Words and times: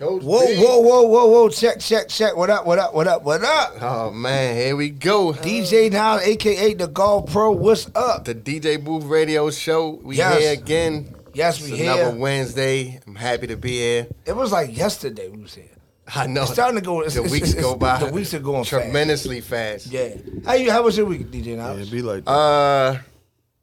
Coach 0.00 0.22
Whoa, 0.22 0.46
B. 0.46 0.56
whoa, 0.56 0.78
whoa, 0.80 1.02
whoa, 1.02 1.26
whoa! 1.26 1.48
Check, 1.50 1.78
check, 1.78 2.08
check. 2.08 2.34
What 2.34 2.48
up? 2.48 2.64
What 2.64 2.78
up? 2.78 2.94
What 2.94 3.06
up? 3.06 3.22
What 3.22 3.44
up? 3.44 3.74
Oh 3.82 4.10
man, 4.10 4.56
here 4.56 4.74
we 4.74 4.88
go. 4.88 5.34
DJ 5.34 5.92
now, 5.92 6.18
aka 6.18 6.72
the 6.72 6.86
Golf 6.88 7.30
Pro. 7.30 7.52
What's 7.52 7.86
up? 7.94 8.24
The 8.24 8.34
DJ 8.34 8.82
Booth 8.82 9.04
Radio 9.04 9.50
Show. 9.50 10.00
We 10.02 10.16
Yes. 10.16 10.38
here 10.40 10.52
again. 10.54 11.14
Yes, 11.34 11.60
we 11.60 11.72
It's 11.72 11.82
another. 11.82 12.16
Wednesday. 12.16 12.98
I'm 13.06 13.14
happy 13.14 13.46
to 13.48 13.58
be 13.58 13.72
here. 13.72 14.06
It 14.24 14.34
was 14.34 14.50
like 14.52 14.74
yesterday 14.74 15.28
we 15.28 15.42
was 15.42 15.54
here. 15.54 15.64
I 16.16 16.26
know. 16.26 16.42
It's 16.44 16.52
starting 16.54 16.80
to 16.80 16.84
go. 16.84 17.02
It's, 17.02 17.12
the 17.14 17.20
it's- 17.20 17.30
weeks 17.32 17.50
it's- 17.50 17.62
go 17.62 17.76
by. 17.76 17.98
The 17.98 18.06
weeks 18.10 18.32
are 18.32 18.38
going 18.38 18.64
fast. 18.64 18.70
tremendously 18.70 19.42
fast. 19.42 19.86
Yeah. 19.88 20.14
How 20.46 20.54
you? 20.54 20.70
How 20.70 20.82
was 20.82 20.96
your 20.96 21.04
week, 21.04 21.30
DJ? 21.30 21.58
Now? 21.58 21.74
Yeah, 21.74 21.82
it 21.82 21.90
be 21.90 22.00
like 22.00 22.24
that. 22.24 22.30
Uh, 22.30 22.98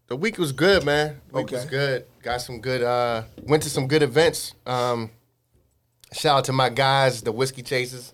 the 0.06 0.16
week 0.16 0.38
was 0.38 0.52
good, 0.52 0.86
man. 0.86 1.20
The 1.32 1.38
week 1.38 1.50
was 1.50 1.62
Okay. 1.62 1.70
good. 1.72 2.06
Got 2.22 2.42
some 2.42 2.62
good. 2.62 2.84
Uh, 2.84 3.24
went 3.48 3.64
to 3.64 3.72
some 3.72 3.88
good 3.88 4.04
events. 4.04 4.54
Um, 4.68 5.10
shout 6.14 6.40
out 6.40 6.46
to 6.46 6.54
my 6.54 6.70
guys, 6.70 7.22
the 7.22 7.32
Whiskey 7.32 7.62
Chasers. 7.62 8.14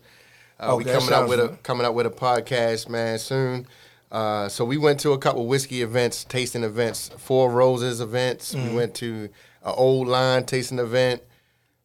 Uh, 0.58 0.74
we 0.78 0.84
Okay, 0.84 0.92
coming 0.92 1.12
out 1.12 1.28
with 1.28 1.40
a 1.40 1.48
coming 1.62 1.86
out 1.86 1.94
with 1.94 2.06
a 2.06 2.10
podcast, 2.10 2.88
man, 2.88 3.18
soon. 3.18 3.66
Uh, 4.12 4.48
so 4.48 4.64
we 4.64 4.76
went 4.76 5.00
to 5.00 5.10
a 5.12 5.18
couple 5.18 5.44
whiskey 5.46 5.82
events, 5.82 6.22
tasting 6.24 6.62
events, 6.62 7.10
Four 7.18 7.50
Roses 7.50 8.00
events. 8.00 8.54
Mm-hmm. 8.54 8.68
We 8.68 8.74
went 8.76 8.94
to 8.96 9.28
an 9.64 9.74
old 9.76 10.06
line 10.06 10.44
tasting 10.44 10.78
event. 10.78 11.22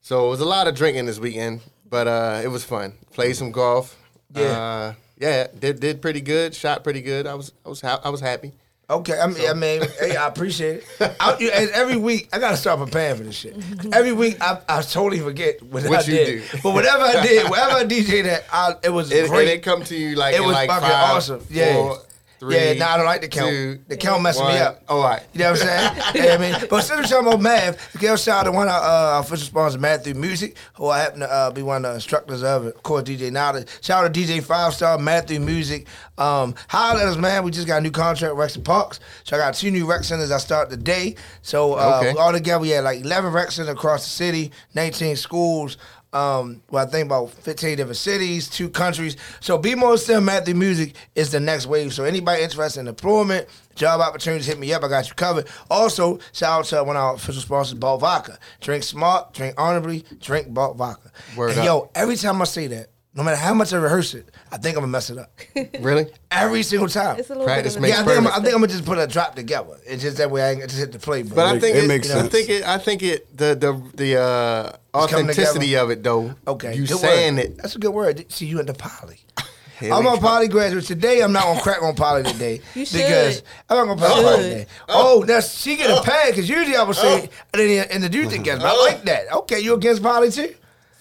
So 0.02 0.28
it 0.28 0.30
was 0.30 0.40
a 0.40 0.46
lot 0.46 0.68
of 0.68 0.76
drinking 0.76 1.08
this 1.08 1.20
weekend, 1.20 1.62
but 1.90 2.08
uh, 2.08 2.42
it 2.44 2.48
was 2.50 2.64
fun. 2.64 2.94
Played 3.14 3.36
some 3.36 3.52
golf. 3.52 3.98
Yeah. 4.34 4.44
uh, 4.44 4.94
yeah, 5.18 5.48
did 5.58 5.80
did 5.80 6.02
pretty 6.02 6.22
good. 6.22 6.54
Shot 6.56 6.84
pretty 6.84 7.02
good. 7.02 7.26
I 7.28 7.34
was 7.34 7.52
I 7.66 7.70
was 7.70 7.82
ha- 7.82 8.00
I 8.04 8.10
was 8.10 8.22
happy. 8.22 8.54
Okay, 8.90 9.20
I 9.20 9.28
mean, 9.28 9.48
I 9.48 9.54
mean, 9.54 9.82
hey, 10.00 10.16
I 10.16 10.28
appreciate 10.28 10.84
it. 11.00 11.16
I, 11.20 11.36
every 11.74 11.96
week, 11.98 12.28
I 12.34 12.40
gotta 12.40 12.58
start 12.58 12.80
preparing 12.80 13.18
for 13.18 13.24
this 13.24 13.36
shit. 13.36 13.56
Every 13.94 14.14
week, 14.14 14.38
I, 14.42 14.60
I 14.68 14.82
totally 14.82 15.20
forget 15.20 15.62
what, 15.62 15.84
What 15.84 16.00
I 16.08 16.12
you 16.12 16.18
did. 16.18 16.26
do. 16.52 16.58
But 16.64 16.74
whatever 16.74 17.04
I 17.04 17.22
did, 17.22 17.48
whatever 17.52 17.76
I 17.76 17.84
DJ 17.86 18.24
that, 18.24 18.46
I, 18.52 18.74
it 18.84 18.90
was 18.90 19.12
It, 19.12 19.30
great. 19.30 19.42
and 19.42 19.50
it 19.50 19.64
come 19.64 19.84
to 19.84 19.96
you 19.96 20.16
like 20.16 20.34
It 20.34 20.40
in 20.42 20.46
was 20.48 20.54
like 20.56 20.70
fucking 20.70 20.90
five, 20.90 21.16
awesome. 21.16 21.46
Yeah. 21.52 21.94
Three, 22.40 22.56
yeah, 22.56 22.74
nah, 22.74 22.94
I 22.94 22.98
don't 22.98 23.06
like 23.06 23.20
the 23.22 23.28
count. 23.28 23.50
two, 23.50 23.80
the 23.90 23.98
count 23.98 24.24
messing 24.24 24.46
me 24.48 24.58
up. 24.58 24.82
All 24.88 25.04
right. 25.04 25.22
You 25.34 25.40
know 25.40 25.52
what 25.52 25.62
I'm 25.62 25.68
saying? 25.68 26.04
yeah, 26.26 26.34
I 26.36 26.38
mean, 26.38 26.56
but 26.70 26.82
since 26.84 26.98
we're 27.02 27.04
talking 27.04 27.28
about 27.28 27.42
math, 27.42 28.00
give 28.00 28.14
a 28.14 28.18
shout 28.18 28.42
out 28.42 28.44
to 28.50 28.52
one 28.54 28.68
of 28.70 28.74
our 28.74 29.18
uh, 29.18 29.20
official 29.20 29.46
sponsors, 29.46 29.80
Matthew 29.80 30.14
Music, 30.14 30.56
who 30.76 30.88
I 30.88 31.00
happen 31.00 31.20
to 31.20 31.30
uh, 31.30 31.52
be 31.52 31.62
one 31.64 31.84
of 31.84 31.92
the 31.92 31.96
instructors 31.96 32.42
of, 32.42 32.66
of 32.68 32.82
course, 32.82 33.04
DJ 33.04 33.30
Nada. 33.30 33.66
Shout 33.82 34.06
out 34.06 34.14
to 34.14 34.20
DJ 34.20 34.42
Five 34.42 34.74
Star, 34.74 34.98
Matthew 34.98 35.42
Music. 35.42 35.86
Um, 36.18 36.56
holler 36.70 37.02
at 37.02 37.08
us, 37.10 37.18
man. 37.18 37.44
We 37.44 37.52
just 37.52 37.68
got 37.68 37.80
a 37.80 37.82
new 37.82 37.92
contract 37.92 38.34
with 38.34 38.40
Rec 38.40 38.56
and 38.56 38.64
Parks. 38.64 39.02
So 39.26 39.36
I 39.36 39.40
got 39.40 39.54
two 39.54 39.70
new 39.72 39.86
rec 39.86 40.04
centers 40.06 40.32
I 40.32 40.38
start 40.38 40.70
today. 40.70 41.16
So 41.42 41.74
uh, 41.74 42.00
Okay. 42.02 42.18
all 42.18 42.32
together, 42.32 42.62
we 42.62 42.70
had 42.70 42.84
like 42.86 43.02
11 43.02 43.34
rec 43.34 43.52
centers 43.52 43.74
across 43.74 44.04
the 44.06 44.10
city, 44.12 44.52
19 44.76 45.18
schools. 45.18 45.78
Um, 46.12 46.64
well, 46.72 46.88
I 46.88 46.90
think 46.90 47.06
about 47.06 47.30
15 47.30 47.78
different 47.78 47.98
cities, 47.98 48.50
two 48.50 48.70
countries. 48.70 49.16
So 49.42 49.58
Be 49.58 49.76
More 49.76 49.96
Matthew 50.22 50.56
Music 50.56 50.96
is 51.14 51.32
the 51.32 51.40
next 51.40 51.68
wave. 51.68 51.94
So 51.94 52.04
anybody 52.04 52.42
interested 52.42 52.80
in 52.80 52.88
employment, 52.88 53.48
job 53.76 54.02
opportunities, 54.02 54.48
hit 54.48 54.58
me 54.58 54.74
up. 54.74 54.84
I 54.84 54.88
got 54.88 55.08
you 55.08 55.14
covered. 55.14 55.48
Also, 55.70 56.20
shout 56.34 56.60
out 56.60 56.66
to 56.66 56.84
one 56.84 56.96
of 56.96 57.02
our 57.04 57.14
official 57.16 57.42
sponsors, 57.42 57.76
Balt 57.76 58.02
Vodka. 58.02 58.40
Drink 58.60 58.84
smart, 58.84 59.34
drink 59.34 59.54
honorably, 59.58 60.04
drink 60.20 60.52
Balt 60.52 60.78
Vodka. 60.78 61.12
Word 61.36 61.52
and 61.52 61.60
up. 61.60 61.66
yo, 61.66 61.92
every 61.94 62.16
time 62.16 62.42
I 62.42 62.46
say 62.46 62.66
that, 62.68 62.88
no 63.20 63.26
matter 63.26 63.36
how 63.38 63.54
much 63.54 63.74
I 63.74 63.78
rehearse 63.78 64.14
it, 64.14 64.30
I 64.50 64.56
think 64.58 64.78
I'm 64.78 64.82
gonna 64.82 64.92
mess 64.94 65.10
it 65.10 65.18
up. 65.18 65.30
Really? 65.82 66.08
Every 66.32 66.64
single 66.64 66.88
time. 66.88 67.20
It's 67.20 67.30
a 67.30 67.34
little 67.34 67.46
Practice 67.46 67.76
bit 67.76 67.80
of 67.80 67.84
a 67.84 67.88
makes 67.88 67.98
Yeah, 67.98 68.04
I 68.04 68.06
think, 68.06 68.18
I'm, 68.18 68.28
I 68.28 68.36
think 68.36 68.48
I'm 68.56 68.62
gonna 68.62 68.68
just 68.68 68.86
put 68.86 68.98
a 68.98 69.08
drop 69.08 69.36
together. 69.36 69.78
It's 69.86 70.02
just 70.02 70.18
that 70.18 70.32
way 70.32 70.42
I 70.42 70.52
ain't 70.52 70.62
just 70.62 70.78
hit 70.78 70.94
the 70.94 71.00
play 71.00 71.24
button. 71.24 71.36
But 71.36 71.46
I 71.48 71.60
think 71.60 71.76
it 71.76 71.84
it, 71.84 71.88
makes 71.90 72.10
I 72.10 72.14
sense. 72.22 72.30
think 72.32 72.50
it. 72.50 72.64
I 72.66 72.78
think 72.78 73.04
it. 73.04 73.38
The 73.38 73.56
the 73.56 73.92
the 73.96 74.20
uh, 74.22 74.72
coming 75.08 75.26
authenticity 75.30 75.66
together. 75.68 75.84
of 75.84 75.98
it, 76.00 76.04
though. 76.04 76.34
Okay, 76.48 76.76
You 76.76 76.88
good 76.88 76.98
saying 76.98 77.36
word. 77.36 77.46
it? 77.46 77.58
That's 77.58 77.76
a 77.76 77.80
good 77.80 77.92
word. 77.94 78.32
See, 78.32 78.46
you 78.46 78.60
in 78.62 78.66
the 78.68 78.74
poly. 78.74 79.20
Here 79.82 79.94
I'm 79.94 80.04
we 80.04 80.10
a 80.10 80.14
go. 80.16 80.20
poly 80.20 80.48
graduate 80.50 80.86
today. 80.86 81.22
I'm 81.22 81.32
not 81.34 81.44
gonna 81.44 81.62
crack 81.62 81.82
on 81.84 81.96
poly 81.96 82.24
today 82.24 82.62
You 82.76 82.86
should. 82.86 82.98
because 82.98 83.44
I'm 83.70 83.78
not 83.78 83.86
gonna 83.96 84.02
crack 84.02 84.16
Should. 84.16 84.24
poly 84.26 84.44
today. 84.44 84.66
Oh, 84.90 85.24
that's 85.26 85.58
she 85.60 85.76
get 85.78 85.90
a 85.90 86.02
pad 86.04 86.32
because 86.32 86.50
usually 86.50 86.76
I 86.78 86.84
would 86.84 86.96
say 86.96 87.30
and 87.54 87.62
then 87.70 87.88
and 87.92 88.04
the 88.04 88.10
dude 88.10 88.32
against. 88.34 88.62
But 88.62 88.76
I 88.76 88.82
like 88.86 89.04
that. 89.04 89.32
Okay, 89.34 89.60
you 89.60 89.74
against 89.76 90.02
poly 90.04 90.32
too? 90.32 90.54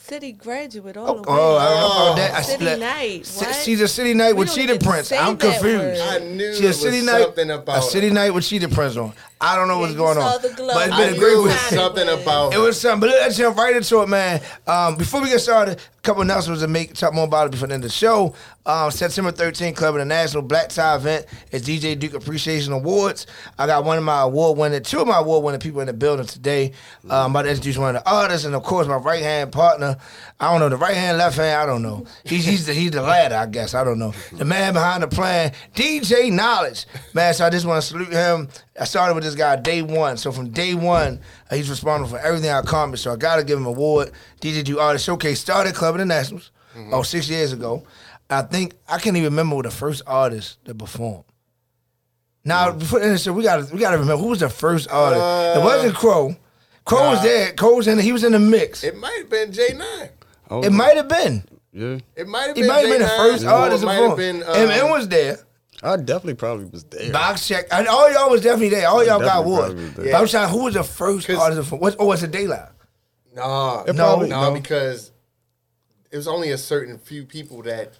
City 0.08 0.32
graduate 0.32 0.96
all 0.96 1.10
Oh, 1.10 1.14
the 1.16 1.20
way. 1.20 1.26
oh 1.28 1.56
I 1.58 1.68
don't 1.68 1.80
know 1.80 2.02
about 2.06 2.16
that. 2.16 2.34
I 2.34 2.40
City 2.42 2.64
split- 2.64 2.78
night, 2.78 3.26
C- 3.26 3.44
what? 3.44 3.54
She's 3.56 3.80
a 3.82 3.88
city 3.88 4.14
night 4.14 4.32
We 4.32 4.38
with 4.38 4.48
don't 4.48 4.56
Cheetah 4.56 4.74
even 4.76 4.86
Prince. 4.88 5.12
I'm 5.12 5.36
confused. 5.36 5.64
word. 5.64 5.98
I 5.98 6.18
knew 6.20 6.54
She 6.54 6.60
it 6.62 6.64
a 6.64 6.68
was 6.68 6.80
city 6.80 7.02
night, 7.02 7.22
something 7.24 7.50
about 7.50 7.78
a 7.78 7.82
city 7.82 8.08
night 8.10 8.30
with 8.32 8.44
Cheetah 8.44 8.68
Prince 8.70 8.96
on. 8.96 9.12
I 9.40 9.54
don't 9.56 9.68
know 9.68 9.78
what's 9.78 9.92
you 9.92 9.98
going 9.98 10.16
saw 10.16 10.34
on, 10.36 10.42
the 10.42 10.48
glow. 10.50 10.74
but 10.74 10.88
it's 10.88 10.94
I 10.94 10.98
been 10.98 11.08
a 11.08 11.12
knew 11.12 11.20
great 11.20 11.32
it 11.32 11.36
week. 11.38 11.46
week. 11.46 11.56
something 11.58 12.08
about. 12.08 12.54
It 12.54 12.58
was 12.58 12.80
something, 12.80 13.08
but 13.08 13.10
let's 13.10 13.36
jump 13.36 13.56
right 13.56 13.76
into 13.76 14.02
it, 14.02 14.08
man. 14.08 14.40
Um, 14.66 14.96
before 14.96 15.20
we 15.22 15.28
get 15.28 15.40
started, 15.40 15.78
a 15.78 16.00
couple 16.02 16.22
announcements 16.22 16.62
to 16.62 16.68
make, 16.68 16.94
talk 16.94 17.14
more 17.14 17.24
about 17.26 17.46
it 17.46 17.50
before 17.52 17.68
the 17.68 17.74
end 17.74 17.84
of 17.84 17.90
the 17.90 17.94
show. 17.94 18.34
Um, 18.66 18.90
September 18.90 19.32
13th, 19.32 19.76
Club 19.76 19.94
International 19.94 20.42
Black 20.42 20.68
Tie 20.68 20.96
event 20.96 21.26
is 21.52 21.62
DJ 21.62 21.98
Duke 21.98 22.14
Appreciation 22.14 22.72
Awards. 22.72 23.26
I 23.58 23.66
got 23.66 23.84
one 23.84 23.96
of 23.96 24.04
my 24.04 24.22
award 24.22 24.58
winning, 24.58 24.82
two 24.82 25.00
of 25.00 25.06
my 25.06 25.18
award 25.18 25.44
winning 25.44 25.60
people 25.60 25.80
in 25.80 25.86
the 25.86 25.92
building 25.94 26.26
today. 26.26 26.72
Um, 27.04 27.10
I'm 27.10 27.30
about 27.30 27.42
to 27.42 27.50
introduce 27.50 27.78
one 27.78 27.94
of 27.96 28.02
the 28.04 28.10
artists, 28.10 28.44
and 28.44 28.54
of 28.54 28.62
course, 28.64 28.86
my 28.88 28.96
right 28.96 29.22
hand 29.22 29.52
partner. 29.52 29.96
I 30.40 30.50
don't 30.50 30.60
know, 30.60 30.68
the 30.68 30.76
right 30.76 30.94
hand, 30.96 31.16
left 31.18 31.36
hand, 31.36 31.60
I 31.60 31.66
don't 31.66 31.82
know. 31.82 32.04
He's, 32.24 32.44
he's, 32.44 32.66
the, 32.66 32.74
he's 32.74 32.90
the 32.92 33.02
ladder, 33.02 33.34
I 33.36 33.46
guess. 33.46 33.74
I 33.74 33.82
don't 33.84 33.98
know. 33.98 34.12
The 34.32 34.44
man 34.44 34.72
behind 34.74 35.02
the 35.02 35.08
plan, 35.08 35.52
DJ 35.74 36.30
Knowledge. 36.32 36.86
Man, 37.14 37.32
so 37.34 37.46
I 37.46 37.50
just 37.50 37.64
want 37.66 37.82
to 37.82 37.88
salute 37.88 38.12
him. 38.12 38.48
I 38.80 38.84
started 38.84 39.14
with 39.14 39.24
this 39.24 39.34
guy 39.34 39.56
day 39.56 39.82
one. 39.82 40.16
So 40.16 40.30
from 40.32 40.50
day 40.50 40.74
one, 40.74 41.20
uh, 41.50 41.56
he's 41.56 41.68
responsible 41.68 42.10
for 42.18 42.24
everything 42.24 42.50
I 42.50 42.58
accomplished. 42.60 43.02
So 43.04 43.12
I 43.12 43.16
got 43.16 43.36
to 43.36 43.44
give 43.44 43.58
him 43.58 43.66
an 43.66 43.72
award. 43.74 44.12
DJ 44.40 44.62
Do 44.64 44.78
Artist 44.78 45.04
Showcase 45.04 45.40
started 45.40 45.74
Club 45.74 45.94
Internationals 45.96 46.50
oh, 46.92 47.02
six 47.02 47.28
years 47.28 47.52
ago. 47.52 47.84
I 48.30 48.42
think, 48.42 48.74
I 48.88 48.98
can't 48.98 49.16
even 49.16 49.30
remember 49.32 49.62
the 49.62 49.70
first 49.70 50.02
artist 50.06 50.58
that 50.64 50.78
performed. 50.78 51.24
Now, 52.44 52.72
before 52.72 53.00
the 53.00 53.18
so 53.18 53.32
we 53.32 53.42
got 53.42 53.70
we 53.72 53.78
got 53.80 53.90
to 53.90 53.98
remember 53.98 54.22
who 54.22 54.28
was 54.28 54.40
the 54.40 54.48
first 54.48 54.88
artist. 54.90 55.58
it 55.58 55.62
wasn't 55.64 55.94
Crow. 55.94 56.34
Crow 56.84 57.10
was 57.10 57.18
Nah. 57.18 57.24
there. 57.24 57.52
Crow 57.52 57.74
was 57.74 57.86
in. 57.88 57.98
He 57.98 58.12
was 58.12 58.24
in 58.24 58.32
the 58.32 58.38
mix. 58.38 58.84
It, 58.84 58.94
It 58.94 58.96
might 58.96 59.18
have 59.18 59.28
been 59.28 59.52
J 59.52 59.74
Nine. 59.74 60.08
I 60.48 60.54
was- 60.54 60.70
might 60.70 60.96
have 60.96 61.08
been. 61.08 61.44
Yeah, 61.72 61.98
It 62.16 62.26
might 62.26 62.46
have 62.46 62.54
been. 62.56 62.66
might 62.66 62.86
have 62.86 62.90
been 62.90 63.02
the 63.02 63.08
first 63.08 63.44
or 63.44 63.48
artist 63.50 63.78
It 63.78 63.80
to 63.80 63.86
might 63.86 63.94
have 63.96 64.02
perform. 64.16 64.16
been. 64.18 64.42
Um, 64.44 64.56
M 64.56 64.70
M 64.70 64.90
was 64.90 65.08
there. 65.08 65.38
I 65.82 65.96
definitely 65.96 66.34
probably 66.34 66.64
was 66.66 66.84
there. 66.84 67.12
Box 67.12 67.46
check. 67.46 67.66
And 67.70 67.86
all 67.86 68.12
y'all 68.12 68.30
was 68.30 68.40
definitely 68.42 68.70
there. 68.70 68.88
All 68.88 69.04
y'all 69.04 69.20
got 69.20 69.26
definitely 69.44 69.52
awards. 69.52 69.74
probably 69.74 69.84
was 69.84 70.12
But. 70.12 70.14
I'm 70.20 70.26
trying. 70.28 70.48
Who 70.50 70.64
was 70.64 70.74
the 70.74 70.82
first 70.84 71.26
'Cause- 71.26 71.38
artist? 71.38 71.60
Of, 71.72 71.80
what? 71.80 71.96
Oh, 71.98 72.10
it's 72.12 72.22
a 72.22 72.28
daylight. 72.28 72.68
No, 73.34 73.84
It 73.86 73.94
No, 73.94 74.04
probably- 74.04 74.28
no, 74.28 74.42
no. 74.48 74.50
because 74.54 75.12
it 76.10 76.16
was 76.16 76.26
only 76.26 76.50
a 76.50 76.58
certain 76.58 76.98
few 76.98 77.24
people 77.24 77.62
that, 77.62 77.92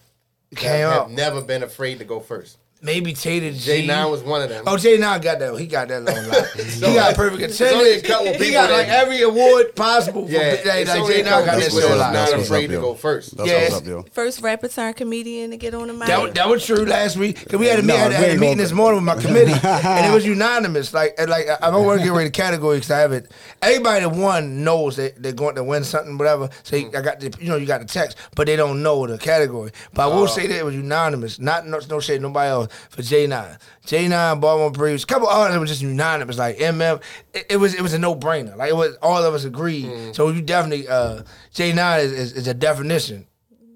that 0.51 0.57
Came 0.59 0.71
have 0.71 0.93
out. 1.03 1.11
never 1.13 1.41
been 1.43 1.63
afraid 1.63 1.99
to 2.01 2.05
go 2.05 2.19
first. 2.21 2.59
Maybe 2.81 3.13
Tater 3.13 3.51
G. 3.51 3.59
J 3.59 3.87
Nine 3.87 4.09
was 4.09 4.23
one 4.23 4.41
of 4.41 4.51
them. 4.51 4.63
Oh, 4.65 4.77
J 4.77 4.99
Nine 4.99 5.21
got 5.21 5.41
that. 5.41 5.59
He 5.59 5.67
got 5.67 5.89
that 5.89 6.05
long 6.05 6.29
line. 6.29 6.45
he 6.55 6.95
got 6.95 7.17
perfect 7.17 7.43
attendance. 7.43 7.73
only 7.73 7.91
a 7.95 8.03
couple 8.03 8.33
he 8.35 8.53
got 8.53 8.71
like 8.71 8.87
every 8.87 9.21
award 9.23 9.75
possible. 9.75 10.27
For, 10.27 10.33
yeah, 10.33 10.39
like, 10.39 10.65
it's 10.65 10.91
like 10.91 11.01
only 11.01 11.23
Nine 11.23 11.25
got 11.25 11.45
that 11.47 11.63
people 11.63 11.81
show 11.81 11.89
that's 11.89 12.01
line. 12.01 12.13
not 12.13 12.31
That's 12.31 12.45
afraid 12.45 12.65
up, 12.67 12.69
to 12.69 12.75
yo. 12.75 12.81
go 12.81 12.95
first. 12.95 13.37
That's 13.37 13.49
Yes. 13.49 13.73
what's 13.73 13.83
up, 13.83 13.89
yo. 13.89 14.03
First 14.13 14.43
rapper 14.43 14.69
turned 14.69 14.95
comedian 14.95 15.51
to 15.51 15.57
get 15.57 15.75
on 15.75 15.89
the 15.89 15.93
mic. 15.93 16.07
That, 16.07 16.35
that 16.37 16.49
was 16.49 16.65
true 16.65 16.85
last 16.85 17.17
week. 17.17 17.49
Cause 17.49 17.59
we 17.59 17.67
had 17.67 17.81
a, 17.81 17.83
No, 17.83 17.97
had, 17.97 18.11
we 18.11 18.15
had 18.15 18.25
a 18.25 18.27
meeting 18.35 18.41
gonna- 18.51 18.63
this 18.63 18.73
morning 18.73 19.05
with 19.05 19.17
my 19.17 19.21
committee, 19.21 19.53
and 19.65 20.07
it 20.07 20.15
was 20.15 20.25
unanimous. 20.25 20.95
Like, 20.95 21.17
and 21.19 21.29
like 21.29 21.47
I 21.61 21.73
don't 21.73 21.85
want 21.85 21.99
to 21.99 22.07
get 22.07 22.13
rid 22.13 22.27
of 22.27 22.33
the 22.33 22.37
category 22.37 22.77
because 22.77 22.93
I 22.93 23.01
have 23.01 23.13
it. 23.13 23.29
Everybody 23.61 24.05
that 24.05 24.11
won 24.11 24.63
knows 24.63 24.95
that 24.97 25.21
they're 25.21 25.33
going 25.33 25.57
to 25.57 25.65
win 25.65 25.83
something, 25.83 26.17
whatever. 26.17 26.49
So 26.63 26.77
you- 26.77 26.93
I 26.97 27.01
got 27.01 27.19
the, 27.19 27.35
you 27.41 27.49
know, 27.49 27.57
you 27.57 27.67
got 27.67 27.81
the 27.81 27.89
text, 27.89 28.17
but 28.37 28.47
they 28.47 28.55
don't 28.55 28.85
know 28.85 29.05
the 29.05 29.19
category. 29.19 29.73
But 29.93 30.05
I 30.05 30.07
will 30.15 30.23
oh. 30.23 30.27
say 30.27 30.47
that 30.47 30.57
it 30.57 30.65
was 30.65 30.77
unanimous. 30.77 31.41
Not 31.41 31.67
no, 31.67 31.81
no 31.91 31.99
shade, 31.99 32.23
nobody 32.23 32.51
else 32.51 32.68
for 32.91 33.03
J 33.03 33.27
Nine. 33.27 33.57
J 33.85 34.09
Nine, 34.09 34.41
Baltimore 34.41 34.71
Breeze, 34.71 35.05
a 35.05 35.07
couple 35.07 35.29
others 35.29 35.55
that 35.55 35.61
were 35.61 35.67
just 35.67 35.83
unanimous. 35.83 36.39
Like 36.39 36.59
MM, 36.59 37.03
it, 37.35 37.47
it 37.51 37.57
was 37.57 37.75
it 37.75 37.83
was 37.83 37.95
a 37.95 37.99
no 37.99 38.15
brainer. 38.15 38.57
Like 38.57 38.71
it 38.71 38.77
was 38.77 38.97
all 39.03 39.23
of 39.23 39.35
us 39.35 39.45
agreed. 39.45 40.15
So 40.15 40.29
you 40.31 40.43
definitely 40.43 40.89
uh, 40.89 41.23
J 41.53 41.73
Nine 41.73 42.01
is, 42.01 42.13
is, 42.13 42.33
is 42.33 42.49
a 42.49 42.55
definition 42.55 43.27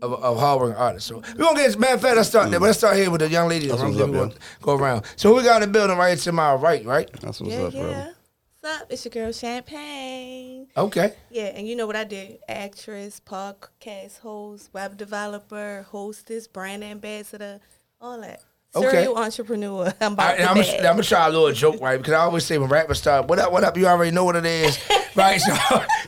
of, 0.02 0.12
of 0.12 0.38
hardworking 0.38 0.76
artists. 0.76 1.08
So 1.08 1.16
we're 1.16 1.44
gonna 1.44 1.58
get 1.58 1.78
matter 1.78 1.94
of 1.94 2.02
fact, 2.02 2.16
let's 2.16 2.28
start 2.28 2.50
there. 2.50 2.60
Let's 2.60 2.78
start 2.78 2.96
here 2.96 3.10
with 3.10 3.20
the 3.20 3.28
young 3.28 3.48
lady. 3.48 3.68
That's 3.68 3.80
I'm 3.80 3.88
what's 3.88 4.00
gonna 4.00 4.22
up, 4.22 4.34
go, 4.60 4.76
go 4.76 4.82
around. 4.82 5.04
So 5.16 5.34
we 5.34 5.42
got 5.42 5.62
in 5.62 5.68
the 5.68 5.72
building 5.72 5.96
right 5.96 6.18
to 6.18 6.32
my 6.32 6.54
right, 6.54 6.84
right? 6.84 7.10
That's 7.20 7.40
what's 7.40 7.52
yeah, 7.52 7.62
up, 7.62 7.72
bro. 7.72 7.88
yeah. 7.88 8.12
What's 8.60 8.80
up? 8.80 8.92
It's 8.92 9.04
your 9.04 9.10
girl 9.10 9.32
Champagne. 9.32 10.68
Okay. 10.76 11.14
Yeah, 11.30 11.46
and 11.46 11.66
you 11.66 11.76
know 11.76 11.86
what 11.86 11.96
I 11.96 12.04
do? 12.04 12.36
Actress, 12.48 13.20
podcast 13.20 14.20
host, 14.20 14.70
web 14.72 14.96
developer, 14.96 15.86
hostess, 15.88 16.46
brand 16.48 16.84
ambassador, 16.84 17.60
all 18.00 18.20
that. 18.20 18.42
Okay. 18.74 18.90
Serial 18.90 19.18
entrepreneur. 19.18 19.92
I'm 20.00 20.12
I, 20.12 20.14
about 20.14 20.38
and 20.38 20.48
I'm, 20.48 20.56
to 20.56 20.62
gonna. 20.62 20.76
I'm 20.78 20.82
gonna 20.94 21.02
try 21.02 21.26
a 21.26 21.30
little 21.30 21.52
joke, 21.52 21.80
right? 21.82 21.98
Because 21.98 22.14
I 22.14 22.20
always 22.20 22.44
say 22.46 22.56
when 22.56 22.70
rappers 22.70 22.98
start, 22.98 23.28
"What 23.28 23.38
up? 23.38 23.52
What 23.52 23.64
up?" 23.64 23.76
You 23.76 23.86
already 23.86 24.12
know 24.12 24.24
what 24.24 24.34
it 24.36 24.46
is, 24.46 24.78
right? 25.14 25.38
So, 25.40 25.54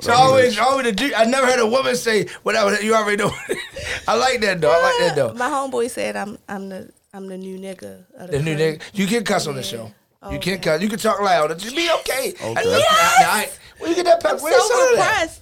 so 0.01 0.13
always, 0.15 0.59
always, 0.59 0.87
the 0.87 0.93
dude- 0.93 1.13
I 1.13 1.25
never 1.25 1.47
heard 1.47 1.61
a 1.61 1.67
woman 1.67 1.95
say, 1.95 2.27
"What 2.43 2.55
up?" 2.57 2.83
You 2.83 2.95
already 2.95 3.23
know. 3.23 3.31
I 4.09 4.17
like 4.17 4.41
that 4.41 4.61
though. 4.63 4.71
I 4.73 4.81
like 4.83 4.99
that 5.09 5.15
though. 5.17 5.35
My 5.35 5.49
homeboy 5.49 5.91
said 5.91 6.17
I'm 6.17 6.39
I'm 6.49 6.71
the 6.71 6.91
I'm 7.13 7.27
the 7.27 7.37
new 7.37 7.59
nigga. 7.59 8.05
Of 8.17 8.31
the, 8.31 8.39
The 8.39 8.43
new 8.43 8.57
nigga, 8.57 8.81
you 8.95 9.07
can 9.07 9.25
cuss 9.25 9.47
on 9.47 9.57
the 9.57 9.63
show. 9.63 9.93
Oh, 10.23 10.31
You 10.33 10.39
can 10.39 10.55
okay. 10.55 10.63
cuss. 10.63 10.81
You 10.83 10.89
can 10.89 10.99
talk 10.99 11.21
loud. 11.21 11.51
It 11.51 11.59
just 11.59 11.77
be 11.77 11.91
okay. 12.01 12.31
Okay. 12.31 12.55
I- 12.57 12.63
Yes! 12.63 12.87
I- 12.89 13.25
I- 13.43 13.51
where 13.79 13.91
you 13.91 13.97
get 13.97 14.07
that 14.07 14.25
I'm 14.25 14.37
Pepsi? 14.39 14.41
So 14.41 14.69
selling 14.69 14.97
that? 14.97 15.13
impressed. 15.23 15.41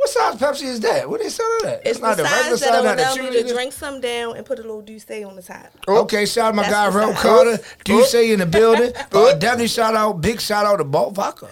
What 0.00 0.08
size 0.08 0.36
Pepsi 0.36 0.62
is 0.62 0.80
that? 0.80 1.10
What 1.10 1.20
they 1.20 1.28
selling 1.28 1.58
that? 1.64 1.82
It's 1.84 2.00
not 2.00 2.16
the 2.16 2.22
the 2.22 2.28
regular 2.30 2.56
size 2.56 2.60
that'll 2.60 2.76
size, 2.76 2.84
not 2.84 2.96
the 2.96 3.02
allow 3.02 3.14
two 3.16 3.22
me 3.36 3.42
to 3.42 3.52
drink 3.52 3.72
some 3.74 4.00
down 4.00 4.34
and 4.34 4.46
put 4.46 4.58
a 4.58 4.62
little 4.62 4.80
Douce 4.80 5.04
on 5.10 5.36
the 5.36 5.42
top. 5.42 5.66
Okay, 5.86 6.24
shout 6.24 6.48
out 6.48 6.54
my 6.54 6.62
That's 6.62 6.72
guy 6.74 6.90
the 6.90 6.96
Rel 6.98 7.12
size. 7.12 7.22
Carter. 7.22 7.58
Duce 7.84 8.14
in 8.14 8.38
the 8.38 8.46
building. 8.46 8.92
Uh, 9.12 9.34
definitely 9.34 9.68
shout 9.68 9.94
out, 9.94 10.22
big 10.22 10.40
shout 10.40 10.64
out 10.64 10.76
to 10.76 10.84
Balt 10.84 11.14
Vodka. 11.14 11.48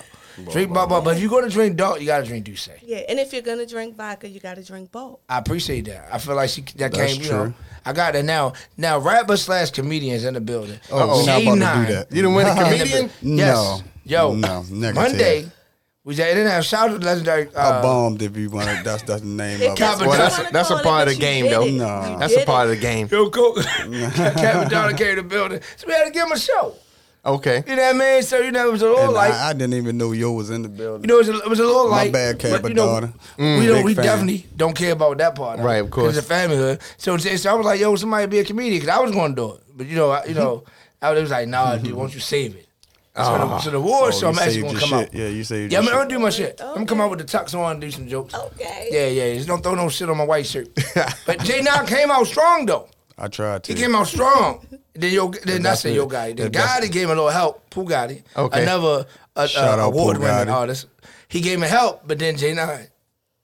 Drink 0.50 0.72
Balt, 0.72 0.88
but 0.88 1.16
if 1.16 1.20
you're 1.20 1.28
gonna 1.28 1.50
drink 1.50 1.76
dark, 1.76 2.00
you 2.00 2.06
gotta 2.06 2.24
drink 2.24 2.46
Duce. 2.46 2.70
Yeah, 2.82 2.98
and 3.08 3.18
if 3.18 3.34
you're 3.34 3.42
gonna 3.42 3.66
drink 3.66 3.96
vodka, 3.96 4.28
you 4.28 4.40
gotta 4.40 4.64
drink 4.64 4.90
both. 4.90 5.18
I 5.28 5.38
appreciate 5.38 5.84
that. 5.86 6.08
I 6.10 6.16
feel 6.16 6.36
like 6.36 6.48
she 6.48 6.62
that 6.62 6.92
That's 6.92 6.96
came. 6.96 7.22
You 7.22 7.30
know, 7.30 7.44
true. 7.46 7.54
I 7.84 7.92
got 7.92 8.14
that 8.14 8.24
now. 8.24 8.54
Now 8.78 8.98
rapper 8.98 9.36
slash 9.36 9.72
comedians 9.72 10.24
in 10.24 10.32
the 10.34 10.40
building. 10.40 10.80
Oh, 10.90 11.18
we're 11.20 11.26
not 11.26 11.42
about 11.42 11.54
to 11.54 11.86
do 11.86 11.94
that. 11.94 12.12
You 12.12 12.22
done 12.22 12.34
win 12.34 12.46
a 12.46 12.54
comedian? 12.54 13.10
Yes. 13.20 13.20
No. 13.22 13.80
Yo. 14.04 14.34
No, 14.34 14.62
negative. 14.70 14.94
Monday. 14.94 15.50
We 16.08 16.14
just, 16.14 16.26
didn't 16.26 16.46
have 16.46 16.64
shout 16.64 16.88
out 16.88 17.00
to 17.02 17.06
legendary. 17.06 17.55
I 17.55 17.60
Uh, 17.60 17.82
bombed 17.82 18.22
if 18.22 18.34
you 18.34 18.49
want. 18.49 18.64
That's 18.82 19.02
that's 19.02 19.20
the 19.20 19.26
name 19.26 19.56
of 19.56 19.60
it. 19.60 19.66
Well, 19.69 19.76
that's- 19.76 20.00
You 20.00 20.06
wanna 20.08 20.50
that's 20.52 20.70
a 20.70 20.78
part 20.78 21.06
of 21.06 21.12
the 21.14 21.20
game, 21.20 21.50
though. 21.50 21.66
No. 21.66 22.16
That's 22.19 22.34
a 22.34 22.46
part 22.46 22.66
it. 22.66 22.72
of 22.72 22.76
the 22.76 22.81
game. 22.81 23.08
Yo, 23.12 23.28
cool. 23.28 23.52
Captain 23.56 24.69
Donald 24.70 24.96
came 24.96 25.16
to 25.16 25.22
the 25.22 25.28
building, 25.28 25.60
so 25.76 25.87
we 25.87 25.93
had 25.93 26.06
to 26.06 26.10
give 26.10 26.25
him 26.25 26.32
a 26.32 26.38
show. 26.38 26.76
Okay. 27.26 27.62
You 27.66 27.76
know 27.76 27.82
what 27.82 27.94
I 27.94 27.99
mean? 27.99 28.22
So 28.22 28.38
you 28.38 28.50
know 28.52 28.69
it 28.69 28.72
was 28.72 28.81
a 28.81 28.87
little 28.87 29.05
And 29.05 29.12
like. 29.12 29.34
I, 29.34 29.50
I 29.50 29.52
didn't 29.52 29.75
even 29.75 29.99
know 29.99 30.12
Yo 30.12 30.32
was 30.32 30.49
in 30.49 30.62
the 30.62 30.70
building. 30.70 31.02
You 31.02 31.08
know, 31.08 31.16
it 31.20 31.26
was 31.26 31.28
a, 31.28 31.44
it 31.44 31.49
was 31.50 31.60
a 31.60 31.66
little 31.66 31.90
My 31.90 32.05
like 32.05 32.12
bad, 32.12 32.38
Cat, 32.38 32.52
but, 32.52 32.62
but 32.62 32.69
you 32.70 32.75
know, 32.76 32.87
daughter. 32.87 33.12
we 33.37 33.66
don't. 33.66 33.84
We 33.84 33.94
fan. 33.94 34.05
definitely 34.05 34.46
don't 34.56 34.75
care 34.75 34.93
about 34.93 35.19
that 35.19 35.34
part. 35.34 35.58
Right, 35.60 35.82
of 35.84 35.90
course. 35.90 36.16
It's 36.16 36.25
a 36.25 36.28
family 36.28 36.56
hood. 36.56 36.81
So, 36.96 37.19
so 37.19 37.50
I 37.50 37.52
was 37.52 37.66
like, 37.66 37.81
"Yo, 37.81 37.94
somebody 37.96 38.26
be 38.28 38.38
a 38.38 38.44
comedian," 38.46 38.81
because 38.81 38.96
I 38.96 39.00
was 39.00 39.10
going 39.10 39.34
to 39.34 39.37
do 39.43 39.52
it. 39.56 39.60
But 39.76 39.87
you 39.88 39.96
know, 39.96 40.10
I, 40.10 40.25
you 40.25 40.34
know, 40.34 40.64
I 41.02 41.12
was 41.12 41.31
like, 41.31 41.49
"Nah, 41.49 41.76
dude, 41.76 41.93
won't 41.93 42.14
you 42.14 42.20
save 42.20 42.55
it?" 42.56 42.68
So, 43.25 43.38
the, 43.38 43.59
so 43.61 43.70
the 43.70 43.81
war 43.81 44.05
Oh, 44.05 44.11
show, 44.11 44.29
I'm 44.29 44.38
actually 44.38 44.62
going 44.62 44.75
to 44.75 44.81
come 44.81 44.88
shit. 44.91 45.09
out. 45.09 45.15
Yeah, 45.15 45.29
you 45.29 45.44
saved 45.44 45.73
Yeah, 45.73 45.79
I'm, 45.81 45.85
your 45.85 45.94
I'm 45.94 45.99
shit. 46.00 46.09
gonna 46.09 46.19
do 46.19 46.19
my 46.20 46.31
shit. 46.31 46.61
I'm 46.62 46.75
gonna 46.75 46.87
come 46.87 47.00
out 47.00 47.11
with 47.11 47.19
the 47.19 47.25
tux 47.25 47.53
on 47.59 47.73
and 47.73 47.81
do 47.81 47.91
some 47.91 48.06
jokes. 48.09 48.32
Okay. 48.35 48.88
Yeah, 48.93 49.06
yeah. 49.09 49.35
Just 49.35 49.49
don't 49.49 49.62
throw 49.62 49.75
no 49.75 49.88
shit 49.88 50.09
on 50.09 50.17
my 50.17 50.25
white 50.25 50.47
shirt. 50.47 50.69
but 51.26 51.41
J 51.41 51.62
Nine 51.62 51.87
came 51.87 52.11
out 52.11 52.26
strong 52.26 52.67
though. 52.67 52.88
I 53.19 53.26
tried 53.29 53.65
to. 53.65 53.75
He 53.75 53.81
came 53.81 53.94
out 53.97 54.06
strong. 54.06 54.65
Then 54.94 55.12
yo, 55.12 55.29
then 55.44 55.61
I 55.61 55.70
That's 55.70 55.81
say 55.81 55.94
yo 55.94 56.06
guy. 56.06 56.32
The 56.32 56.44
That- 56.44 56.53
guy 56.53 56.81
that 56.81 56.93
gave 56.93 57.05
him 57.05 57.11
a 57.11 57.15
little 57.15 57.31
help, 57.31 57.69
Pooh 57.70 57.85
Gotti, 57.85 58.23
Okay. 58.37 58.62
another 58.62 59.06
uh, 59.35 59.47
Shout 59.47 59.79
uh, 59.79 59.82
out 59.82 59.93
Pooh 59.93 59.99
award 59.99 60.19
winning 60.19 60.49
artist. 60.49 60.87
He 61.29 61.41
gave 61.41 61.59
him 61.59 61.69
help, 61.69 62.06
but 62.06 62.19
then 62.19 62.37
J 62.37 62.55
Nine, 62.55 62.87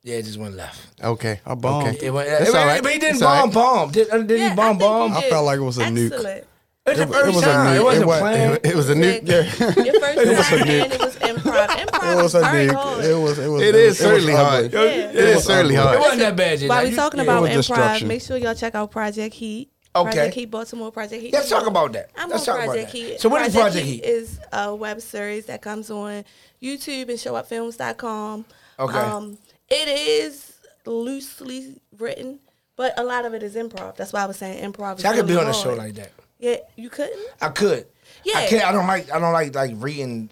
yeah, 0.05 0.17
it 0.17 0.25
just 0.25 0.39
went 0.39 0.55
left. 0.55 0.81
Okay. 1.03 1.41
I 1.45 1.55
bombed. 1.55 1.97
It 2.03 2.11
went, 2.13 2.29
it, 2.29 2.49
all 2.55 2.67
right. 2.67 2.83
But 2.83 2.93
he 2.93 2.99
didn't 2.99 3.17
It's 3.17 3.23
bomb 3.23 3.47
right. 3.47 3.55
bomb. 3.55 3.91
Did, 3.91 4.11
uh, 4.11 4.19
did 4.19 4.39
Yeah, 4.39 4.51
he 4.51 4.55
bomb 4.57 4.67
I 4.67 4.71
think 4.71 4.81
bomb? 4.81 5.11
you 5.13 5.19
I 5.19 5.31
felt 5.31 5.47
like 5.47 5.59
it 5.59 5.63
was 5.63 5.79
a 5.79 5.85
nuke. 5.85 6.45
Excellent. 6.87 7.11
It 7.15 7.15
was 7.15 7.23
the 7.25 7.29
it 7.29 7.35
was 7.35 7.43
a 7.43 7.47
time. 7.47 7.67
nuke. 7.67 7.77
It 7.77 7.85
wasn't 7.85 8.03
It 8.03 8.07
wa- 8.07 8.19
planned. 8.19 8.61
It 8.65 8.75
was 8.75 8.89
a 8.91 8.95
new. 8.95 9.07
Your 9.07 9.45
first 9.45 9.69
time 9.79 9.89
and 9.89 10.93
it 10.93 11.01
was 11.01 11.17
improv. 11.17 11.67
Improv 11.85 12.13
It 12.19 12.23
was 12.23 12.35
a 12.35 12.41
very 12.41 12.67
nuke. 12.67 12.75
hard. 12.75 13.05
It 13.05 13.15
was. 13.19 13.39
It 13.39 13.49
was. 13.49 13.63
It 13.63 13.75
is 13.75 13.99
certainly 13.99 14.33
hard. 14.35 14.65
ugly. 14.67 14.79
Yeah. 14.79 15.09
It 15.09 15.15
is 15.17 15.45
certainly 15.45 15.75
hard. 15.77 15.97
It 15.97 16.01
wasn't 16.01 16.19
that 16.21 16.37
bad, 16.37 16.59
J 16.59 16.69
While 16.69 16.85
we 16.85 16.91
You- 16.91 16.97
talking 16.97 17.21
about 17.21 17.45
improv, 17.45 18.07
make 18.07 18.21
sure 18.23 18.37
y'all 18.37 18.55
check 18.55 18.75
out 18.75 18.91
Project 18.91 19.35
Heat. 19.35 19.71
Okay. 19.97 20.11
Project 20.11 20.35
Heat 20.35 20.47
Baltimore 20.51 20.91
Project 20.93 21.23
Heat. 21.23 21.33
Let's 21.33 21.49
talk 21.49 21.67
about 21.67 21.93
that. 21.93 22.11
I'm 22.17 22.29
Let's 22.29 22.47
on 22.49 22.57
talk 22.57 22.65
about 22.65 22.73
Project 22.75 22.93
that. 22.93 22.99
Heat. 22.99 23.21
So 23.21 23.29
what 23.29 23.47
is 23.47 23.55
Project 23.55 23.87
Heat? 23.87 24.03
Is 24.05 24.41
a 24.53 24.75
web 24.75 25.01
series 25.01 25.47
that 25.47 25.63
comes 25.63 25.89
on 25.91 26.25
YouTube 26.61 27.09
and 27.09 27.19
showupfilms.com. 27.19 28.45
Okay. 28.81 28.99
Um, 28.99 29.39
it 29.71 29.89
is 29.89 30.53
loosely 30.85 31.77
written, 31.97 32.41
but 32.77 32.93
a 32.99 33.05
lot 33.05 33.25
of 33.25 33.35
it 33.35 33.43
is 33.43 33.55
improv. 33.55 33.97
That's 33.97 34.13
why 34.13 34.23
I 34.25 34.27
was 34.27 34.37
saying 34.37 34.71
improv. 34.73 34.97
Is 34.97 35.03
See, 35.03 35.09
I 35.09 35.15
could 35.15 35.27
be 35.29 35.33
really 35.35 35.45
on 35.47 35.51
a 35.51 35.55
show 35.55 35.75
like 35.75 35.95
that. 35.95 36.11
Yeah, 36.45 36.57
you 36.77 36.91
couldn't. 36.91 37.19
I 37.41 37.49
could. 37.49 37.87
Yeah. 38.25 38.39
I 38.39 38.47
can't. 38.47 38.65
I 38.67 38.73
don't 38.73 38.87
like. 38.87 39.11
I 39.11 39.19
don't 39.19 39.33
like 39.33 39.55
like 39.55 39.73
reading 39.77 40.31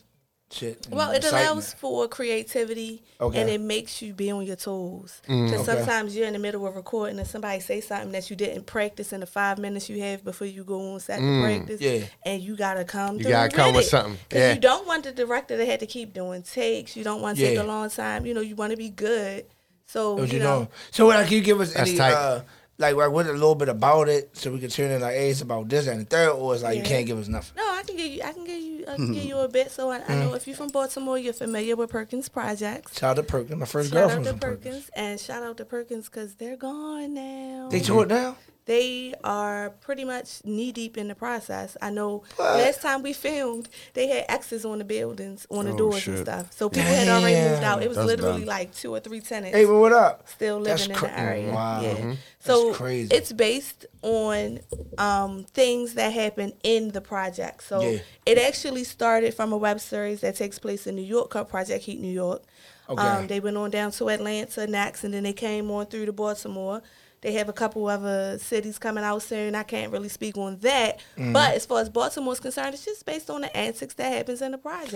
shit. 0.50 0.86
Well, 0.90 1.10
it 1.12 1.24
allows 1.24 1.72
for 1.72 2.06
creativity 2.08 3.02
Okay. 3.20 3.40
and 3.40 3.48
it 3.48 3.60
makes 3.60 4.02
you 4.02 4.12
be 4.12 4.30
on 4.30 4.44
your 4.44 4.56
toes. 4.56 5.22
Mm, 5.26 5.50
Because 5.50 5.64
sometimes 5.64 6.14
you're 6.14 6.26
in 6.26 6.34
the 6.34 6.38
middle 6.38 6.66
of 6.66 6.76
recording 6.76 7.18
and 7.18 7.26
somebody 7.26 7.60
say 7.60 7.80
something 7.80 8.12
that 8.12 8.28
you 8.28 8.36
didn't 8.36 8.66
practice 8.66 9.14
in 9.14 9.20
the 9.20 9.26
five 9.26 9.58
minutes 9.58 9.88
you 9.88 10.02
have 10.02 10.22
before 10.24 10.46
you 10.46 10.62
go 10.64 10.92
on 10.92 11.00
set 11.00 11.20
to 11.20 11.40
practice. 11.42 11.80
Mm, 11.80 12.00
yeah. 12.00 12.06
And 12.26 12.42
you 12.42 12.54
gotta 12.56 12.84
come. 12.84 13.16
You 13.16 13.22
through 13.22 13.32
gotta 13.32 13.56
come 13.56 13.74
with 13.74 13.86
it. 13.86 13.88
something. 13.88 14.18
'Cause 14.28 14.38
Yeah. 14.40 14.52
you 14.52 14.60
don't 14.60 14.86
want 14.86 15.04
the 15.04 15.12
director 15.12 15.56
to 15.56 15.64
have 15.64 15.78
to 15.80 15.86
keep 15.86 16.12
doing 16.12 16.42
takes. 16.42 16.96
You 16.96 17.04
don't 17.04 17.22
want 17.22 17.38
to 17.38 17.44
take 17.46 17.58
a 17.58 17.62
long 17.62 17.88
time. 17.88 18.26
You 18.26 18.34
know, 18.34 18.42
you 18.42 18.54
want 18.54 18.72
to 18.72 18.76
be 18.76 18.90
good. 18.90 19.46
So 19.86 20.14
What 20.16 20.28
you, 20.28 20.38
you 20.38 20.44
know, 20.44 20.60
know? 20.60 20.68
So, 20.90 21.06
what, 21.06 21.24
can 21.26 21.34
you 21.34 21.42
give 21.42 21.60
us 21.60 21.72
That's 21.74 21.88
any 21.90 21.98
tight. 21.98 22.12
uh, 22.14 22.42
like 22.82 22.94
like 22.96 23.10
what 23.10 23.26
a 23.26 23.32
little 23.32 23.54
bit 23.54 23.68
about 23.70 24.08
it 24.10 24.36
so 24.36 24.52
we 24.52 24.58
can 24.58 24.68
turn 24.68 24.90
it 24.90 25.00
like, 25.00 25.14
hey, 25.14 25.30
it's 25.30 25.40
about 25.40 25.68
this 25.68 25.86
and 25.86 26.00
the 26.00 26.04
third, 26.04 26.30
or 26.32 26.52
it's 26.54 26.62
like 26.62 26.76
you 26.76 26.82
can't 26.82 27.06
give 27.06 27.18
us 27.18 27.28
nothing. 27.28 27.54
No, 27.56 27.62
I 27.62 27.82
can 27.86 27.96
give 27.96 28.12
you. 28.12 28.22
I 28.22 28.32
can 28.32 28.44
give 28.44 28.60
you. 28.62 28.84
I 28.86 28.96
can 28.96 29.12
give 29.12 29.22
Mm-hmm. 29.22 29.28
you 29.28 29.38
a 29.38 29.48
bit. 29.48 29.70
So 29.70 29.90
I, 29.90 29.96
I 29.96 30.00
Mm. 30.00 30.20
know 30.24 30.34
if 30.34 30.46
you're 30.46 30.56
from 30.56 30.68
Baltimore, 30.68 31.16
you're 31.18 31.32
familiar 31.32 31.76
with 31.76 31.90
Perkins 31.90 32.28
Projects. 32.28 32.98
Shout 32.98 33.10
out 33.18 33.22
to 33.22 33.22
Perkins, 33.22 33.58
my 33.58 33.64
first 33.66 33.90
Shout 33.92 34.02
out 34.02 34.08
girlfriend 34.14 34.40
to 34.40 34.46
Perkins. 34.46 34.64
Perkins. 34.74 34.90
and 34.96 35.20
shout 35.20 35.42
out 35.42 35.56
to 35.56 35.64
Perkins 35.64 36.06
because 36.10 36.34
they're 36.34 36.56
gone 36.56 37.14
now. 37.14 37.68
They 37.70 37.80
tore 37.80 38.02
it 38.04 38.08
down. 38.08 38.36
They 38.64 39.12
are 39.24 39.70
pretty 39.80 40.04
much 40.04 40.40
knee 40.44 40.70
deep 40.70 40.96
in 40.96 41.08
the 41.08 41.16
process. 41.16 41.76
I 41.82 41.90
know 41.90 42.22
last 42.38 42.80
time 42.80 43.02
we 43.02 43.12
filmed, 43.12 43.68
they 43.94 44.06
had 44.06 44.24
X's 44.28 44.64
on 44.64 44.78
the 44.78 44.84
buildings, 44.84 45.48
on 45.50 45.64
the 45.64 45.72
Oh, 45.72 45.76
doors 45.78 46.02
shit. 46.02 46.14
and 46.14 46.24
stuff. 46.24 46.52
So 46.52 46.68
people 46.68 46.84
had 46.88 47.08
already 47.08 47.34
moved 47.50 47.64
out. 47.64 47.82
It 47.82 47.88
was 47.88 47.96
That's 47.96 48.06
literally 48.06 48.40
done. 48.40 48.46
like 48.48 48.72
two 48.72 48.94
or 48.94 49.00
three 49.00 49.20
tenants 49.20 49.56
Hey, 49.56 49.64
but 49.64 49.74
what 49.78 49.92
up? 49.92 50.28
still 50.28 50.58
living 50.58 50.70
That's 50.70 50.86
in 50.86 50.94
cra- 50.94 51.08
the 51.08 51.18
area. 51.18 51.52
wow. 51.52 51.80
Yeah. 51.82 51.94
Mhm. 51.96 52.16
So 52.38 52.66
That's 52.66 52.76
crazy. 52.78 53.14
it's 53.16 53.32
based 53.32 53.86
on 54.02 54.60
um, 54.98 55.44
things 55.54 55.94
that 55.94 56.12
happen 56.12 56.52
in 56.62 56.90
the 56.92 57.00
project. 57.00 57.64
So 57.64 57.80
Yeah. 57.80 57.98
it 58.26 58.38
actually 58.38 58.84
started 58.84 59.34
from 59.34 59.52
a 59.52 59.56
web 59.56 59.80
series 59.80 60.20
that 60.20 60.36
takes 60.36 60.60
place 60.60 60.86
in 60.86 60.94
New 60.94 61.02
York 61.02 61.30
called 61.30 61.48
Project 61.48 61.84
Heat 61.84 61.98
New 62.00 62.12
York. 62.12 62.42
Okay. 62.88 63.02
Um, 63.02 63.26
they 63.26 63.40
went 63.40 63.56
on 63.56 63.70
down 63.70 63.90
to 63.92 64.08
Atlanta 64.10 64.66
next, 64.66 65.02
and 65.02 65.12
then 65.14 65.22
they 65.24 65.32
came 65.32 65.70
on 65.70 65.86
through 65.86 66.06
to 66.06 66.12
Baltimore. 66.12 66.82
They 67.22 67.32
have 67.34 67.48
a 67.48 67.52
couple 67.52 67.86
other 67.86 68.36
cities 68.38 68.78
coming 68.78 69.04
out 69.04 69.22
soon. 69.22 69.54
I 69.54 69.62
can't 69.62 69.90
really 69.92 70.08
speak 70.08 70.36
on 70.36 70.58
that, 70.58 70.98
Mm-hmm. 71.16 71.32
but 71.32 71.54
as 71.54 71.64
far 71.64 71.80
as 71.80 71.88
Baltimore's 71.88 72.40
concerned, 72.40 72.74
it's 72.74 72.84
just 72.84 73.06
based 73.06 73.30
on 73.30 73.40
the 73.42 73.56
antics 73.56 73.94
that 73.94 74.12
happens 74.12 74.42
in 74.42 74.50
the 74.52 74.58
project. 74.58 74.92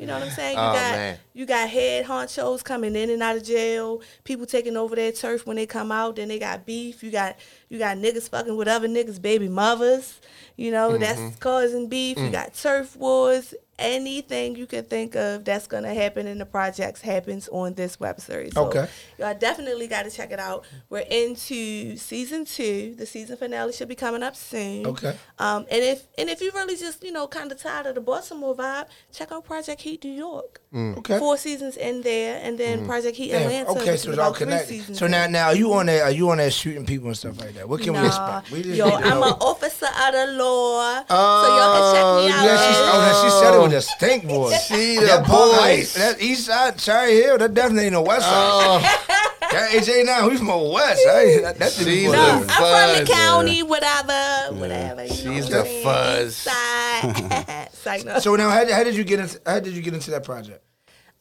you 0.00 0.06
know 0.06 0.14
what 0.18 0.22
I'm 0.24 0.30
saying? 0.30 0.56
You 0.56 0.62
Oh, 0.62 0.72
got 0.72 0.92
man. 0.92 1.18
you 1.32 1.46
got 1.46 1.68
head 1.70 2.04
honchos 2.06 2.62
coming 2.62 2.94
in 2.94 3.08
and 3.10 3.22
out 3.22 3.36
of 3.36 3.44
jail, 3.44 4.02
people 4.24 4.44
taking 4.46 4.76
over 4.76 4.94
their 4.94 5.10
turf 5.10 5.46
when 5.46 5.56
they 5.56 5.66
come 5.66 5.90
out, 5.90 6.16
then 6.16 6.28
they 6.28 6.38
got 6.38 6.66
beef. 6.66 7.02
You 7.02 7.10
got 7.10 7.36
you 7.70 7.78
got 7.78 7.96
niggas 7.96 8.28
fucking 8.28 8.56
with 8.56 8.68
other 8.68 8.86
niggas' 8.88 9.20
baby 9.20 9.48
mothers. 9.48 10.20
You 10.56 10.70
know, 10.70 10.90
Mm-hmm. 10.90 11.00
that's 11.00 11.36
causing 11.36 11.88
beef. 11.88 12.16
Mm. 12.18 12.26
You 12.26 12.30
got 12.30 12.52
turf 12.54 12.94
wars. 12.96 13.54
Anything 13.78 14.56
you 14.56 14.66
can 14.66 14.84
think 14.84 15.14
of 15.14 15.44
that's 15.44 15.66
gonna 15.68 15.94
happen 15.94 16.26
in 16.26 16.38
the 16.38 16.46
projects 16.46 17.00
happens 17.00 17.48
on 17.52 17.74
this 17.74 18.00
web 18.00 18.20
series. 18.20 18.52
So 18.54 18.66
Okay. 18.66 18.88
y'all 19.18 19.34
definitely 19.38 19.86
gotta 19.86 20.10
check 20.10 20.32
it 20.32 20.40
out. 20.40 20.64
We're 20.90 21.04
into 21.10 21.96
season 21.96 22.44
two. 22.44 22.94
The 22.96 23.06
season 23.06 23.36
finale 23.36 23.72
should 23.72 23.88
be 23.88 23.94
coming 23.94 24.22
up 24.24 24.34
soon. 24.34 24.84
Okay. 24.86 25.16
Um, 25.38 25.64
and 25.70 25.82
if 25.84 26.02
and 26.18 26.28
if 26.28 26.40
you 26.40 26.50
really 26.54 26.76
just 26.76 27.04
you 27.04 27.12
know 27.12 27.28
kind 27.28 27.52
of 27.52 27.62
tired 27.62 27.86
of 27.86 27.94
the 27.94 28.00
Baltimore 28.00 28.56
vibe, 28.56 28.86
check 29.12 29.30
out 29.30 29.44
Project 29.44 29.80
Heat 29.82 30.02
New 30.04 30.12
York. 30.12 30.60
Okay. 30.74 31.18
Four 31.18 31.38
seasons 31.38 31.76
in 31.78 32.02
there, 32.02 32.40
and 32.42 32.58
then 32.58 32.84
Project 32.84 33.16
Heat 33.16 33.30
Damn, 33.30 33.42
Atlanta. 33.42 33.70
okay, 33.70 33.96
so 33.96 34.10
it's 34.10 34.18
all 34.18 34.32
connected. 34.34 34.94
So 34.96 35.06
now, 35.06 35.26
now 35.26 35.46
are 35.46 35.54
you 35.54 35.72
on 35.72 35.86
there? 35.86 36.04
Are 36.04 36.10
you 36.10 36.28
on 36.28 36.36
there 36.36 36.50
shooting 36.50 36.84
people 36.84 37.06
and 37.06 37.16
stuff 37.16 37.40
like 37.40 37.54
that? 37.54 37.66
What 37.66 37.80
can 37.80 37.94
we 37.94 38.00
Nah. 38.00 38.06
expect? 38.06 38.50
We 38.50 38.62
just 38.64 38.76
Yo, 38.76 38.84
I'm 38.90 39.22
an 39.22 39.32
officer 39.40 39.86
out 39.94 40.14
of 40.14 40.28
the 40.28 40.34
law, 40.34 41.04
so 41.08 41.14
y'all 41.14 41.72
can 41.72 41.94
check 41.94 42.04
me 42.26 42.32
out. 42.32 42.44
Yeah, 42.44 42.56
she, 42.56 42.74
oh, 42.76 43.00
at- 43.00 43.00
now 43.00 43.22
she 43.24 43.30
said 43.40 43.54
it 43.54 43.67
with 43.68 43.78
a 43.78 43.82
stink 43.82 44.24
voice. 44.24 44.66
She 44.68 44.96
the 44.96 45.22
Park 45.24 45.60
voice. 45.60 45.94
That 45.94 46.20
East 46.20 46.46
Side, 46.46 46.78
Cherry 46.78 47.14
Hill, 47.14 47.38
that 47.38 47.54
definitely 47.54 47.84
ain't 47.84 47.92
no 47.92 48.02
West 48.02 48.22
Side. 48.26 48.32
Oh, 48.34 48.78
that 49.40 49.70
AJ 49.72 50.04
now, 50.06 50.28
he's 50.28 50.38
from 50.38 50.48
the 50.48 50.56
West. 50.58 51.00
Hey, 51.04 51.40
that, 51.42 51.58
that's 51.58 51.76
the 51.76 51.84
She's. 51.84 52.10
No, 52.12 52.18
I'm 52.20 52.94
from 52.96 53.04
the 53.04 53.10
county, 53.10 53.62
whatever, 53.62 54.54
whatever. 54.58 55.04
You 55.04 55.08
know 55.08 55.34
She's 55.34 55.48
the 55.48 55.64
fuzz. 55.82 56.26
East 56.28 56.44
Side. 56.44 57.68
Psych, 57.72 58.04
no. 58.04 58.18
So 58.18 58.34
now, 58.36 58.50
how, 58.50 58.64
did- 58.64 58.74
how 58.74 58.84
did 58.84 58.94
you 58.96 59.04
get 59.04 59.20
into 59.20 59.40
how 59.46 59.60
did 59.60 59.72
you 59.74 59.82
get 59.82 59.94
into 59.94 60.10
that 60.10 60.24
project? 60.24 60.64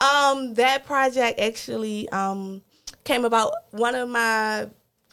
Um, 0.01 0.53
that 0.55 0.85
project 0.85 1.39
actually 1.39 2.07
um 2.09 2.61
came 3.03 3.25
about. 3.25 3.51
One 3.71 3.95
of 3.95 4.09
my 4.09 4.67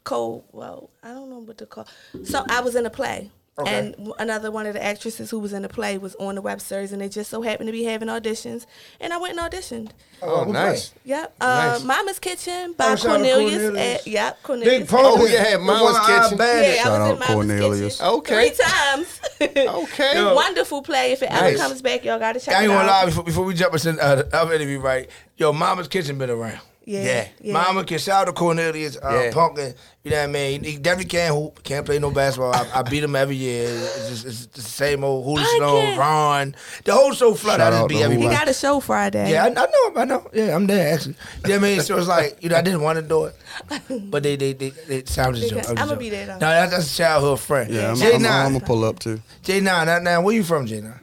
co 0.05 0.45
well, 0.53 0.91
I 1.03 1.09
don't 1.09 1.31
know 1.31 1.39
what 1.39 1.59
to 1.59 1.67
call. 1.67 1.87
So 2.25 2.45
I 2.49 2.61
was 2.61 2.75
in 2.75 2.85
a 2.87 2.91
play, 2.91 3.31
Okay. 3.57 3.73
And 3.95 4.13
another 4.19 4.51
one 4.51 4.67
of 4.67 4.75
the 4.75 4.83
actresses 4.83 5.31
who 5.31 5.39
was 5.39 5.53
in 5.53 5.63
the 5.63 5.69
play 5.69 5.97
was 5.97 6.17
on 6.17 6.35
the 6.35 6.43
web 6.43 6.61
series, 6.61 6.91
and 6.91 7.01
they 7.01 7.09
just 7.09 7.31
so 7.31 7.41
happened 7.43 7.69
to 7.69 7.73
be 7.73 7.85
having 7.85 8.09
auditions, 8.09 8.67
and 9.01 9.13
I 9.13 9.17
went 9.17 9.39
and 9.39 9.49
auditioned. 9.53 9.91
Oh, 10.23 10.39
what 10.41 10.49
nice. 10.49 10.93
Yep, 11.05 11.35
uh, 11.41 11.75
Nice. 11.75 11.85
Mama's 11.85 12.19
Kitchen 12.19 12.73
by 12.73 12.85
Oh, 12.93 12.97
shout 12.97 12.99
out 12.99 12.99
to 12.99 13.07
Cornelius. 13.31 13.63
Cornelius. 13.63 14.01
At, 14.01 14.07
yep, 14.09 14.43
Cornelius. 14.43 14.79
Big 14.81 14.89
Punk. 14.89 15.21
Oh, 15.21 15.27
yeah, 15.27 15.57
Mama's 15.59 15.99
Kitchen. 16.01 16.39
Yeah, 16.41 16.75
Shout 16.83 16.87
I 16.87 16.91
was 16.91 16.99
out 16.99 17.13
in 17.13 17.19
Mama's 17.21 17.27
Cornelius. 17.29 17.97
Kitchen 17.99 18.13
Okay. 18.15 18.49
three 18.49 18.59
times. 18.67 19.21
Okay. 19.85 20.15
Yo. 20.17 20.35
Wonderful 20.35 20.83
play. 20.83 21.13
If 21.13 21.23
it 21.23 21.31
Nice. 21.31 21.55
ever 21.55 21.59
comes 21.59 21.81
back, 21.83 22.05
y'all 22.05 22.19
gotta 22.19 22.41
check 22.41 22.55
I 22.57 22.63
ain't 22.63 22.65
it 22.65 22.69
gonna 22.75 22.81
out. 22.81 22.87
lie 22.89 23.05
before, 23.07 23.23
before 23.25 23.45
we 23.45 23.55
jump 23.55 23.75
into 23.75 23.91
uh, 24.03 24.17
the 24.17 24.37
other 24.37 24.55
interview, 24.55 24.81
right? 24.81 25.09
Yo, 25.37 25.53
Mama's 25.53 25.87
Kitchen 25.87 26.19
been 26.19 26.31
around. 26.31 26.59
Yeah, 26.87 27.29
yeah. 27.41 27.53
Mama 27.55 27.83
can 27.85 27.99
shout 27.99 28.23
out 28.23 28.25
to 28.27 28.33
Cornelius, 28.35 28.99
uh, 29.03 29.09
Yeah. 29.11 29.31
Punkin. 29.33 29.75
You 30.03 30.11
know 30.11 30.19
what 30.19 30.25
I 30.25 30.27
mean? 30.27 30.65
He 30.65 30.77
definitely 30.77 31.09
can't 31.09 31.35
hoop, 31.35 31.63
can't 31.63 31.87
play 31.87 31.99
no 31.99 32.11
basketball. 32.11 32.55
I, 32.55 32.67
I 32.75 32.83
beat 32.83 33.03
him 33.03 33.17
every 33.17 33.37
year. 33.37 33.65
It's 33.71 34.09
just 34.11 34.27
it's 34.27 34.47
the 34.49 34.61
same 34.61 35.03
old 35.03 35.25
Hoolie 35.27 35.47
Snow, 35.57 35.81
Punkin. 35.81 35.99
Ron. 35.99 36.55
The 36.85 36.93
whole 36.93 37.13
show 37.13 37.33
flood. 37.33 37.61
I 37.61 37.71
Shout 37.71 37.73
just 37.73 37.89
beat 37.89 38.03
to 38.15 38.21
He 38.21 38.29
got 38.29 38.49
a 38.49 38.53
show 38.53 38.81
Friday. 38.81 39.31
Yeah, 39.31 39.45
I, 39.45 39.47
I 39.47 39.51
know 39.51 39.89
him. 39.89 39.97
I 39.99 40.05
know. 40.05 40.29
Yeah, 40.35 40.55
I'm 40.55 40.67
there 40.67 40.93
actually. 40.95 41.15
You 41.45 41.49
know 41.55 41.55
what 41.61 41.65
I 41.65 41.69
mean? 41.71 41.81
So 41.81 41.97
it's 41.97 42.07
like, 42.07 42.43
you 42.43 42.51
know, 42.51 42.57
I 42.57 42.61
didn't 42.63 42.83
want 42.83 42.99
to 42.99 43.03
do 43.03 43.25
it, 43.25 44.11
but 44.11 44.23
they 44.23 44.37
they 44.37 44.53
they, 44.53 44.71
they 44.87 45.05
sound 45.07 45.37
just 45.37 45.49
They 45.55 45.59
joke. 45.61 45.67
got- 45.75 45.79
I'ma 45.79 45.95
be 45.95 46.11
there, 46.11 46.27
though. 46.27 46.33
No, 46.35 46.39
that's, 46.41 46.71
that's 46.73 46.93
a 46.93 46.97
childhood 46.99 47.41
friend. 47.41 47.73
Yeah, 47.73 47.91
I'm, 47.93 47.97
J 47.97 48.17
I'm, 48.17 48.23
nine, 48.23 48.47
I'm 48.47 48.53
gonna 48.53 48.65
pull 48.67 48.85
up 48.85 48.99
too. 48.99 49.23
J 49.43 49.61
nine. 49.61 49.87
Now, 49.87 50.01
now, 50.01 50.21
where 50.21 50.35
you 50.35 50.45
from, 50.45 50.67
J 50.67 50.83
nine? 50.83 51.01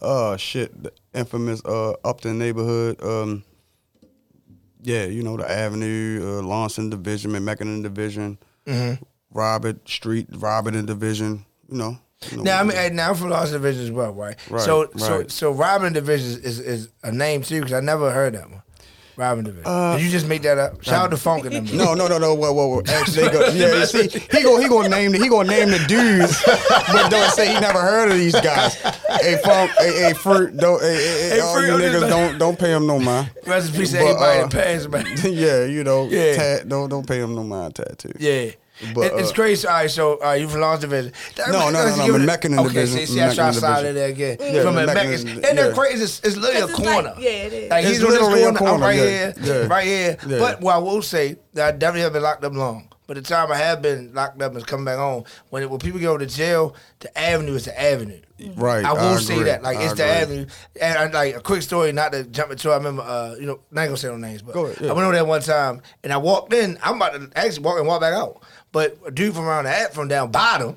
Uh, 0.00 0.36
shit, 0.38 0.82
the 0.82 0.92
infamous 1.12 1.62
uh 1.66 1.92
Upton 2.04 2.38
neighborhood. 2.38 3.02
Um, 3.02 3.44
yeah, 4.84 5.04
you 5.06 5.22
know 5.22 5.36
the 5.36 5.50
Avenue, 5.50 6.20
uh, 6.22 6.42
Lawson 6.42 6.90
Division, 6.90 7.32
McMechen 7.32 7.82
Division, 7.82 8.38
Mm-hmm. 8.66 9.02
Robert 9.30 9.86
Street, 9.88 10.26
Robert 10.32 10.86
Division. 10.86 11.44
You 11.68 11.76
know. 11.78 11.98
you 12.30 12.36
know 12.38 12.42
Now, 12.44 12.60
I 12.60 12.62
mean, 12.62 12.96
now 12.96 13.10
I'm 13.10 13.14
from 13.16 13.30
Lost 13.30 13.52
Division 13.52 13.84
as 13.84 13.90
well, 13.90 14.12
right? 14.12 14.36
Right, 14.48 14.62
so, 14.62 14.88
so, 14.96 15.18
right. 15.18 15.30
so, 15.30 15.50
Robin 15.50 15.92
Division 15.92 16.28
is, 16.28 16.38
is, 16.38 16.60
is 16.60 16.88
a 17.02 17.12
name 17.12 17.42
too 17.42 17.60
because 17.60 17.72
I 17.72 17.80
never 17.80 18.10
heard 18.10 18.34
that 18.34 18.50
one. 18.50 18.62
Robin 19.16 19.44
Division. 19.44 19.92
Did 19.92 20.02
you 20.02 20.10
just 20.10 20.26
make 20.26 20.42
that 20.42 20.58
up? 20.58 20.82
Shout 20.82 21.04
out 21.06 21.10
to 21.12 21.16
Funk 21.16 21.44
and 21.46 21.54
them. 21.68 21.80
Uh, 21.80 21.84
No, 21.84 21.94
no, 21.94 22.08
no, 22.08 22.18
no. 22.18 22.34
Whoa, 22.34 22.52
whoa, 22.52 22.66
whoa. 22.68 22.82
Actually, 22.88 23.30
go, 23.30 23.46
yeah, 23.48 23.78
you 23.78 23.86
see, 23.86 24.08
he 24.08 24.42
go, 24.42 24.58
he 24.60 24.68
gonna 24.68 24.88
name, 24.88 25.12
the, 25.12 25.18
he 25.18 25.28
gonna 25.28 25.48
name 25.48 25.70
the 25.70 25.78
dudes, 25.86 26.42
but 26.44 27.10
don't 27.10 27.30
say 27.30 27.54
he 27.54 27.60
never 27.60 27.80
heard 27.80 28.10
of 28.10 28.18
these 28.18 28.34
guys. 28.40 28.74
Hey, 29.20 29.36
funk, 29.44 29.70
hey, 29.78 30.02
hey, 30.02 30.12
fruit, 30.14 30.56
don't, 30.56 30.80
hey, 30.82 30.94
hey, 30.96 31.28
hey, 31.34 31.40
all 31.40 31.54
Fruit, 31.54 31.66
you 31.68 31.72
niggas 31.74 32.00
like- 32.00 32.10
don't, 32.10 32.38
don't 32.38 32.58
pay 32.58 32.72
him 32.72 32.86
no 32.86 32.98
mind. 32.98 33.30
Rest 33.46 33.70
in 33.72 33.80
peace 33.80 33.92
to 33.92 33.98
But, 33.98 34.04
everybody 34.06 34.38
uh, 34.40 34.46
that 34.46 34.52
passed, 34.52 34.88
man. 34.90 35.32
yeah, 35.32 35.64
you 35.64 35.84
know, 35.84 36.08
Yeah. 36.08 36.34
tat, 36.34 36.68
don't, 36.68 36.88
don't 36.88 37.06
pay 37.06 37.20
him 37.20 37.34
no 37.34 37.44
mind 37.44 37.74
tattoo. 37.76 38.12
Yeah. 38.18 38.50
But, 38.94 39.06
It- 39.06 39.12
it's 39.20 39.30
uh, 39.30 39.34
crazy. 39.34 39.66
All 39.68 39.74
right, 39.74 39.90
so 39.90 40.18
uh, 40.24 40.32
you 40.32 40.48
from 40.48 40.60
Lost 40.60 40.80
Division? 40.80 41.12
That- 41.36 41.48
No, 41.50 41.70
no, 41.70 41.84
let's 41.84 41.96
no, 41.96 42.06
no, 42.06 42.12
give 42.18 42.22
it- 42.22 42.28
McMechen 42.28 42.58
Okay, 42.58 42.68
Division, 42.74 42.98
see, 42.98 43.06
see, 43.06 43.22
I 43.22 43.34
try 43.34 43.52
to 43.52 43.54
slide 43.58 43.82
Division. 43.82 43.90
it 43.90 43.92
there 43.94 44.08
again. 44.08 44.54
Yeah, 44.54 44.62
from 44.62 44.74
McMechen 44.74 44.94
McMechen. 44.94 45.12
is- 45.12 45.24
And 45.48 45.58
they're 45.58 45.72
crazy. 45.74 46.02
It's, 46.04 46.20
it's 46.20 46.36
literally 46.36 46.60
a 46.60 46.64
it's 46.66 46.78
like- 46.78 46.92
corner. 46.92 47.14
yeah, 47.18 47.30
it 47.30 47.52
is. 47.52 47.70
Like 47.70 47.84
It's 47.84 47.92
he's 47.98 48.04
on 48.04 48.10
this 48.10 48.20
literally 48.20 48.42
a 48.42 48.52
corner, 48.52 48.74
I'm 48.74 48.80
right 48.80 48.96
yeah, 48.96 49.02
here, 49.04 49.34
yeah. 49.42 49.66
right 49.68 49.86
here. 49.86 50.16
Yeah. 50.26 50.38
But 50.38 50.60
what 50.60 50.74
I 50.74 50.78
will 50.78 51.02
say 51.02 51.36
that 51.54 51.66
I 51.68 51.70
definitely 51.76 52.02
have 52.02 52.12
been 52.12 52.22
locked 52.22 52.44
up 52.44 52.52
long. 52.54 52.88
But 53.06 53.16
the 53.16 53.22
time 53.22 53.52
I 53.52 53.56
have 53.56 53.82
been 53.82 54.14
locked 54.14 54.40
up 54.40 54.54
and 54.54 54.66
coming 54.66 54.86
back 54.86 54.96
home, 54.96 55.24
when 55.50 55.68
when 55.68 55.78
people 55.78 56.00
go 56.00 56.16
to 56.16 56.24
jail, 56.24 56.74
the 57.00 57.16
avenue 57.18 57.54
is 57.54 57.66
the 57.66 57.78
avenue. 57.80 58.18
Right, 58.56 58.82
I 58.84 58.92
will 58.94 59.00
I 59.00 59.16
say 59.18 59.42
that. 59.42 59.62
Like 59.62 59.76
I 59.76 59.82
it's 59.84 59.92
the 59.94 60.04
agree. 60.04 60.22
avenue. 60.22 60.46
And 60.80 60.98
I, 60.98 61.06
like 61.08 61.36
a 61.36 61.40
quick 61.40 61.60
story, 61.60 61.92
not 61.92 62.12
to 62.12 62.24
jump 62.24 62.50
into. 62.50 62.70
it, 62.70 62.72
I 62.72 62.76
remember, 62.78 63.02
uh, 63.02 63.34
you 63.38 63.44
know, 63.46 63.60
I 63.76 63.82
ain't 63.82 63.88
gonna 63.90 63.96
say 63.98 64.08
no 64.08 64.16
names, 64.16 64.40
but 64.40 64.54
Go 64.54 64.64
ahead, 64.66 64.78
yeah. 64.80 64.90
I 64.90 64.92
went 64.94 65.04
over 65.04 65.12
there 65.14 65.24
one 65.24 65.42
time 65.42 65.82
and 66.02 66.14
I 66.14 66.16
walked 66.16 66.54
in. 66.54 66.78
I'm 66.82 66.96
about 66.96 67.12
to 67.12 67.30
actually 67.38 67.62
walk 67.62 67.78
and 67.78 67.86
walk 67.86 68.00
back 68.00 68.14
out, 68.14 68.42
but 68.74 68.98
a 69.06 69.10
dude 69.10 69.34
from 69.34 69.46
around 69.46 69.64
the 69.64 69.70
at 69.70 69.94
from 69.94 70.08
down 70.08 70.30
bottom. 70.30 70.76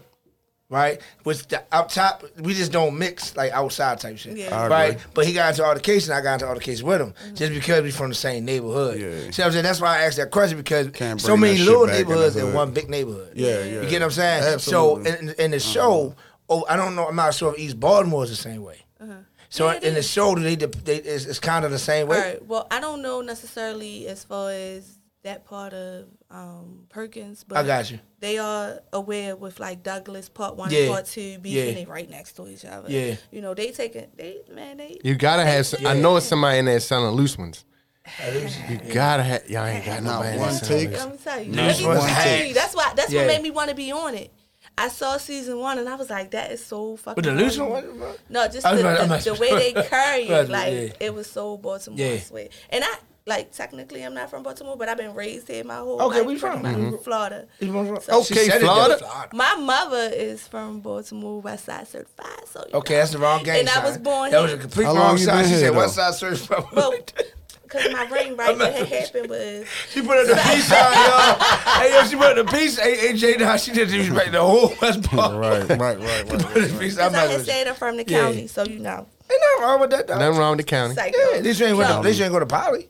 Right, 0.70 1.00
with 1.24 1.48
the 1.48 1.63
up 1.72 1.88
top, 1.88 2.25
we 2.39 2.54
just 2.54 2.74
don't 2.74 2.98
mix 2.98 3.38
like 3.38 3.54
outside 3.54 4.01
type 4.01 4.18
shit. 4.18 4.36
Yeah. 4.36 4.68
Right, 4.68 4.98
but 5.13 5.25
he 5.25 5.32
got 5.32 5.51
into 5.51 5.63
altercation. 5.63 6.12
I 6.12 6.20
got 6.20 6.34
into 6.34 6.46
altercation 6.46 6.86
with 6.86 7.00
him 7.00 7.13
just 7.30 7.42
mm-hmm. 7.42 7.54
because 7.54 7.84
we 7.84 7.92
from 7.92 8.10
the 8.10 8.16
same 8.16 8.44
neighborhood. 8.44 9.00
Yeah. 9.00 9.32
See 9.32 9.42
what 9.42 9.46
I'm 9.46 9.51
saying? 9.54 9.63
That's 9.63 9.80
why 9.80 9.98
I 9.98 10.01
asked 10.01 10.18
that 10.18 10.30
question 10.30 10.58
because 10.58 10.89
Can't 10.89 11.22
so 11.22 11.38
many 11.38 11.58
little 11.60 11.86
back 11.86 11.96
in 11.96 12.01
neighborhoods 12.01 12.36
in, 12.36 12.54
one 12.54 12.72
big 12.72 12.89
neighborhood. 12.89 13.32
Yeah, 13.34 13.63
yeah. 13.63 13.82
You 13.82 13.89
get 13.89 14.01
what 14.01 14.08
I'm 14.08 14.12
saying? 14.12 14.44
Absolutely. 14.44 15.06
So 15.06 15.18
in, 15.20 15.30
in 15.30 15.51
the 15.51 15.58
uh-huh. 15.58 15.60
show, 15.60 16.16
oh, 16.50 16.66
I 16.68 16.75
don't 16.75 16.98
know. 16.98 17.08
I'm 17.08 17.16
not 17.16 17.34
sure 17.34 17.54
if 17.54 17.60
East 17.60 17.80
Baltimore 17.80 18.25
is 18.25 18.30
the 18.30 18.36
same 18.36 18.62
way. 18.62 18.80
Uh-huh. 19.00 19.13
So 19.48 19.68
Yeah, 19.68 19.77
it 19.77 19.84
in 19.84 19.94
the 19.94 20.04
show, 20.04 20.36
they, 20.36 20.56
they 20.56 20.96
it's, 20.98 21.25
it's 21.25 21.39
kind 21.39 21.63
of 21.63 21.72
the 21.72 21.80
same 21.80 22.08
way. 22.08 22.18
All 22.18 22.24
right. 22.24 22.46
Well, 22.46 22.68
I 22.70 22.82
don't 22.82 23.01
know 23.01 23.22
necessarily 23.22 24.06
as 24.08 24.25
far 24.25 24.51
as 24.51 24.97
that 25.27 25.46
part 25.46 25.74
of 25.74 26.05
um, 26.31 26.86
Perkins, 26.89 27.43
but 27.43 27.57
I 27.57 27.63
got 27.63 27.91
you. 27.91 28.00
They 28.19 28.38
are 28.38 28.79
aware 28.93 29.36
with 29.36 29.60
like 29.60 29.84
Douglas 29.84 30.29
Part 30.29 30.55
One 30.55 30.72
Yeah. 30.72 30.79
and 30.79 30.91
Part 30.91 31.05
Two 31.05 31.38
beefing. 31.39 31.67
Yeah. 31.67 31.74
They 31.74 31.86
right 31.86 32.10
next 32.10 32.34
to 32.38 32.48
each 32.48 32.63
other. 32.65 32.89
Yeah. 32.89 33.15
You 33.31 33.41
know 33.41 33.53
they 33.53 33.72
taking 33.72 34.07
they 34.15 34.39
man 34.53 34.77
they. 34.77 34.98
You 35.03 35.15
gotta 35.15 35.43
have. 35.46 35.65
Some, 35.65 35.86
I 35.86 35.93
know 35.93 36.15
it's 36.17 36.25
somebody 36.25 36.60
in 36.60 36.65
there 36.65 36.79
selling 36.79 37.13
loose 37.15 37.38
ones. 37.38 37.63
You 38.69 38.93
gotta 38.93 39.24
have. 39.24 39.50
Y'all 39.50 39.65
ain't 39.65 39.86
got 39.86 40.01
Not 40.01 40.19
nobody. 40.24 40.38
one 40.39 40.50
there 40.50 40.57
selling 40.60 40.79
take. 40.84 40.89
loose. 40.91 41.00
Let 41.05 41.12
me 41.12 41.17
tell 41.24 41.41
you. 41.43 41.51
No, 41.51 41.62
Let 41.62 41.72
it's 41.72 41.79
me 41.81 41.86
one 41.88 41.98
tell 42.10 42.46
you. 42.46 42.53
That's 42.53 42.75
why. 42.75 42.93
That's 42.96 43.12
Yeah. 43.12 43.19
what 43.22 43.27
made 43.27 43.41
me 43.41 43.51
want 43.51 43.69
to 43.69 43.75
be 43.75 43.91
on 43.91 44.15
it. 44.15 44.31
I 44.77 44.88
saw 44.89 45.17
season 45.17 45.57
one 45.60 45.77
and 45.79 45.89
I 45.89 45.96
was 45.96 46.10
like, 46.10 46.31
that 46.31 46.51
is 46.51 46.63
so 46.63 46.98
fucking. 46.98 47.22
But 47.22 47.29
the 47.29 47.36
loose 47.36 47.57
one, 47.57 48.00
what? 48.00 48.19
No, 48.29 48.46
just 48.48 48.62
the, 48.63 48.79
about- 48.79 49.01
I'm 49.01 49.10
the, 49.10 49.17
the 49.17 49.34
way 49.36 49.72
they 49.74 49.84
carry 49.89 50.24
it, 50.24 50.50
like 50.50 50.74
yeah. 50.74 50.89
it 51.00 51.13
was 51.13 51.27
so 51.29 51.57
Baltimore 51.57 51.98
Yeah. 52.00 52.19
sweet. 52.19 52.51
And 52.69 52.84
I 52.84 52.96
like 53.27 53.51
technically 53.51 54.01
I'm 54.03 54.13
not 54.13 54.29
from 54.29 54.41
Baltimore, 54.41 54.75
but 54.77 54.89
I've 54.89 54.98
been 54.98 55.13
raised 55.13 55.48
here 55.50 55.63
my 55.63 55.75
whole 55.75 56.01
Okay, 56.01 56.17
life. 56.17 56.25
where 56.25 56.34
you 56.34 56.39
from? 56.39 56.62
pretty 56.62 56.77
much. 56.77 57.01
Florida. 57.03 57.46
You 57.60 57.74
want- 57.74 58.01
So- 58.03 58.22
Okay, 58.22 58.48
said 58.48 58.62
it, 58.62 58.65
Florida. 58.65 59.00
My 59.34 59.55
mother 59.55 60.10
is 60.13 60.48
from 60.48 60.79
Baltimore, 60.79 61.41
West 61.41 61.65
Side 61.65 61.88
Certified. 61.88 62.48
So 62.51 62.63
you 62.72 62.77
Okay, 62.79 62.93
know. 62.96 63.00
that's 63.00 63.12
the 63.12 63.17
wrong 63.19 63.43
game. 63.43 63.60
And 63.60 63.69
I 63.69 63.84
was 63.84 63.98
born 63.98 64.31
That 64.31 64.41
was 64.41 64.53
a 64.53 64.57
complete 64.57 64.86
How 64.86 64.96
wrong 64.96 65.17
you 65.17 65.24
sign. 65.25 65.46
She 65.46 65.51
said, 65.55 65.74
though? 65.74 65.77
"West 65.77 65.96
Side 65.96 66.13
Search 66.15 66.39
from." 66.39 66.65
Well, 66.74 66.93
because 67.63 67.91
my 67.91 68.05
ring 68.05 68.38
right, 68.38 68.57
what 68.57 68.74
had 68.74 68.88
happened 68.88 69.29
was 69.29 69.65
She 69.91 70.01
put 70.01 70.17
up 70.19 70.27
the 70.27 70.36
peace 70.53 70.65
sign, 70.65 70.93
y'all. 70.93 71.36
hey, 71.81 71.93
yo, 71.93 72.03
she 72.07 72.15
put 72.15 72.38
up 72.38 72.46
the 72.46 72.57
peace. 72.57 72.79
Hey, 72.79 73.12
AJ, 73.13 73.39
now 73.39 73.57
she 73.57 73.74
did 73.74 73.89
disrespect 73.89 74.31
the 74.31 74.41
whole 74.41 74.74
West 74.81 75.03
Palm. 75.03 75.36
Right, 75.36 75.67
right, 75.67 75.77
right, 75.79 76.00
right. 76.00 76.29
Put 76.29 76.39
the 76.39 76.46
peace. 76.46 76.72
I'm 76.72 76.77
because 76.79 76.98
I 77.00 77.03
not 77.10 77.13
had 77.15 77.31
gonna. 77.31 77.43
said 77.43 77.67
I'm 77.67 77.75
from 77.75 77.98
the 77.98 78.05
Yeah. 78.07 78.22
county, 78.22 78.48
so 78.48 78.63
you 78.63 78.79
know. 78.79 79.05
Ain't 79.29 79.41
nothing 79.41 79.63
wrong 79.69 79.79
with 79.81 79.89
that, 79.89 80.07
dog. 80.07 80.19
Nothing 80.19 80.39
wrong 80.39 80.51
with 80.55 80.65
the 80.65 80.69
county. 80.72 80.96
Psycho. 80.96 81.17
Yeah, 81.17 81.38
at 81.39 81.43
least 81.43 81.60
you 81.60 81.65
ain't, 81.65 81.75
went 81.77 81.89
to, 81.89 81.93
No. 81.96 82.00
at 82.00 82.05
least 82.05 82.17
you 82.19 82.24
ain't 82.24 82.34
go 82.34 82.39
to 82.39 82.46
poly. 82.46 82.88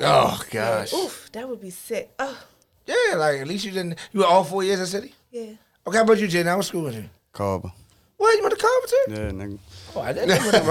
Oh 0.00 0.42
gosh. 0.50 0.92
Oof, 0.92 1.28
that 1.32 1.48
would 1.48 1.60
be 1.60 1.70
sick. 1.70 2.10
Oh, 2.18 2.38
Yeah, 2.86 3.16
like 3.16 3.40
at 3.40 3.46
least 3.48 3.64
you 3.64 3.70
didn't. 3.70 3.96
You 4.12 4.20
were 4.20 4.26
all 4.26 4.44
four 4.44 4.62
years 4.64 4.78
in 4.78 4.84
the 4.84 4.86
city. 4.86 5.14
yeah. 5.30 5.52
Okay, 5.86 5.96
how 5.96 6.04
about 6.04 6.18
you, 6.18 6.28
Jay? 6.28 6.42
Now 6.42 6.56
what 6.56 6.66
school 6.66 6.82
was 6.82 6.96
you? 6.96 7.08
Carver. 7.32 7.72
What 8.16 8.36
you 8.36 8.42
went 8.42 8.58
to 8.58 8.60
Carver 8.60 8.86
too? 8.86 9.04
Yeah, 9.08 9.30
nigga. 9.30 9.58
Oh, 9.96 10.00
I 10.02 10.12
didn't 10.12 10.28
know 10.28 10.36
what 10.36 10.54
it 10.54 10.64
was. 10.64 10.70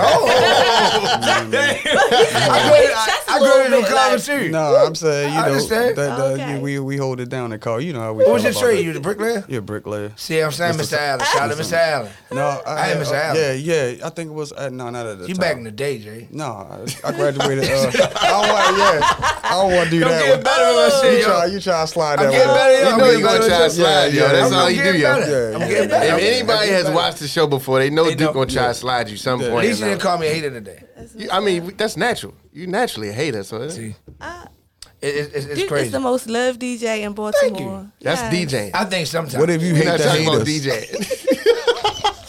I 1.20 2.70
Wait, 2.72 2.90
I, 2.90 3.06
that's 3.06 3.28
a 3.28 3.32
I 3.32 3.40
little 3.40 3.82
graduated 3.82 4.22
from 4.24 4.38
bit 4.38 4.46
too. 4.46 4.50
No, 4.52 4.76
I'm 4.76 4.96
saying, 4.96 5.34
you 5.34 5.40
I 5.40 5.42
know, 5.42 5.48
understand. 5.54 5.96
that, 5.98 6.18
that, 6.18 6.32
Okay. 6.34 6.56
you- 6.56 6.62
we, 6.62 6.80
we 6.80 6.98
hold 6.98 7.20
it 7.20 7.30
down 7.30 7.52
at 7.54 7.62
Carver. 7.62 7.82
You 7.82 7.94
know 7.94 8.00
how 8.00 8.14
we 8.14 8.24
What 8.24 8.34
was 8.34 8.44
your 8.44 8.54
trade? 8.54 8.86
You 8.86 8.94
the 8.94 9.00
bricklayer? 9.00 9.44
You're 9.48 9.62
bricklayer. 9.62 10.12
See, 10.16 10.40
I'm 10.40 10.52
saying, 10.52 10.76
Mr. 10.76 10.96
Mr. 10.96 10.98
Allen. 10.98 11.26
Shout 11.26 11.42
out 11.52 11.58
to 11.58 11.64
Mr. 11.64 11.74
Allen. 11.74 12.12
No, 12.32 12.62
I, 12.66 12.74
I 12.76 12.88
am 12.90 12.98
Mr. 13.02 13.12
uh, 13.12 13.16
Allen. 13.16 13.38
Yeah, 13.42 13.54
yeah. 13.94 14.06
I 14.06 14.10
think 14.10 14.30
it 14.30 14.34
was, 14.34 14.52
uh, 14.54 14.70
no, 14.70 14.90
not 14.90 15.06
at 15.06 15.20
the 15.20 15.28
You 15.28 15.34
time. 15.36 15.42
back 15.42 15.58
in 15.58 15.64
the 15.64 15.72
day, 15.72 16.00
Jay. 16.00 16.28
No, 16.32 16.46
I, 16.46 16.86
I 17.04 17.12
graduated. 17.12 17.66
Uh, 17.66 17.92
I 18.22 18.28
don't 18.28 18.48
want. 18.50 18.78
Yeah, 18.78 19.00
I 19.44 19.50
don't 19.52 19.74
want 19.74 19.90
to 19.90 20.00
do 20.00 20.04
I'm 20.06 20.12
that. 20.12 20.20
getting 20.20 20.36
one. 20.36 20.44
better 20.44 20.68
with 20.76 20.94
my 20.94 21.02
shit, 21.02 21.14
You 21.14 21.20
yo. 21.20 21.26
try, 21.26 21.46
you 21.48 21.60
try 21.60 21.82
to 21.82 21.88
slide 21.88 22.20
I'm 22.20 22.26
that 22.26 22.32
getting 22.32 22.48
one. 22.48 22.58
better, 22.58 22.74
yo. 22.74 22.80
You 22.80 22.86
I'm 22.94 22.98
know 23.00 23.06
getting 23.06 23.20
you 23.20 23.26
gonna 23.26 23.40
better. 23.40 23.50
try 23.50 23.60
to 23.60 23.70
slide, 23.70 24.14
yo. 24.14 24.28
That's 24.30 24.52
I'm 24.52 24.58
all 24.60 24.70
you 24.70 24.78
do, 24.78 24.84
getting 24.84 25.02
yo. 25.02 25.16
better. 25.20 25.54
I'm 25.56 25.62
yeah. 25.62 25.68
getting 25.68 25.90
better. 25.90 26.16
If 26.18 26.22
anybody 26.24 26.70
has 26.70 26.90
watched 26.92 27.20
the 27.20 27.28
show 27.28 27.48
before, 27.48 27.80
they 27.80 27.90
know 27.90 28.06
They 28.06 28.16
Duke 28.16 28.28
know. 28.30 28.34
gonna 28.34 28.46
try 28.52 28.68
to 28.68 28.74
slide 28.74 29.09
you 29.12 29.18
some 29.18 29.40
Yeah. 29.42 29.48
At 29.48 29.52
point. 29.54 29.66
least 29.68 29.80
you 29.80 29.86
didn't 29.88 30.02
call 30.02 30.18
me 30.18 30.28
a 30.28 30.34
hater 30.34 30.50
today. 30.52 30.84
You- 31.16 31.30
I 31.32 31.40
mean, 31.40 31.74
that's 31.78 31.98
natural. 31.98 32.34
You 32.54 32.68
naturally 32.68 33.10
a 33.10 33.14
hater, 33.14 33.44
so 33.44 33.62
it's, 33.62 33.76
See, 33.76 33.96
Uh, 34.22 34.46
it, 35.02 35.08
it, 35.16 35.32
it's, 35.36 35.46
it's 35.46 35.64
crazy. 35.68 35.88
is 35.88 35.92
the 35.92 36.00
most 36.00 36.28
loved 36.30 36.60
DJ 36.62 37.02
in 37.04 37.14
Baltimore. 37.14 37.92
that's 38.02 38.22
Yes. 38.22 38.34
DJing. 38.54 38.72
I 38.74 38.86
think 38.86 39.08
sometimes. 39.08 39.38
What 39.38 39.50
if 39.50 39.62
you 39.62 39.68
You're 39.70 39.78
hate 39.78 39.86
not 39.86 39.98
the 40.00 40.04
talking 40.06 40.28
about 40.28 40.48
haters? 40.48 40.66
DJing. 40.66 41.26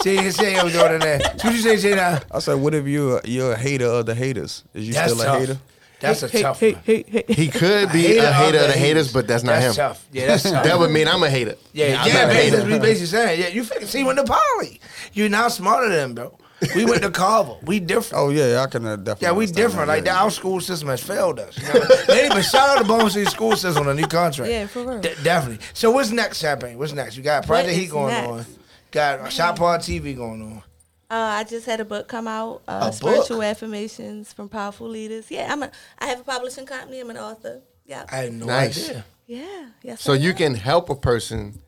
See, 0.02 0.30
see, 0.30 0.56
I 0.56 0.62
was 0.64 0.72
doing 0.72 0.94
in 0.94 1.00
there. 1.00 1.18
What 1.18 1.44
you 1.44 1.58
say, 1.58 1.76
Jay? 1.76 1.94
Now 1.94 2.20
I 2.30 2.38
said, 2.38 2.54
what 2.54 2.75
if 2.75 2.87
you 2.87 3.16
are 3.16 3.20
you're 3.25 3.52
a 3.52 3.56
hater 3.58 3.84
of 3.87 4.06
the 4.06 4.14
haters? 4.14 4.64
Is 4.72 4.88
you 4.88 4.94
that's 4.94 5.12
still 5.12 5.25
tough. 5.26 5.37
a 5.37 5.40
hater? 5.40 5.58
That's 6.00 6.22
a 6.22 6.28
Hey, 6.28 6.40
tough 6.42 6.58
hey, 6.58 6.72
one. 6.72 6.82
hey, 6.87 7.04
hey. 7.06 7.25
he 7.28 7.49
could 7.49 7.92
be 7.92 8.04
Hater 8.04 8.22
a 8.25 8.32
hater 8.32 8.56
of 8.56 8.64
of 8.64 8.68
the 8.68 8.72
the 8.72 8.78
haters, 8.78 9.12
but 9.12 9.26
that's 9.28 9.42
not 9.44 9.60
That's 9.60 9.66
him. 9.76 9.88
tough. 9.88 10.06
Yeah, 10.10 10.26
that's 10.28 10.42
tough. 10.50 10.64
That 10.64 10.78
would 10.78 10.90
mean 10.90 11.06
I'm 11.06 11.22
a 11.22 11.28
hater. 11.28 11.56
Yeah, 11.75 12.00
I'm 12.00 12.08
yeah, 12.08 12.14
not 12.14 12.25
a 12.25 12.26
basically, 12.28 12.34
hater. 12.44 12.50
that's 12.56 12.62
what 12.62 12.72
we 12.72 12.78
basically 12.78 13.06
saying. 13.08 13.40
Yeah, 13.42 13.49
you 13.49 13.64
fin- 13.64 13.87
see 13.87 14.02
when 14.04 14.16
the 14.16 14.25
poly, 14.25 14.80
you're 15.12 15.28
now 15.28 15.49
smarter 15.49 15.90
than 15.90 15.99
them, 15.99 16.14
bro. 16.14 16.38
We 16.75 16.85
went 16.85 17.02
to 17.02 17.11
Carver. 17.11 17.57
We 17.62 17.81
different. 17.81 18.23
Oh 18.23 18.29
yeah, 18.31 18.62
I 18.62 18.67
can 18.67 18.85
uh, 18.85 18.97
definitely. 18.97 19.26
Yeah, 19.26 19.33
we 19.33 19.45
understand 19.45 19.57
different. 19.57 19.87
that. 19.88 19.93
Like 19.97 20.05
Yeah, 20.07 20.12
that, 20.12 20.23
our 20.25 20.31
school 20.31 20.61
system 20.61 20.88
has 20.90 21.02
failed 21.02 21.38
us. 21.40 21.57
You 21.59 21.64
know? 21.81 21.87
they 22.07 22.26
even 22.26 22.43
shout 22.43 22.69
out 22.76 22.79
the 22.83 22.85
Bone 22.88 23.09
City 23.11 23.26
school 23.31 23.57
system 23.57 23.87
on 23.87 23.90
a 23.90 23.95
new 23.95 24.07
contract. 24.07 24.50
Yeah, 24.50 24.67
for 24.67 24.85
real. 24.85 25.00
De- 25.00 25.14
definitely. 25.23 25.64
So 25.75 25.90
what's 25.90 26.11
next, 26.11 26.38
Champagne? 26.38 26.76
What's 26.79 26.93
next? 26.93 27.17
You 27.17 27.23
got 27.23 27.47
Project 27.47 27.69
What 27.69 27.76
Heat 27.76 27.85
is 27.87 27.93
going 27.93 28.09
next? 28.09 28.29
on. 28.29 28.47
Got 28.90 29.33
Shot 29.33 29.57
Pod 29.57 29.81
TV 29.81 30.14
going 30.17 30.43
on. 30.43 30.62
Uh, 31.11 31.38
I 31.38 31.45
just 31.45 31.67
had 31.67 31.81
a 31.81 31.85
book 31.85 32.07
come 32.09 32.29
out, 32.29 32.62
uh, 32.69 32.85
book? 32.87 32.95
Spiritual 32.95 33.43
Affirmations 33.43 34.33
from 34.33 34.49
Powerful 34.49 34.88
Leaders. 34.88 35.31
Yeah, 35.31 35.50
I'm 35.52 35.62
a. 35.62 35.71
I 35.99 36.07
have 36.07 36.21
a 36.21 36.25
publishing 36.25 36.67
company. 36.67 37.00
I'm 37.00 37.11
an 37.11 37.17
author. 37.17 37.62
Yeah. 37.87 38.05
I 38.12 38.17
had 38.17 38.33
no 38.35 38.47
Nice. 38.47 38.88
idea. 38.90 39.05
yeah. 39.26 39.69
Yes. 39.83 40.02
So 40.02 40.12
I 40.12 40.17
you 40.17 40.31
am. 40.31 40.37
can 40.37 40.55
help 40.55 40.88
a 40.90 40.95
person 40.95 41.61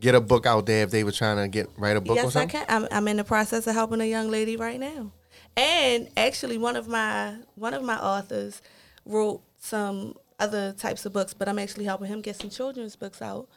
get 0.00 0.14
a 0.14 0.20
book 0.20 0.46
out 0.46 0.66
there 0.66 0.84
if 0.84 0.90
they 0.90 1.04
were 1.04 1.12
trying 1.12 1.36
to 1.36 1.48
get 1.48 1.70
write 1.76 1.96
a 1.96 2.00
book 2.00 2.16
or 2.16 2.22
yes, 2.22 2.36
I 2.36 2.40
something? 2.40 2.60
can. 2.60 2.66
I'm, 2.68 2.88
I'm 2.90 3.08
in 3.08 3.16
the 3.16 3.24
process 3.24 3.66
of 3.66 3.74
helping 3.74 4.00
a 4.00 4.04
young 4.04 4.30
lady 4.30 4.56
right 4.56 4.78
now, 4.80 5.12
and 5.56 6.08
actually, 6.16 6.58
one 6.58 6.76
of 6.76 6.88
my 6.88 7.36
one 7.54 7.74
of 7.74 7.82
my 7.82 7.98
authors 7.98 8.62
wrote 9.04 9.42
some 9.58 10.14
other 10.38 10.72
types 10.72 11.04
of 11.04 11.12
books, 11.12 11.34
but 11.34 11.48
I'm 11.48 11.58
actually 11.58 11.84
helping 11.84 12.08
him 12.08 12.20
get 12.20 12.36
some 12.36 12.50
children's 12.50 12.96
books 12.96 13.20
out 13.20 13.48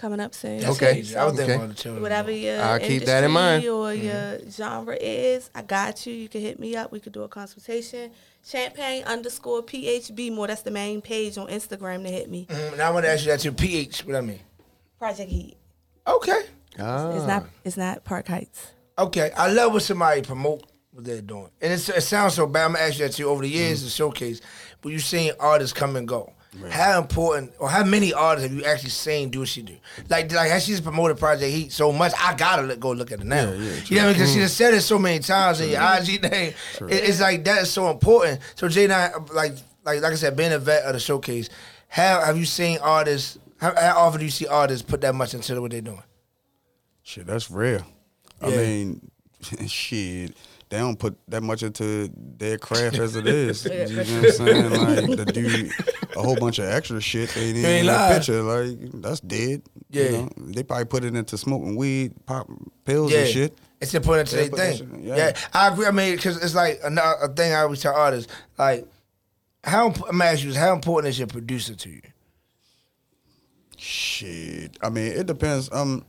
coming 0.00 0.18
up 0.20 0.34
soon. 0.34 0.64
Okay. 0.64 0.94
crazy. 0.94 1.14
I 1.14 1.24
was 1.26 1.34
thinking 1.34 1.54
Okay. 1.54 1.64
about 1.64 1.76
the 1.76 1.82
children. 1.82 2.02
Whatever 2.02 2.30
your 2.30 2.62
I'll 2.62 2.80
keep 2.80 3.04
that 3.04 3.22
in 3.22 3.30
mind. 3.30 3.64
industry 3.64 3.70
or 3.70 3.88
mm-hmm. 3.92 4.42
your 4.46 4.50
genre 4.50 4.96
is, 4.98 5.50
I 5.54 5.62
got 5.62 6.06
you. 6.06 6.14
You 6.14 6.28
can 6.28 6.40
hit 6.40 6.58
me 6.58 6.74
up. 6.74 6.90
We 6.90 7.00
could 7.00 7.12
do 7.12 7.22
a 7.22 7.28
consultation. 7.28 8.10
Champagne 8.42 9.04
underscore 9.04 9.62
PHB 9.62 10.32
more. 10.32 10.46
That's 10.46 10.62
the 10.62 10.70
main 10.70 11.02
page 11.02 11.36
on 11.36 11.48
Instagram 11.48 12.02
to 12.04 12.08
hit 12.08 12.30
me. 12.30 12.46
Mm-hmm. 12.46 12.78
Now 12.78 12.88
I 12.88 12.90
want 12.90 13.04
to 13.04 13.10
ask 13.10 13.24
you 13.24 13.30
that 13.30 13.40
too. 13.40 13.52
PH, 13.52 14.06
what 14.06 14.16
I 14.16 14.22
mean? 14.22 14.40
Project 14.98 15.30
Heat. 15.30 15.56
Okay. 16.06 16.42
Ah. 16.78 17.12
It's 17.16 17.26
not. 17.26 17.46
It's 17.64 17.76
not 17.76 18.04
Park 18.04 18.28
Heights. 18.28 18.72
Okay, 18.98 19.30
I 19.36 19.50
love 19.50 19.72
when 19.72 19.80
somebody 19.80 20.22
promote 20.22 20.62
what 20.92 21.04
they're 21.04 21.22
doing, 21.22 21.48
and 21.60 21.72
it's, 21.72 21.88
it 21.88 22.02
sounds 22.02 22.34
so 22.34 22.46
bad. 22.46 22.66
I'm 22.66 22.72
gonna 22.72 22.84
ask 22.84 22.98
you 22.98 23.06
that 23.06 23.14
too. 23.14 23.28
Over 23.28 23.42
the 23.42 23.48
years, 23.48 23.82
the 23.82 23.88
showcase, 23.88 24.40
but 24.82 24.90
you've 24.92 25.02
seen 25.02 25.32
artists 25.40 25.72
come 25.72 25.96
and 25.96 26.06
go. 26.06 26.32
How 26.68 26.98
important 27.00 27.52
or 27.60 27.68
how 27.70 27.84
many 27.84 28.12
artists 28.12 28.48
have 28.50 28.58
you 28.58 28.64
actually 28.64 28.90
seen 28.90 29.30
do 29.30 29.38
what 29.38 29.48
she 29.48 29.62
do? 29.62 29.76
Like, 30.08 30.32
like 30.32 30.50
has 30.50 30.64
she 30.64 30.72
just 30.72 30.82
promoted 30.82 31.16
Project 31.16 31.48
Heat 31.52 31.70
so 31.70 31.92
much? 31.92 32.12
I 32.18 32.34
gotta 32.34 32.62
let, 32.62 32.80
go 32.80 32.90
look 32.90 33.12
at 33.12 33.20
it 33.20 33.26
now. 33.26 33.52
Yeah, 33.52 33.54
yeah, 33.54 33.80
you 33.86 33.96
know, 34.02 34.12
because 34.12 34.32
she 34.32 34.40
just 34.40 34.56
said 34.56 34.74
it 34.74 34.80
so 34.80 34.98
many 34.98 35.20
times 35.20 35.60
in 35.60 35.70
your 35.70 35.80
IG 35.80 36.20
name. 36.22 36.52
It- 36.88 37.04
it's 37.08 37.20
like 37.20 37.44
that 37.44 37.62
is 37.62 37.70
so 37.70 37.88
important. 37.88 38.40
So 38.56 38.68
Jay, 38.68 38.82
and 38.84 38.92
I, 38.92 39.12
like, 39.32 39.52
like, 39.84 40.02
like 40.02 40.12
I 40.12 40.16
said, 40.16 40.36
being 40.36 40.52
a 40.52 40.58
vet 40.58 40.82
of 40.82 40.92
the 40.94 40.98
showcase, 41.00 41.48
how 41.86 42.20
have 42.20 42.36
you 42.36 42.44
seen 42.46 42.78
artists? 42.82 43.38
How, 43.60 43.74
how 43.78 43.98
often 44.00 44.20
do 44.20 44.24
you 44.24 44.30
see 44.30 44.46
artists 44.46 44.82
put 44.82 45.00
that 45.02 45.14
much 45.14 45.34
into 45.34 45.60
what 45.60 45.70
they're 45.70 45.80
doing? 45.80 46.02
Shit, 47.02 47.26
that's 47.26 47.50
rare. 47.50 47.84
I 48.40 48.50
mean, 48.50 49.10
shit, 49.66 50.34
they 50.70 50.78
don't 50.78 50.98
put 50.98 51.18
that 51.28 51.42
much 51.42 51.62
into 51.62 52.10
their 52.16 52.56
craft 52.56 52.98
as 52.98 53.16
it 53.16 53.26
is. 53.26 53.64
you 53.64 53.70
know 53.70 53.82
what 53.82 54.24
I'm 54.24 54.30
saying? 54.32 55.16
Like 55.16 55.26
to 55.26 55.32
do 55.32 55.70
a 56.16 56.22
whole 56.22 56.36
bunch 56.36 56.58
of 56.58 56.66
extra 56.66 57.00
shit 57.00 57.30
they 57.30 57.48
ain't 57.48 57.56
You 57.56 57.66
ain't 57.66 57.88
in 57.88 57.94
the 57.94 58.14
picture. 58.14 58.42
Like 58.42 59.02
that's 59.02 59.20
dead. 59.20 59.62
Yeah. 59.90 60.04
You 60.04 60.10
know? 60.12 60.30
They 60.38 60.62
probably 60.62 60.86
put 60.86 61.04
it 61.04 61.14
into 61.14 61.36
smoking 61.36 61.76
weed, 61.76 62.14
pop 62.24 62.48
pills 62.84 63.12
yeah. 63.12 63.20
and 63.20 63.28
shit. 63.28 63.58
It's 63.80 63.94
important 63.94 64.28
to 64.28 64.36
Yeah, 64.36 64.48
their 64.48 64.72
thing. 64.72 65.02
yeah. 65.02 65.16
yeah. 65.16 65.36
I 65.52 65.68
agree. 65.68 65.86
I 65.86 65.90
mean, 65.90 66.16
because 66.16 66.42
it's 66.42 66.54
like 66.54 66.80
another 66.84 67.16
a 67.22 67.28
thing 67.28 67.52
I 67.52 67.60
always 67.62 67.80
tell 67.80 67.94
artists, 67.94 68.32
like, 68.58 68.86
how 69.64 69.88
I'm 69.88 69.92
gonna 69.92 70.32
you 70.34 70.48
this: 70.48 70.56
How 70.56 70.72
important 70.74 71.10
is 71.10 71.18
your 71.18 71.28
producer 71.28 71.74
to 71.74 71.88
you? 71.88 72.02
Shit. 73.80 74.76
I 74.82 74.90
mean, 74.90 75.12
it 75.12 75.26
depends. 75.26 75.72
Um, 75.72 76.04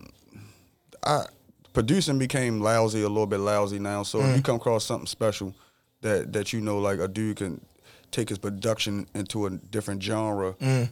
I 1.05 1.25
producing 1.73 2.19
became 2.19 2.59
lousy, 2.59 3.01
a 3.01 3.07
little 3.07 3.25
bit 3.25 3.39
lousy 3.39 3.79
now. 3.79 4.03
So 4.03 4.19
if 4.21 4.35
you 4.35 4.41
come 4.41 4.57
across 4.57 4.83
something 4.83 5.07
special 5.07 5.55
that 6.01 6.33
that 6.33 6.51
you 6.51 6.59
know, 6.59 6.79
like 6.79 6.99
a 6.99 7.07
dude 7.07 7.37
can 7.37 7.61
take 8.11 8.27
his 8.27 8.37
production 8.37 9.07
into 9.13 9.45
a 9.45 9.51
different 9.51 10.03
genre, 10.03 10.55
then 10.59 10.89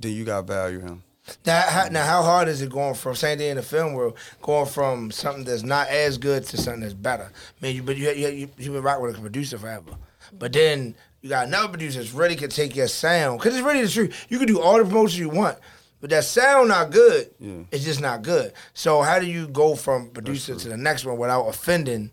you 0.00 0.24
got 0.24 0.46
value 0.46 0.80
him. 0.80 1.02
Now, 1.46 1.60
how, 1.68 1.88
now, 1.88 2.04
how 2.04 2.22
hard 2.22 2.48
is 2.48 2.62
it 2.62 2.70
going 2.70 2.94
from 2.94 3.14
same 3.14 3.38
thing 3.38 3.50
in 3.50 3.56
the 3.56 3.62
film 3.62 3.92
world, 3.92 4.16
going 4.40 4.66
from 4.66 5.10
something 5.10 5.44
that's 5.44 5.62
not 5.62 5.88
as 5.88 6.16
good 6.18 6.44
to 6.46 6.56
something 6.56 6.80
that's 6.80 6.94
better? 6.94 7.30
I 7.30 7.64
mean, 7.64 7.76
you, 7.76 7.82
but 7.82 7.96
you 7.98 8.10
you 8.10 8.28
you 8.28 8.48
you've 8.56 8.72
been 8.72 8.82
rocking 8.82 9.04
with 9.04 9.18
a 9.18 9.20
producer 9.20 9.58
forever, 9.58 9.92
but 10.38 10.54
then 10.54 10.94
you 11.20 11.28
got 11.28 11.46
another 11.46 11.68
producer 11.68 11.98
that's 11.98 12.12
really 12.12 12.36
can 12.36 12.48
take 12.48 12.74
your 12.74 12.88
sound 12.88 13.38
because 13.38 13.54
it's 13.54 13.64
really 13.64 13.82
the 13.82 13.90
truth. 13.90 14.26
You 14.30 14.38
can 14.38 14.48
do 14.48 14.60
all 14.60 14.78
the 14.78 14.84
promotion 14.84 15.20
you 15.20 15.28
want, 15.28 15.58
but 16.02 16.10
that 16.10 16.24
sound 16.24 16.68
not 16.68 16.90
good. 16.90 17.30
Yeah. 17.38 17.62
It's 17.70 17.84
just 17.84 18.00
not 18.02 18.22
good. 18.22 18.52
So 18.74 19.00
how 19.00 19.18
do 19.18 19.24
you 19.26 19.46
go 19.48 19.74
from 19.76 20.10
producer 20.10 20.54
to 20.56 20.68
the 20.68 20.76
next 20.76 21.06
one 21.06 21.16
without 21.16 21.44
offending 21.46 22.10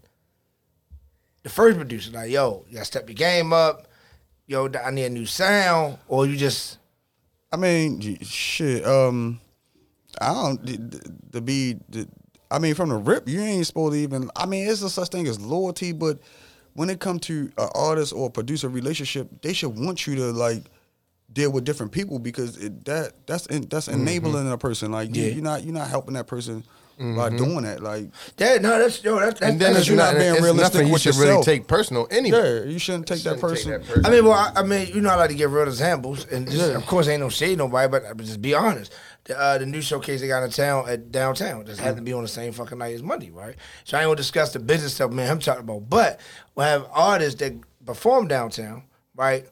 the 1.43 1.49
first 1.49 1.75
producer? 1.75 2.11
Like, 2.11 2.31
yo, 2.31 2.63
you 2.69 2.75
gotta 2.75 2.85
step 2.85 3.09
your 3.09 3.15
game 3.15 3.51
up. 3.51 3.87
Yo, 4.45 4.69
I 4.83 4.91
need 4.91 5.05
a 5.05 5.09
new 5.09 5.25
sound, 5.25 5.97
or 6.07 6.25
you 6.25 6.37
just 6.37 6.77
I 7.51 7.57
mean, 7.57 8.19
shit. 8.21 8.85
Um, 8.85 9.41
I 10.21 10.33
don't 10.33 11.31
to 11.33 11.41
be. 11.41 11.75
d- 11.89 12.07
I 12.51 12.57
mean, 12.59 12.73
from 12.75 12.89
the 12.89 12.95
rip, 12.95 13.27
you 13.27 13.41
ain't 13.41 13.65
supposed 13.67 13.93
to 13.93 13.99
even. 13.99 14.29
I 14.35 14.45
mean, 14.45 14.67
it's 14.69 14.81
a 14.81 14.89
such 14.89 15.09
thing 15.09 15.27
as 15.27 15.39
loyalty, 15.39 15.91
but 15.91 16.19
when 16.73 16.89
it 16.89 16.99
comes 16.99 17.21
to 17.21 17.51
an 17.57 17.69
artist 17.75 18.13
or 18.13 18.29
producer 18.29 18.69
relationship, 18.69 19.41
they 19.41 19.53
should 19.53 19.77
want 19.79 20.05
you 20.07 20.15
to 20.15 20.31
like 20.31 20.63
deal 21.31 21.51
with 21.51 21.63
different 21.63 21.91
people 21.91 22.19
because 22.19 22.57
it, 22.57 22.85
that 22.85 23.13
that's 23.27 23.45
in, 23.47 23.63
that's 23.63 23.87
mm-hmm. 23.87 24.01
enabling 24.01 24.51
a 24.51 24.57
person. 24.57 24.91
Like 24.91 25.15
you, 25.15 25.23
Yeah. 25.23 25.29
you're 25.29 25.43
not 25.43 25.63
you're 25.63 25.73
not 25.73 25.89
helping 25.89 26.13
that 26.15 26.27
person 26.27 26.63
by 26.99 27.29
mm-hmm. 27.29 27.37
doing 27.37 27.61
that. 27.63 27.81
Like 27.81 28.09
that. 28.37 28.61
No, 28.61 28.77
that's 28.77 29.01
yo, 29.03 29.19
that's, 29.19 29.39
that's 29.39 29.51
And 29.51 29.59
then 29.59 29.73
that's 29.73 29.87
you're 29.87 29.95
not, 29.95 30.13
not 30.13 30.19
being 30.19 30.33
it's 30.33 30.41
realistic 30.43 30.73
nothing 30.73 30.87
you 30.87 30.93
with 30.93 31.01
should 31.01 31.15
really 31.15 31.41
take 31.43 31.65
personal 31.65 32.07
anyway. 32.11 32.37
yeah, 32.37 32.63
you 32.65 32.77
shouldn't 32.77 33.07
take 33.07 33.23
that 33.23 33.39
Shouldn't 33.39 33.41
person. 33.41 33.81
take 33.81 34.03
that 34.03 34.05
I 34.05 34.09
mean, 34.09 34.25
well, 34.25 34.33
I, 34.33 34.59
I 34.59 34.63
mean, 34.63 34.87
you 34.93 34.99
know, 34.99 35.09
I 35.09 35.15
like 35.15 35.29
to 35.29 35.35
give 35.35 35.53
real 35.53 35.63
examples, 35.63 36.25
and 36.25 36.49
just, 36.49 36.73
of 36.73 36.85
course, 36.85 37.07
ain't 37.07 37.21
no 37.21 37.29
shade 37.29 37.57
nobody, 37.57 37.89
but, 37.89 38.03
but 38.17 38.25
just 38.25 38.41
be 38.41 38.53
honest. 38.53 38.93
The, 39.23 39.39
uh, 39.39 39.57
the 39.59 39.65
new 39.65 39.81
showcase 39.81 40.19
they 40.21 40.27
got 40.27 40.43
in 40.43 40.49
town 40.49 40.89
at 40.89 41.11
downtown 41.11 41.65
just 41.65 41.79
happened 41.79 41.97
to 41.97 42.01
mm. 42.01 42.05
be 42.05 42.13
on 42.13 42.23
the 42.23 42.27
same 42.27 42.51
fucking 42.51 42.77
night 42.77 42.95
as 42.95 43.03
Monday, 43.03 43.29
right? 43.29 43.55
So 43.85 43.97
I 43.97 44.01
ain't 44.01 44.07
gonna 44.07 44.17
discuss 44.17 44.51
the 44.51 44.59
business 44.59 44.95
stuff, 44.95 45.11
man. 45.11 45.29
I'm 45.29 45.39
talking 45.39 45.63
about, 45.63 45.89
but 45.89 46.19
we 46.55 46.63
have 46.63 46.87
artists 46.91 47.39
that 47.39 47.53
perform 47.85 48.27
downtown, 48.27 48.83
right? 49.15 49.45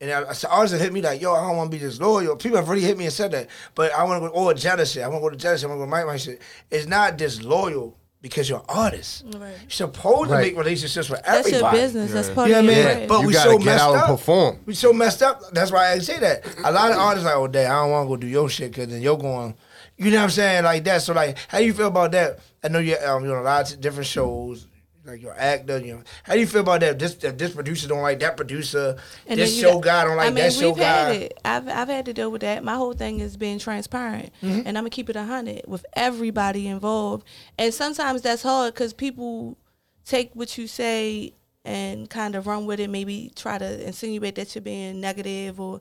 And 0.00 0.12
I, 0.12 0.32
so 0.32 0.48
artists 0.48 0.76
that 0.78 0.82
hit 0.84 0.92
me 0.92 1.02
like, 1.02 1.20
yo, 1.20 1.32
I 1.34 1.40
don't 1.46 1.56
want 1.56 1.72
to 1.72 1.76
be 1.76 1.80
disloyal. 1.84 2.36
People 2.36 2.56
have 2.58 2.68
already 2.68 2.82
hit 2.82 2.96
me 2.96 3.04
and 3.04 3.12
said 3.12 3.32
that, 3.32 3.48
but 3.74 3.92
I 3.92 4.04
want 4.04 4.22
to 4.22 4.28
go 4.28 4.34
or 4.34 4.54
jealous 4.54 4.92
shit. 4.92 5.02
I 5.02 5.08
want 5.08 5.18
to 5.18 5.22
go 5.22 5.30
to 5.30 5.36
jealous. 5.36 5.60
shit. 5.60 5.68
I 5.70 5.74
want 5.74 5.78
to 5.78 5.86
go 5.86 5.86
to 5.86 5.90
Mike 5.90 6.06
Mike 6.06 6.20
shit. 6.20 6.40
It's 6.70 6.86
not 6.86 7.16
disloyal 7.16 7.96
because 8.22 8.48
you're 8.48 8.60
an 8.60 8.64
artist. 8.68 9.24
Right. 9.36 9.54
You're 9.62 9.70
supposed 9.70 10.30
Right. 10.30 10.40
to 10.40 10.46
make 10.46 10.56
relationships 10.56 11.10
with 11.10 11.20
everybody. 11.24 11.42
That's 11.42 11.48
everybody. 11.52 11.76
your 11.78 11.86
business. 11.86 12.12
That's 12.12 12.28
part 12.30 12.48
You 12.48 12.54
know 12.54 12.60
of 12.60 12.66
what 12.66 12.74
I 12.74 12.76
your 12.76 12.84
mean? 12.86 12.94
brand. 12.96 13.08
But 13.08 13.20
You 13.22 13.26
we 13.26 13.32
so 13.34 13.58
get 13.58 13.64
messed 13.64 13.82
out 13.84 13.92
and 13.94 14.02
up. 14.02 14.08
perform. 14.08 14.58
We 14.66 14.74
so 14.74 14.92
messed 14.92 15.22
up. 15.22 15.42
That's 15.52 15.72
why 15.72 15.90
I 15.92 15.98
say 15.98 16.18
that. 16.20 16.44
A 16.64 16.70
lot 16.72 16.92
of 16.92 16.98
artists 16.98 17.24
like, 17.26 17.34
oh, 17.36 17.46
damn, 17.48 17.70
I 17.72 17.74
don't 17.82 17.90
want 17.90 18.04
to 18.06 18.08
go 18.10 18.16
do 18.16 18.26
your 18.28 18.48
shit 18.48 18.70
because 18.70 18.88
then 18.88 19.02
you're 19.02 19.18
going. 19.18 19.54
You 19.96 20.12
know 20.12 20.18
what 20.18 20.22
I'm 20.24 20.30
saying? 20.30 20.62
Like 20.62 20.84
that. 20.84 21.02
So 21.02 21.12
like, 21.12 21.36
how 21.48 21.58
do 21.58 21.64
you 21.64 21.72
feel 21.74 21.88
about 21.88 22.12
that? 22.12 22.38
I 22.62 22.68
know 22.68 22.78
you're 22.78 23.04
um, 23.08 23.24
you 23.24 23.30
know 23.30 23.40
a 23.40 23.42
lot 23.42 23.72
of 23.72 23.80
different 23.80 24.06
shows. 24.06 24.66
Like 25.08 25.22
your 25.22 25.34
actor, 25.38 25.78
you 25.78 25.94
know. 25.94 26.02
How 26.22 26.34
do 26.34 26.40
you 26.40 26.46
feel 26.46 26.60
about 26.60 26.80
that? 26.80 26.98
This 26.98 27.14
this 27.14 27.54
producer 27.54 27.88
don't 27.88 28.02
like 28.02 28.20
that 28.20 28.36
producer. 28.36 28.96
And 29.26 29.40
this 29.40 29.58
show 29.58 29.74
got- 29.80 29.82
guy 29.84 30.04
don't 30.04 30.16
like 30.16 30.26
I 30.26 30.30
mean, 30.30 30.44
that 30.44 30.52
show 30.52 30.68
we've 30.72 30.76
had 30.84 31.08
guy. 31.08 31.12
it. 31.14 31.38
I've 31.44 31.68
I've 31.68 31.88
had 31.88 32.04
to 32.06 32.12
deal 32.12 32.30
with 32.30 32.42
that. 32.42 32.62
My 32.62 32.74
whole 32.74 32.92
thing 32.92 33.20
is 33.20 33.36
being 33.36 33.58
transparent, 33.58 34.32
Mm-hmm. 34.42 34.60
and 34.66 34.68
I'm 34.68 34.82
gonna 34.84 34.90
keep 34.90 35.08
it 35.08 35.16
hundred 35.16 35.62
with 35.66 35.86
everybody 35.94 36.68
involved. 36.68 37.26
And 37.58 37.72
sometimes 37.72 38.22
that's 38.22 38.42
hard 38.42 38.74
because 38.74 38.92
people 38.92 39.56
take 40.04 40.30
what 40.34 40.56
you 40.58 40.66
say 40.66 41.32
and 41.64 42.08
kind 42.10 42.34
of 42.34 42.46
run 42.46 42.66
with 42.66 42.78
it. 42.80 42.88
Maybe 42.90 43.30
try 43.34 43.58
to 43.58 43.86
insinuate 43.86 44.34
that 44.36 44.54
you're 44.54 44.62
being 44.62 45.00
negative 45.00 45.58
or. 45.60 45.80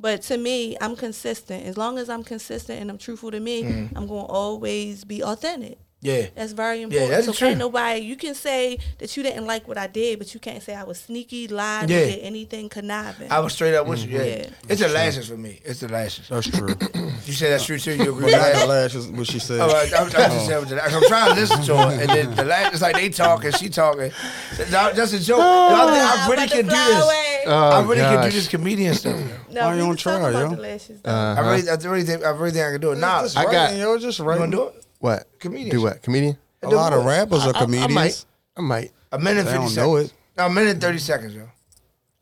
But 0.00 0.22
to 0.22 0.36
me, 0.36 0.76
I'm 0.80 0.96
consistent. 0.96 1.64
As 1.66 1.76
long 1.78 1.98
as 1.98 2.10
I'm 2.10 2.24
consistent 2.24 2.80
and 2.80 2.90
I'm 2.90 2.98
truthful 2.98 3.30
to 3.30 3.38
me, 3.38 3.62
Mm-hmm. 3.62 3.96
I'm 3.96 4.08
gonna 4.08 4.24
always 4.24 5.04
be 5.04 5.22
authentic. 5.22 5.78
Yeah. 6.04 6.26
That's 6.34 6.52
very 6.52 6.82
important. 6.82 7.08
Yeah, 7.10 7.14
that's 7.16 7.26
so 7.26 7.32
true. 7.32 7.48
can't 7.48 7.58
nobody 7.58 8.00
you 8.00 8.14
can 8.16 8.34
say 8.34 8.78
that 8.98 9.16
you 9.16 9.22
didn't 9.22 9.46
like 9.46 9.66
what 9.66 9.78
I 9.78 9.86
did, 9.86 10.18
but 10.18 10.32
you 10.34 10.38
can't 10.38 10.62
say 10.62 10.74
I 10.74 10.84
was 10.84 11.00
sneaky, 11.00 11.48
lied, 11.48 11.88
Yeah. 11.90 11.96
or 11.96 12.04
did 12.06 12.18
anything 12.20 12.68
conniving. 12.68 13.32
I 13.32 13.40
was 13.40 13.54
straight 13.54 13.74
up 13.74 13.86
with 13.86 14.04
you. 14.06 14.18
Yeah. 14.18 14.24
Yeah. 14.24 14.46
It's 14.68 14.80
the 14.82 14.88
lashes 14.88 15.28
for 15.28 15.36
me. 15.38 15.60
It's 15.64 15.80
the 15.80 15.88
lashes. 15.88 16.28
That's 16.28 16.48
true. 16.50 16.74
You 17.26 17.32
say 17.32 17.48
that's 17.48 17.64
true 17.64 17.78
too. 17.78 17.94
You 17.96 18.02
agree 18.12 18.24
with 18.24 18.32
the 18.34 18.38
that? 18.38 18.68
lashes. 18.68 19.06
What 19.08 19.26
she 19.26 19.38
said. 19.38 19.58
Oh, 19.60 19.68
I, 19.70 19.84
I'm, 19.96 20.04
I'm 20.04 20.10
just 20.10 20.46
saying, 20.46 20.78
I'm 20.78 21.02
trying 21.08 21.34
to 21.34 21.40
listen 21.40 21.62
to 21.62 21.76
her, 21.78 21.98
and 22.02 22.10
then 22.10 22.34
the 22.34 22.44
last, 22.44 22.74
it's 22.74 22.82
like 22.82 22.96
they 22.96 23.08
talking, 23.08 23.50
she 23.52 23.70
talking. 23.70 24.10
That's 24.58 25.12
a 25.14 25.18
joke. 25.20 25.40
I, 25.40 25.86
think 25.86 26.04
I 26.04 26.28
really 26.28 26.48
can 26.48 26.64
do 26.66 26.70
this. 26.70 27.46
I 27.48 27.82
really 27.82 28.00
can 28.02 28.24
do 28.24 28.30
this 28.30 28.48
comedian 28.48 28.92
stuff. 28.94 29.18
No, 29.50 29.62
Why 29.62 29.72
we 29.72 29.80
you 29.80 29.86
don't 29.86 29.96
try, 29.98 30.16
about 30.18 30.32
yo? 30.34 30.54
the 30.54 30.60
lashes, 30.60 31.00
though. 31.00 31.10
Uh, 31.10 31.34
I 31.38 31.50
really, 31.50 31.68
I 31.70 31.74
really 31.76 32.02
think, 32.04 32.24
I 32.24 32.30
really 32.30 32.50
think 32.50 32.66
I 32.66 32.72
can 32.72 32.80
do 32.82 32.92
it. 32.92 32.98
Nah, 32.98 33.22
just 33.22 33.38
I 33.38 33.44
got- 33.44 33.52
writing, 33.52 33.78
yo, 33.80 33.98
just 33.98 34.18
you 34.18 34.24
writing. 34.26 34.50
gonna 34.50 34.56
do 34.56 34.76
it? 34.78 34.83
What? 35.04 35.38
Comedian 35.38 35.68
Do 35.68 35.82
what? 35.82 36.00
Comedian? 36.02 36.38
A 36.62 36.68
lot 36.70 36.94
of 36.94 37.04
rappers 37.04 37.44
are 37.44 37.54
I- 37.54 37.58
I- 37.58 37.64
comedians. 37.64 37.90
I, 37.90 37.94
might. 37.94 38.24
I 38.56 38.60
might. 38.62 38.92
A 39.12 39.18
minute 39.18 39.40
and 39.40 39.48
They 39.48 39.52
fifty 39.52 39.58
don't 39.58 39.68
seconds. 39.68 39.76
know 39.76 39.96
it. 39.96 40.12
No, 40.38 40.46
a 40.46 40.50
minute 40.50 40.70
and 40.70 40.80
thirty 40.80 40.98
seconds, 40.98 41.34
yo. 41.34 41.46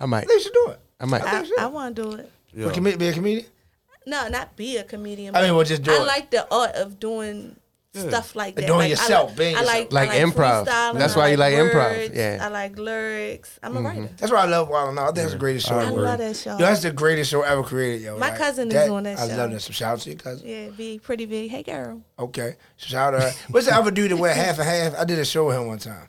I 0.01 0.07
might. 0.07 0.27
They 0.27 0.41
should 0.41 0.53
do 0.53 0.67
it. 0.71 0.81
I 0.99 1.05
might. 1.07 1.23
I, 1.23 1.45
so. 1.45 1.55
I 1.61 1.67
want 1.67 1.95
to 1.95 2.03
do 2.03 2.11
it. 2.17 2.33
Yeah. 2.53 2.65
But 2.67 2.75
comedi- 2.75 2.99
be 2.99 3.07
a 3.07 3.13
comedian. 3.13 3.47
No, 4.05 4.27
not 4.27 4.57
be 4.57 4.79
a 4.79 4.83
comedian. 4.83 5.37
I 5.37 5.43
mean, 5.43 5.51
but 5.51 5.57
well, 5.59 5.65
just 5.65 5.85
do 5.85 5.93
I 5.93 5.99
it. 5.99 6.07
like 6.09 6.31
the 6.33 6.53
art 6.53 6.73
of 6.75 6.99
doing 6.99 7.55
stuff 7.95 8.35
like 8.35 8.55
that. 8.55 8.67
Doing 8.67 8.79
like, 8.79 8.91
yourself, 8.91 9.23
I 9.23 9.27
like, 9.29 9.37
being 9.37 9.57
I 9.57 9.63
like, 9.63 9.93
Like 9.93 10.11
I 10.11 10.23
like 10.25 10.35
improv. 10.35 10.65
That's 10.99 11.15
I 11.15 11.19
why 11.19 11.29
you 11.29 11.37
like 11.37 11.55
improv. 11.55 12.15
Yeah. 12.15 12.39
I 12.41 12.49
like 12.49 12.79
lyrics. 12.79 13.59
I'm 13.63 13.73
a 13.73 13.81
mm-hmm. 13.81 13.87
writer. 13.87 14.11
That's 14.17 14.33
why 14.33 14.39
I 14.39 14.47
love 14.47 14.69
Wild 14.69 14.91
'N 14.91 14.99
Out. 14.99 15.03
I 15.03 15.07
think 15.07 15.17
that's 15.17 15.33
the 15.33 15.39
greatest 15.39 15.67
show 15.67 15.79
I 15.79 15.87
ever. 15.87 16.01
love 16.01 16.19
that 16.19 16.37
show. 16.37 16.53
Yo, 16.53 16.59
that's 16.59 16.83
the 16.83 16.93
greatest 16.93 17.31
show 17.31 17.43
ever 17.43 17.63
created, 17.63 18.03
yo. 18.03 18.19
My 18.19 18.31
Like, 18.31 18.39
cousin 18.39 18.71
is 18.71 18.89
on 18.89 19.03
that 19.05 19.19
I 19.19 19.29
show. 19.29 19.37
love 19.37 19.51
that. 19.51 19.61
So 19.61 19.73
shout 19.73 19.93
out 19.93 20.01
to 20.01 20.11
your 20.11 20.19
cousin. 20.19 20.49
Yeah, 20.49 20.69
be 20.71 20.99
pretty 20.99 21.27
big. 21.27 21.51
Hey, 21.51 21.63
girl. 21.63 22.03
Okay. 22.19 22.57
Shout 22.77 23.15
out 23.15 23.19
to 23.19 23.27
her. 23.27 23.33
What's 23.51 23.67
the 23.67 23.75
other 23.75 23.91
dude 23.91 24.11
that 24.11 24.17
wear 24.17 24.35
half 24.45 24.59
and 24.59 24.69
half? 24.69 24.99
I 24.99 25.05
did 25.05 25.19
a 25.19 25.25
show 25.25 25.47
with 25.47 25.57
him 25.57 25.67
one 25.67 25.79
time. 25.79 26.09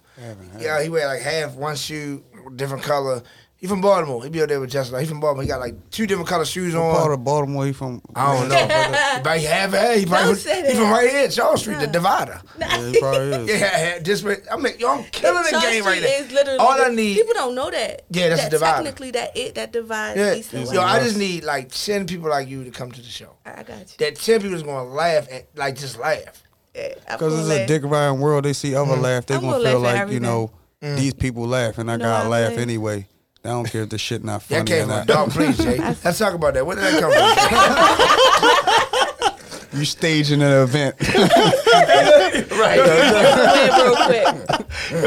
Yeah, 0.59 0.81
he 0.81 0.89
wear 0.89 1.07
like 1.07 1.21
half 1.21 1.55
one 1.55 1.75
shoe, 1.75 2.23
different 2.55 2.83
color. 2.83 3.23
He 3.63 3.67
from 3.69 3.79
Baltimore. 3.79 4.21
He 4.21 4.29
be 4.29 4.41
out 4.41 4.49
there 4.49 4.59
with 4.59 4.71
Justin. 4.71 4.99
He 4.99 5.05
from 5.05 5.21
Baltimore. 5.21 5.43
He 5.43 5.47
got 5.47 5.61
like 5.61 5.89
two 5.89 6.05
different 6.05 6.27
color 6.27 6.43
shoes 6.43 6.75
What 6.75 6.95
part 6.95 7.05
on. 7.05 7.11
of 7.13 7.23
Baltimore 7.23 7.65
he 7.65 7.71
from? 7.71 8.01
I 8.13 8.37
don't 8.37 8.49
know. 8.49 8.57
he 8.57 9.21
probably 9.21 9.43
have 9.43 9.71
had. 9.71 9.99
He 9.99 10.05
probably 10.05 10.33
Don't 10.33 10.39
from, 10.41 10.65
he 10.65 10.75
from 10.75 10.91
right 10.91 11.09
here, 11.09 11.29
Charles 11.29 11.61
Street, 11.61 11.79
the 11.79 11.87
divider. 11.87 12.41
Yeah, 12.59 12.89
he 12.89 12.99
probably 12.99 13.27
is. 13.29 13.47
Yeah, 13.47 13.55
yeah, 13.95 13.99
just 13.99 14.25
I 14.25 14.57
mean, 14.57 14.73
yo, 14.79 14.89
I'm 14.89 15.05
killing 15.05 15.43
the 15.43 15.51
Charles 15.51 15.65
game 15.65 15.85
right 15.85 15.95
Street 15.97 16.09
there. 16.09 16.23
is 16.25 16.31
literally 16.33 16.59
All 16.59 16.81
I 16.81 16.89
need, 16.89 17.15
People 17.15 17.33
don't 17.35 17.55
know 17.55 17.71
that. 17.71 18.01
Yeah, 18.09 18.27
that's 18.27 18.41
that 18.41 18.47
a 18.47 18.51
divider. 18.51 18.75
Technically, 18.83 19.11
that 19.11 19.37
it 19.37 19.55
that 19.55 19.71
divides 19.71 20.19
yeah, 20.19 20.35
east 20.35 20.53
and 20.53 20.69
yo. 20.69 20.81
I 20.81 20.99
just 20.99 21.17
need 21.17 21.45
like 21.45 21.71
ten 21.71 22.05
people 22.05 22.29
like 22.29 22.49
you 22.49 22.65
to 22.65 22.71
come 22.71 22.91
to 22.91 23.01
the 23.01 23.07
show. 23.07 23.37
I 23.45 23.61
I 23.61 23.63
got 23.63 23.79
you. 23.79 23.85
That 23.99 24.17
ten 24.17 24.41
people 24.41 24.57
is 24.57 24.63
gonna 24.63 24.89
laugh 24.89 25.29
and 25.31 25.45
like 25.55 25.77
just 25.77 25.97
laugh. 25.97 26.43
Yeah, 26.75 26.95
Because 26.95 27.17
gonna 27.17 27.35
it's 27.35 27.49
a 27.49 27.59
laugh. 27.59 27.67
dick 27.69 27.83
riding 27.85 28.19
world. 28.19 28.43
They 28.43 28.51
see 28.51 28.75
other 28.75 28.97
mm. 28.97 29.01
laugh. 29.01 29.25
They 29.25 29.35
I'm 29.35 29.39
gonna 29.39 29.53
gonna 29.53 29.69
feel 29.69 29.79
like 29.79 29.95
you 29.95 30.01
everything. 30.01 30.21
know 30.23 30.51
mm. 30.81 30.97
these 30.97 31.13
people 31.13 31.47
laugh, 31.47 31.77
and 31.77 31.89
I 31.89 31.95
know 31.95 32.03
gotta 32.03 32.25
I 32.25 32.27
laugh 32.27 32.49
laugh. 32.51 32.59
anyway. 32.59 33.07
I 33.45 33.49
don't 33.49 33.69
care 33.69 33.81
if 33.83 33.89
the 33.89 33.97
shit 33.97 34.23
not 34.23 34.41
funny 34.43 34.61
That 34.61 34.67
came 34.67 34.83
or 34.83 34.85
from 34.85 34.91
a 34.91 34.95
not. 34.97 35.07
dark 35.07 35.29
place, 35.31 35.57
Jay. 35.57 35.77
Let's 36.03 36.17
talk 36.17 36.33
about 36.33 36.53
that. 36.53 36.65
Where 36.65 36.77
did 36.77 36.85
that 36.85 37.01
come 37.01 37.11
from? 37.11 37.23
You 39.79 39.85
staging 39.85 40.43
an 40.43 40.51
event. 40.51 40.95
right. 42.51 42.79
Real 43.73 43.95
quick. 44.05 44.27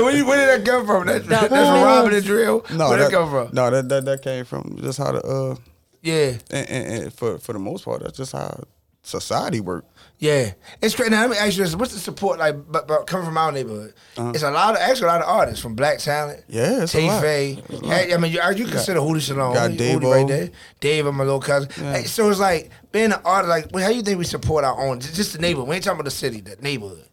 where, 0.03 0.13
did- 0.13 0.27
where 0.27 0.39
did 0.59 0.59
that 0.61 0.65
come 0.69 0.85
from? 0.87 1.07
That, 1.07 1.25
that's 1.25 1.47
from 1.47 1.51
please. 1.51 1.85
Robin 1.85 2.15
and 2.15 2.25
Drill. 2.25 2.65
no, 2.75 2.89
where 2.89 2.99
that, 2.99 3.05
that 3.05 3.13
come 3.13 3.31
from? 3.31 3.51
No, 3.55 3.71
that, 3.71 3.89
that 3.89 4.05
that 4.07 4.23
came 4.23 4.45
from 4.45 4.77
just 4.83 4.99
how 4.99 5.13
the 5.13 5.23
uh, 5.23 5.55
Yeah, 6.03 6.33
and, 6.51 6.69
and, 6.69 6.87
and 7.05 7.15
for 7.15 7.39
for 7.39 7.53
the 7.53 7.61
most 7.61 7.85
part, 7.85 8.03
that's 8.03 8.17
just 8.19 8.33
how 8.33 8.61
society 9.07 9.61
work. 9.61 9.85
yeah. 10.19 10.53
It's 10.83 10.95
crazy. 10.95 11.11
Now 11.11 11.21
let 11.23 11.31
me 11.31 11.37
ask 11.37 11.57
you 11.57 11.63
this: 11.65 11.77
What's 11.77 11.93
the 11.93 11.99
support 12.01 12.39
like? 12.39 12.57
But, 12.71 12.89
but 12.89 13.07
coming 13.07 13.27
from 13.27 13.39
our 13.39 13.53
neighborhood, 13.53 13.95
it's 14.17 14.43
a 14.43 14.51
lot 14.51 14.75
of 14.75 14.81
actually 14.81 15.05
a 15.05 15.13
lot 15.13 15.23
of 15.23 15.29
artists 15.29 15.61
from 15.63 15.75
Black 15.75 15.99
Talent. 15.99 16.41
Uh-huh. 16.41 16.47
Yeah, 16.59 16.83
it's 16.83 16.95
a 16.95 17.07
lot. 17.07 17.23
Faye. 17.23 17.63
Hey, 17.85 18.13
I 18.13 18.17
mean, 18.17 18.33
you, 18.33 18.41
you 18.57 18.67
consider 18.67 19.01
Hootie 19.01 19.21
Shalom. 19.21 19.55
got 19.55 19.77
Dave 19.77 20.03
right 20.03 20.27
there. 20.27 20.51
Dave, 20.81 21.07
I'm 21.07 21.17
my 21.17 21.25
little 21.25 21.41
cousin. 21.41 21.71
Hey, 21.71 22.05
so 22.05 22.29
it's 22.31 22.41
like 22.41 22.71
being 22.93 23.13
an 23.13 23.21
artist. 23.25 23.49
Like, 23.49 23.67
well, 23.73 23.85
how 23.85 23.91
do 23.91 23.97
you 23.97 24.03
think 24.03 24.19
we 24.19 24.25
support 24.25 24.65
our 24.65 24.79
own? 24.87 25.01
Just, 25.01 25.15
just 25.15 25.33
the 25.35 25.39
neighborhood. 25.39 25.69
We 25.69 25.77
ain't 25.77 25.85
talking 25.85 26.01
about 26.01 26.05
the 26.07 26.11
city, 26.17 26.41
the 26.41 26.57
neighborhood. 26.61 27.05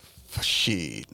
Shit, 0.41 1.05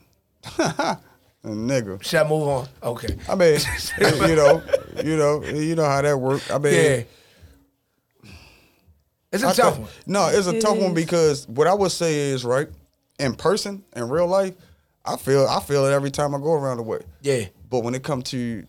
a 0.58 0.98
nigga. 1.44 2.02
Should 2.04 2.22
I 2.26 2.30
move 2.30 2.48
on? 2.48 2.68
Okay. 2.84 3.18
I 3.28 3.36
mean, 3.36 3.60
you 4.00 4.36
know, 4.36 4.62
you 5.04 5.18
know, 5.18 5.44
you 5.44 5.76
know 5.76 5.86
how 5.86 6.02
that 6.02 6.18
works. 6.18 6.50
I 6.52 6.58
mean, 6.58 6.74
Yeah. 6.74 7.02
It's 9.32 9.44
a 9.44 9.48
I 9.48 9.54
tough 9.54 9.74
thought- 9.76 9.80
one. 9.82 9.90
No, 10.08 10.28
it's 10.30 10.48
a 10.48 10.56
It 10.58 10.62
tough 10.62 10.78
one 10.78 10.94
because 10.94 11.48
what 11.48 11.68
I 11.68 11.74
would 11.74 11.92
say 11.92 12.16
is 12.32 12.44
right 12.44 12.68
in 13.20 13.36
person, 13.36 13.84
in 13.96 14.10
real 14.10 14.28
life, 14.28 14.54
I 15.06 15.18
feel 15.18 15.46
I 15.48 15.60
feel 15.62 15.86
it 15.86 15.92
every 15.92 16.12
time 16.12 16.34
I 16.36 16.40
go 16.40 16.54
around 16.54 16.78
the 16.78 16.84
way. 16.84 17.00
Yeah. 17.22 17.46
But 17.70 17.82
when 17.84 17.94
it 17.96 18.04
comes 18.04 18.26
to 18.32 18.66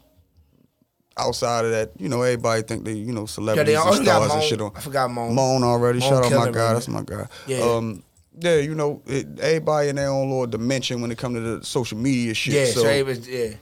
outside 1.17 1.65
of 1.65 1.71
that, 1.73 1.91
you 1.99 2.09
know, 2.09 2.23
everybody 2.23 2.63
think 2.63 2.85
they, 2.85 2.93
you 2.93 3.13
know, 3.13 3.27
celebrities 3.27 3.77
also 3.77 3.99
and 3.99 4.07
got 4.07 4.23
stars 4.25 4.33
and 4.35 4.43
shit 4.45 4.61
on. 4.61 4.73
I 4.75 4.81
forgot 4.81 5.11
Moan. 5.11 5.35
Moan 5.35 5.63
already. 5.63 6.01
Moan 6.01 6.09
Shout 6.23 6.33
out 6.33 6.47
my 6.47 6.51
guy. 6.53 6.73
That's 6.75 6.89
my 6.89 7.03
guy. 7.03 7.27
Yeah. 7.47 7.59
Um, 7.61 8.03
yeah, 8.39 8.57
you 8.59 8.75
know, 8.75 9.03
it, 9.07 9.39
everybody 9.41 9.89
in 9.89 9.97
their 9.97 10.09
own 10.09 10.31
little 10.31 10.47
dimension 10.47 11.01
when 11.03 11.11
it 11.11 11.19
comes 11.19 11.37
to 11.37 11.41
the 11.59 11.65
social 11.65 11.99
media 11.99 12.33
shit. 12.33 12.55
Yeah. 12.55 12.65
so 12.67 12.83
So, 12.83 12.89
it 12.89 13.05
was, 13.05 13.29
yeah. 13.29 13.55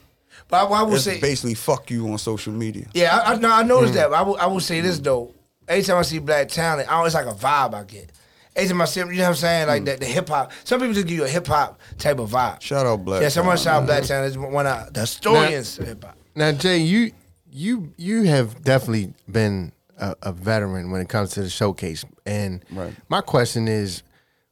But 0.47 0.65
I, 0.65 0.67
I 0.67 0.83
would 0.83 0.95
it's 0.95 1.05
say, 1.05 1.21
basically 1.21 1.55
fuck 1.55 1.91
you 1.91 2.09
on 2.11 2.19
social 2.19 2.53
media. 2.53 2.87
yeah, 2.95 3.17
I, 3.19 3.33
I, 3.33 3.37
no, 3.37 3.51
I 3.51 3.63
Mm. 3.63 3.67
noticed 3.69 3.95
that. 3.95 4.11
But 4.11 4.17
I 4.19 4.23
will, 4.23 4.37
I 4.37 4.47
will 4.47 4.61
say 4.61 4.81
this 4.81 4.99
though. 4.99 5.35
Every 5.69 5.83
time 5.83 5.99
I 5.99 6.03
see 6.03 6.19
Black 6.19 6.49
Talent, 6.49 6.91
I, 6.91 6.95
always 6.97 7.15
like 7.15 7.27
a 7.27 7.33
vibe 7.35 7.75
I 7.75 7.85
get. 7.85 8.11
Every 8.57 8.69
time 8.71 8.81
I 8.83 8.85
see, 8.87 9.01
'em, 9.03 9.11
you 9.13 9.19
know 9.19 9.25
what 9.25 9.29
I'm 9.31 9.35
saying, 9.37 9.65
Mm. 9.67 9.69
like 9.69 9.85
the, 9.85 9.97
the 9.97 10.07
hip 10.07 10.29
hop. 10.29 10.51
Some 10.65 10.81
people 10.81 10.95
just 10.95 11.07
give 11.07 11.17
you 11.17 11.25
a 11.25 11.29
hip 11.29 11.47
hop 11.47 11.79
type 11.99 12.19
of 12.19 12.31
vibe. 12.31 12.61
Shout 12.61 12.87
out 12.87 13.05
Black. 13.05 13.23
yeah, 13.23 13.29
someone 13.29 13.57
Talent, 13.57 13.65
shout 13.65 13.75
out 13.75 13.81
man. 13.81 13.87
Black 13.87 14.03
Talent 14.09 14.27
is 14.31 14.39
one 14.39 14.67
of 14.67 14.93
the 14.93 15.01
historians 15.01 15.79
of 15.79 15.87
hip 15.87 16.03
hop. 16.05 16.17
Now, 16.35 16.53
Jay, 16.53 16.79
you 16.79 17.13
you 17.51 17.93
you 17.97 18.25
have 18.25 18.63
definitely 18.65 19.13
been 19.31 19.73
a, 19.99 20.15
a 20.23 20.33
veteran 20.33 20.91
when 20.91 21.01
it 21.01 21.09
comes 21.09 21.31
to 21.33 21.43
the 21.43 21.51
showcase, 21.51 22.05
and 22.27 22.65
Right. 22.73 22.95
my 23.09 23.21
question 23.21 23.69
is, 23.69 24.03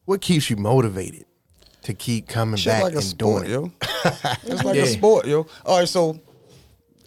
what 0.04 0.20
keeps 0.20 0.50
you 0.50 0.56
motivated 0.56 1.24
to 1.82 1.94
keep 1.94 2.26
coming 2.28 2.56
Shit 2.56 2.72
back 2.72 2.82
like 2.84 2.92
a 2.94 2.96
and 2.96 3.04
sport, 3.04 3.46
doing 3.46 3.66
it? 3.66 3.72
yo. 3.72 3.72
it's 4.44 4.64
like 4.64 4.76
Yeah. 4.76 4.82
a 4.82 4.86
sport, 4.86 5.26
yo. 5.26 5.46
All 5.64 5.78
right, 5.78 5.88
so 5.88 6.18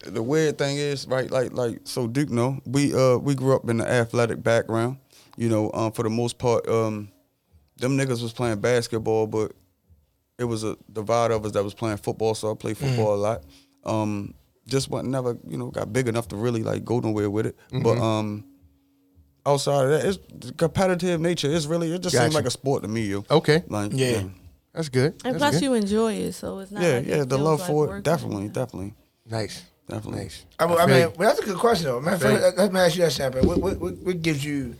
the 0.06 0.22
weird 0.24 0.58
thing 0.58 0.78
is, 0.78 1.08
right, 1.08 1.30
like 1.30 1.54
like 1.54 1.82
so 1.84 2.08
Duke 2.08 2.30
know, 2.30 2.60
we 2.66 2.94
uh 2.94 3.18
we 3.18 3.36
grew 3.36 3.56
up 3.56 3.70
in 3.70 3.80
an 3.82 3.88
athletic 3.88 4.44
background. 4.44 4.98
You 5.38 5.50
know, 5.50 5.72
um 5.74 5.92
for 5.92 6.04
the 6.04 6.10
most 6.10 6.38
part, 6.38 6.68
um 6.68 7.10
them 7.78 7.98
niggas 7.98 8.22
was 8.22 8.34
playing 8.34 8.60
basketball, 8.60 9.28
but 9.28 9.54
it 10.38 10.44
was 10.46 10.64
a 10.64 10.78
divide 10.92 11.32
of 11.32 11.46
us 11.46 11.52
that 11.54 11.64
was 11.64 11.74
playing 11.74 11.98
football, 11.98 12.36
so 12.36 12.52
I 12.52 12.56
played 12.56 12.78
football 12.78 13.14
a 13.14 13.18
lot. 13.18 13.44
Um 13.86 14.34
just 14.68 14.90
wasn't 14.90 15.10
never, 15.10 15.38
you 15.48 15.58
know, 15.58 15.72
got 15.72 15.92
big 15.92 16.08
enough 16.08 16.28
to 16.30 16.36
really 16.36 16.64
like 16.64 16.86
go 16.86 17.00
nowhere 17.00 17.30
with 17.30 17.46
it. 17.48 17.58
But 17.72 17.98
um 18.00 18.46
outside 19.46 19.86
of 19.86 19.90
that, 19.92 20.06
it's 20.06 20.52
competitive 20.52 21.20
nature. 21.20 21.52
It's 21.52 21.66
really 21.66 21.92
it 21.94 22.02
just 22.02 22.16
seems 22.18 22.36
like 22.36 22.46
a 22.46 22.52
sport 22.52 22.84
to 22.84 22.90
me, 22.90 23.02
yo. 23.08 23.26
Okay, 23.30 23.64
Like 23.68 23.92
Yeah. 23.94 24.24
that's 24.74 24.90
good. 24.90 25.14
And 25.26 25.36
That's 25.36 25.38
plus, 25.38 25.54
good. 25.56 25.62
you 25.64 25.74
enjoy 25.74 26.14
it, 26.14 26.34
so 26.34 26.60
it's 26.60 26.72
not. 26.72 26.82
yeah, 26.84 26.96
like 26.98 27.08
yeah, 27.08 27.22
it 27.22 27.30
the 27.30 27.38
love 27.38 27.60
like 27.60 27.68
for 27.68 27.98
it, 27.98 28.04
definitely, 28.04 28.50
definitely, 28.50 28.94
nice, 29.26 29.64
definitely. 29.90 30.22
nice. 30.24 30.46
I, 30.60 30.68
mean- 30.68 30.78
I 30.78 30.86
mean, 30.86 30.98
you. 31.00 31.14
well, 31.18 31.30
that's 31.30 31.40
a 31.40 31.46
good 31.46 31.58
question 31.58 31.86
though. 31.86 32.00
Man, 32.02 32.18
feel 32.20 32.32
you. 32.32 32.38
let, 32.40 32.58
let 32.58 32.74
me 32.74 32.80
ask 32.80 32.96
you 32.96 33.02
that, 33.04 33.12
Champagne. 33.12 33.46
What, 33.48 33.58
what, 33.60 33.78
what, 33.80 33.98
what 33.98 34.22
gives 34.22 34.44
you, 34.46 34.76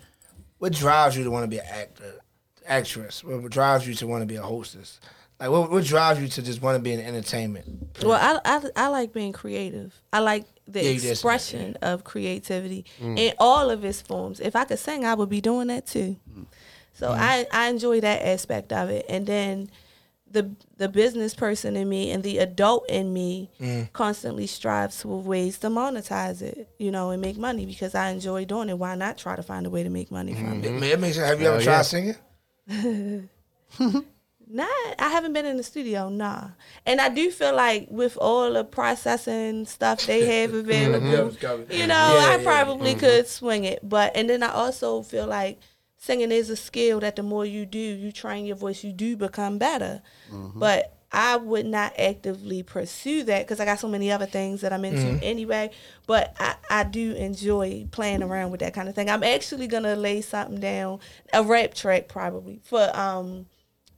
what 0.60 0.74
drives 0.74 1.18
you 1.18 1.24
to 1.24 1.32
want 1.32 1.44
to 1.44 1.48
be 1.48 1.60
an 1.60 1.66
actor, 1.70 2.16
actress? 2.66 3.24
What 3.24 3.50
drives 3.52 3.88
you 3.88 3.94
to 3.96 4.08
want 4.08 4.22
to 4.22 4.26
be 4.26 4.36
a 4.36 4.42
hostess? 4.42 5.00
Like, 5.40 5.52
what, 5.52 5.72
what 5.72 5.86
drives 5.86 6.20
you 6.22 6.28
to 6.28 6.42
just 6.42 6.62
want 6.62 6.76
to 6.78 6.82
be 6.82 6.92
in 6.92 7.00
entertainment? 7.00 7.98
Well, 8.04 8.12
I, 8.14 8.40
I 8.44 8.62
I 8.76 8.88
like 8.90 9.14
being 9.14 9.32
creative. 9.32 9.94
I 10.12 10.20
like 10.20 10.46
the 10.68 10.84
Yeah, 10.84 10.90
you 10.90 10.94
did 10.96 11.02
say 11.02 11.08
that, 11.08 11.12
expression 11.14 11.78
of 11.82 12.04
creativity 12.04 12.86
Mm. 13.02 13.18
in 13.18 13.34
all 13.40 13.70
of 13.70 13.86
its 13.86 14.02
forms. 14.02 14.40
If 14.42 14.56
I 14.58 14.66
could 14.66 14.80
sing, 14.80 15.06
I 15.06 15.14
would 15.14 15.30
be 15.30 15.40
doing 15.42 15.68
that 15.68 15.88
too. 15.88 16.18
So 16.94 17.08
Mm. 17.12 17.18
I 17.18 17.48
I 17.54 17.70
enjoy 17.70 18.02
that 18.02 18.22
aspect 18.22 18.74
of 18.74 18.90
it, 18.90 19.06
and 19.08 19.26
then 19.26 19.70
the 20.32 20.52
the 20.78 20.88
business 20.88 21.34
person 21.34 21.76
in 21.76 21.90
me 21.90 22.12
and 22.12 22.24
the 22.24 22.38
adult 22.38 22.90
in 22.90 23.12
me 23.14 23.50
Mm. 23.60 23.92
constantly 23.94 24.48
strives 24.48 25.02
for 25.02 25.20
ways 25.22 25.58
to 25.60 25.68
monetize 25.70 26.42
it, 26.42 26.70
you 26.78 26.92
know, 26.92 27.10
and 27.12 27.22
make 27.22 27.38
money 27.38 27.66
because 27.66 27.96
I 27.96 28.10
enjoy 28.10 28.46
doing 28.46 28.70
it. 28.70 28.78
Why 28.78 28.96
not 28.96 29.18
try 29.18 29.36
to 29.36 29.44
find 29.44 29.66
a 29.66 29.70
way 29.70 29.84
to 29.84 29.90
make 29.90 30.12
money 30.12 30.34
from 30.34 30.64
it? 30.64 30.66
It, 30.66 30.84
it 30.84 31.00
makes 31.00 31.16
sense. 31.16 31.28
Have 31.28 31.42
you 31.42 31.48
ever 31.48 31.62
tried 31.62 31.74
yeah. 31.74 31.82
singing? 31.84 33.30
Not, 34.52 34.68
I 34.98 35.10
haven't 35.10 35.34
been 35.34 35.46
in 35.46 35.58
the 35.58 35.64
studio, 35.64 36.10
nah. 36.10 36.50
And 36.84 37.00
I 37.00 37.10
do 37.10 37.30
feel 37.30 37.56
like 37.56 37.88
with 37.92 38.18
all 38.18 38.52
the 38.54 38.64
processing 38.64 39.66
stuff 39.68 40.08
they 40.08 40.26
have 40.42 40.56
available, 40.56 41.06
you 41.70 41.86
know, 41.86 41.96
Yeah, 42.18 42.26
I 42.30 42.38
yeah. 42.38 42.44
probably 42.44 42.96
could 42.96 43.28
swing 43.28 43.66
it. 43.66 43.88
But 43.88 44.12
and 44.16 44.28
then 44.28 44.42
I 44.42 44.50
also 44.52 45.04
feel 45.04 45.28
like 45.28 45.60
singing 46.00 46.32
is 46.32 46.50
a 46.50 46.56
skill 46.56 47.00
that 47.02 47.16
the 47.18 47.24
more 47.24 47.46
you 47.46 47.66
do, 47.66 47.78
you 47.78 48.12
train 48.12 48.46
your 48.46 48.56
voice, 48.56 48.84
you 48.84 48.92
do 48.92 49.16
become 49.16 49.58
better. 49.58 50.02
Mm-hmm. 50.32 50.60
But 50.60 50.96
I 51.12 51.36
would 51.38 51.66
not 51.66 51.94
actively 52.00 52.64
pursue 52.64 53.24
that 53.24 53.46
because 53.46 53.60
I 53.60 53.66
got 53.66 53.80
so 53.80 53.88
many 53.88 54.12
other 54.12 54.26
things 54.26 54.62
that 54.62 54.72
I'm 54.72 54.86
into 54.86 55.02
mm-hmm. 55.02 55.18
anyway. 55.22 55.72
But 56.08 56.36
I, 56.40 56.56
I 56.70 56.84
do 56.84 57.14
enjoy 57.14 57.88
playing 57.92 58.24
around 58.24 58.52
with 58.52 58.62
that 58.62 58.74
kind 58.74 58.88
of 58.88 58.96
thing. 58.96 59.10
I'm 59.10 59.24
actually 59.24 59.68
gonna 59.68 59.96
lay 59.96 60.22
something 60.22 60.60
down, 60.60 61.00
a 61.34 61.44
rap 61.44 61.74
track 61.74 62.08
probably 62.08 62.62
for 62.64 62.90
um 62.98 63.48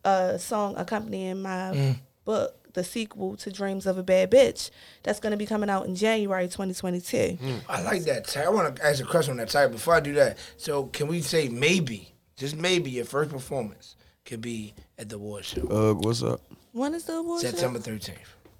a 0.03 0.39
song 0.39 0.75
accompanying 0.77 1.43
my 1.43 1.49
mm. 1.73 1.95
book, 2.25 2.60
the 2.73 2.83
sequel 2.83 3.35
to 3.37 3.51
Dreams 3.51 3.85
of 3.85 3.97
a 3.97 4.03
Bad 4.03 4.31
Bitch, 4.31 4.69
that's 5.03 5.19
going 5.19 5.31
to 5.31 5.37
be 5.37 5.45
coming 5.45 5.69
out 5.69 5.85
in 5.85 5.95
January 5.95 6.47
2022. 6.47 7.37
I 7.69 7.81
like 7.81 8.03
that 8.03 8.27
type. 8.27 8.45
I 8.45 8.49
want 8.49 8.75
to 8.75 8.85
ask 8.85 9.01
a 9.01 9.05
question 9.05 9.31
on 9.31 9.37
that 9.37 9.49
type. 9.49 9.71
Before 9.71 9.93
I 9.95 9.99
do 9.99 10.13
that, 10.13 10.37
so 10.57 10.85
can 10.85 11.07
we 11.07 11.21
say 11.21 11.49
maybe, 11.49 12.13
just 12.37 12.55
maybe, 12.55 12.89
your 12.91 13.05
first 13.05 13.29
performance 13.31 13.95
could 14.25 14.41
be 14.41 14.73
at 14.97 15.09
the 15.09 15.15
award 15.15 15.45
show, 15.45 15.61
Uh, 15.69 15.93
what's 15.93 16.23
up? 16.23 16.41
When 16.73 16.93
is 16.93 17.03
the 17.05 17.13
award? 17.15 17.41
show? 17.41 17.49
September 17.49 17.79
13th? 17.79 18.15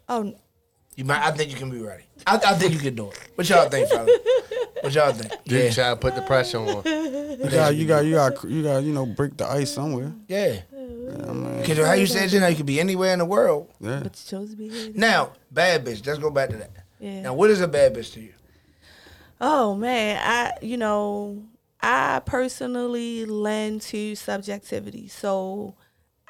Oh, 0.10 0.34
You 0.96 1.06
might. 1.06 1.26
I 1.26 1.32
think 1.32 1.50
you 1.52 1.56
can 1.58 1.70
be 1.70 1.78
ready. 1.80 2.04
I, 2.28 2.36
I 2.36 2.54
think 2.56 2.74
you 2.74 2.80
can 2.80 2.96
do 2.96 3.10
it. 3.10 3.20
What 3.36 3.48
y'all 3.50 3.70
think, 3.70 3.88
fella? 3.90 4.08
What 4.82 4.94
y'all 4.94 5.14
think? 5.14 5.32
Dude, 5.46 5.64
Yeah, 5.66 5.70
try 5.72 5.90
to 5.92 5.96
put 5.96 6.16
the 6.16 6.22
pressure 6.24 6.58
on. 6.58 6.84
You 6.86 7.50
got, 7.50 7.76
you 7.76 7.88
got, 7.88 8.04
you 8.06 8.14
got, 8.16 8.44
you 8.44 8.64
got, 8.64 8.84
you 8.84 8.92
know, 8.94 9.06
break 9.06 9.38
the 9.38 9.48
ice 9.48 9.72
somewhere. 9.72 10.12
yeah. 10.28 10.62
Cause 11.66 11.78
how 11.78 11.94
you 11.94 12.08
said 12.08 12.34
it, 12.34 12.40
now 12.40 12.48
you 12.48 12.56
could 12.56 12.66
be 12.66 12.80
anywhere 12.80 13.14
in 13.14 13.20
the 13.20 13.26
world. 13.26 13.70
Yeah. 13.80 14.02
but 14.04 14.20
you 14.24 14.30
chose 14.30 14.52
to 14.52 14.56
be 14.56 14.70
here. 14.70 14.92
Now, 14.96 15.34
bad 15.52 15.86
bitch. 15.86 16.06
Let's 16.06 16.20
go 16.20 16.30
back 16.30 16.50
to 16.50 16.58
that. 16.58 16.72
Yeah. 17.00 17.22
Now, 17.22 17.34
what 17.34 17.50
is 17.50 17.62
a 17.62 17.68
bad 17.68 17.96
bitch 17.96 18.14
to 18.14 18.22
you? 18.22 18.34
Oh 19.40 19.76
man, 19.76 20.20
I 20.24 20.54
you 20.62 20.78
know 20.78 21.44
I 21.82 22.22
personally 22.26 23.26
lend 23.26 23.82
to 23.84 24.16
subjectivity, 24.16 25.08
so 25.08 25.76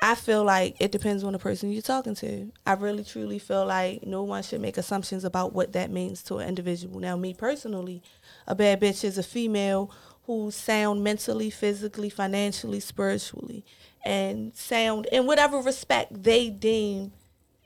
I 0.02 0.16
feel 0.16 0.44
like 0.44 0.78
it 0.80 0.92
depends 0.92 1.24
on 1.24 1.34
the 1.34 1.40
person 1.40 1.72
you're 1.72 1.82
talking 1.82 2.16
to. 2.16 2.52
I 2.66 2.74
really 2.74 3.04
truly 3.04 3.38
feel 3.38 3.66
like 3.66 4.04
no 4.04 4.24
one 4.24 4.42
should 4.42 4.62
make 4.62 4.78
assumptions 4.78 5.24
about 5.24 5.54
what 5.54 5.74
that 5.74 5.92
means 5.92 6.24
to 6.24 6.38
an 6.38 6.48
individual. 6.48 7.00
Now, 7.00 7.16
me 7.18 7.34
personally, 7.34 8.02
a 8.48 8.56
bad 8.56 8.82
bitch 8.82 9.04
is 9.04 9.18
a 9.18 9.24
female 9.24 9.92
who's 10.40 10.56
sound 10.56 11.04
mentally, 11.04 11.50
physically, 11.50 12.10
financially, 12.10 12.80
spiritually, 12.80 13.66
and 14.06 14.56
sound 14.56 15.08
in 15.12 15.26
whatever 15.26 15.58
respect 15.58 16.24
they 16.24 16.50
deem 16.50 17.12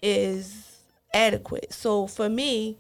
is 0.02 0.80
adequate. 1.14 1.72
So 1.72 2.08
for 2.08 2.28
me, 2.28 2.78